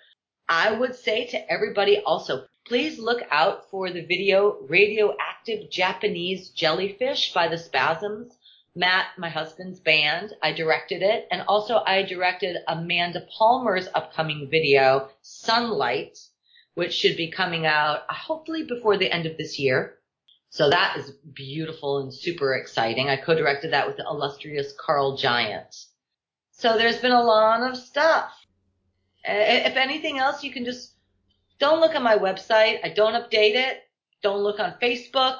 I 0.49 0.71
would 0.71 0.95
say 0.95 1.27
to 1.27 1.53
everybody 1.53 1.99
also, 1.99 2.45
please 2.67 2.99
look 2.99 3.23
out 3.31 3.69
for 3.71 3.91
the 3.91 4.07
video 4.07 4.59
Radioactive 4.69 5.71
Japanese 5.71 6.51
Jellyfish 6.51 7.33
by 7.33 7.49
the 7.49 7.59
Spasms. 7.59 8.33
Matt, 8.77 9.07
my 9.17 9.31
husband's 9.31 9.81
band. 9.81 10.35
I 10.43 10.53
directed 10.53 11.03
it. 11.03 11.27
And 11.31 11.43
also 11.49 11.83
I 11.85 12.03
directed 12.03 12.59
Amanda 12.69 13.27
Palmer's 13.37 13.89
upcoming 13.95 14.49
video, 14.51 15.09
Sunlight, 15.23 16.19
which 16.75 16.93
should 16.93 17.17
be 17.17 17.31
coming 17.31 17.65
out 17.65 18.03
uh, 18.09 18.15
hopefully 18.15 18.65
before 18.65 18.99
the 18.99 19.11
end 19.11 19.25
of 19.25 19.39
this 19.39 19.59
year. 19.59 19.97
So 20.51 20.69
that 20.69 20.99
is 20.99 21.11
beautiful 21.11 22.01
and 22.01 22.13
super 22.13 22.55
exciting. 22.55 23.09
I 23.09 23.17
co-directed 23.17 23.73
that 23.73 23.87
with 23.87 23.97
the 23.97 24.05
illustrious 24.05 24.75
Carl 24.79 25.17
Giant. 25.17 25.75
So 26.53 26.77
there's 26.77 26.99
been 26.99 27.13
a 27.13 27.23
lot 27.23 27.63
of 27.63 27.79
stuff. 27.79 28.31
If 29.25 29.77
anything 29.77 30.19
else, 30.19 30.45
you 30.45 30.53
can 30.53 30.67
just 30.67 30.93
don't 31.59 31.81
look 31.81 31.95
at 31.95 32.03
my 32.03 32.19
website. 32.19 32.81
I 32.85 32.91
don't 32.95 33.15
update 33.15 33.55
it. 33.55 33.79
Don't 34.23 34.41
look 34.41 34.61
on 34.61 34.75
Facebook. 34.81 35.39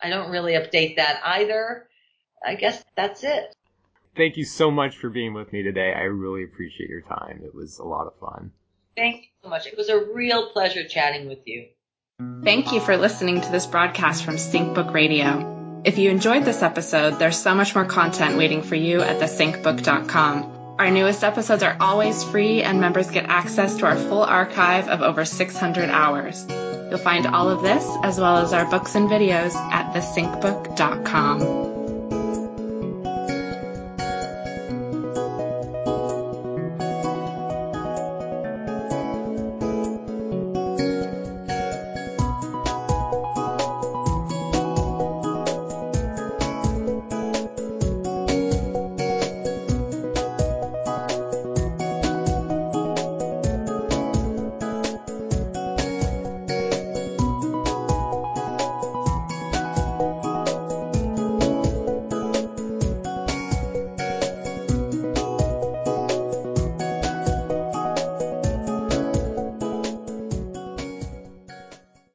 I 0.00 0.08
don't 0.08 0.30
really 0.30 0.54
update 0.54 0.96
that 0.96 1.20
either. 1.24 1.88
I 2.44 2.54
guess 2.54 2.84
that's 2.96 3.24
it. 3.24 3.54
Thank 4.16 4.36
you 4.36 4.44
so 4.44 4.70
much 4.70 4.96
for 4.96 5.10
being 5.10 5.34
with 5.34 5.52
me 5.52 5.62
today. 5.62 5.92
I 5.94 6.02
really 6.02 6.44
appreciate 6.44 6.88
your 6.88 7.00
time. 7.00 7.42
It 7.44 7.54
was 7.54 7.78
a 7.78 7.84
lot 7.84 8.06
of 8.06 8.14
fun. 8.18 8.52
Thank 8.96 9.22
you 9.22 9.28
so 9.42 9.48
much. 9.48 9.66
It 9.66 9.76
was 9.76 9.88
a 9.88 10.04
real 10.12 10.50
pleasure 10.50 10.84
chatting 10.84 11.26
with 11.26 11.46
you. 11.46 11.66
Thank 12.44 12.72
you 12.72 12.80
for 12.80 12.96
listening 12.96 13.40
to 13.40 13.50
this 13.50 13.66
broadcast 13.66 14.24
from 14.24 14.36
Syncbook 14.36 14.92
Radio. 14.92 15.82
If 15.84 15.98
you 15.98 16.10
enjoyed 16.10 16.44
this 16.44 16.62
episode, 16.62 17.18
there's 17.18 17.36
so 17.36 17.54
much 17.54 17.74
more 17.74 17.84
content 17.84 18.38
waiting 18.38 18.62
for 18.62 18.76
you 18.76 19.00
at 19.00 19.18
thesyncbook.com. 19.20 20.76
Our 20.78 20.90
newest 20.90 21.24
episodes 21.24 21.62
are 21.62 21.76
always 21.80 22.22
free 22.24 22.62
and 22.62 22.80
members 22.80 23.10
get 23.10 23.26
access 23.26 23.76
to 23.78 23.86
our 23.86 23.96
full 23.96 24.22
archive 24.22 24.88
of 24.88 25.02
over 25.02 25.24
600 25.24 25.90
hours. 25.90 26.46
You'll 26.48 26.98
find 26.98 27.26
all 27.26 27.48
of 27.48 27.62
this 27.62 27.84
as 28.02 28.18
well 28.18 28.38
as 28.38 28.52
our 28.52 28.64
books 28.70 28.94
and 28.94 29.08
videos 29.08 29.54
at 29.54 29.92
thesyncbook.com. 29.92 31.73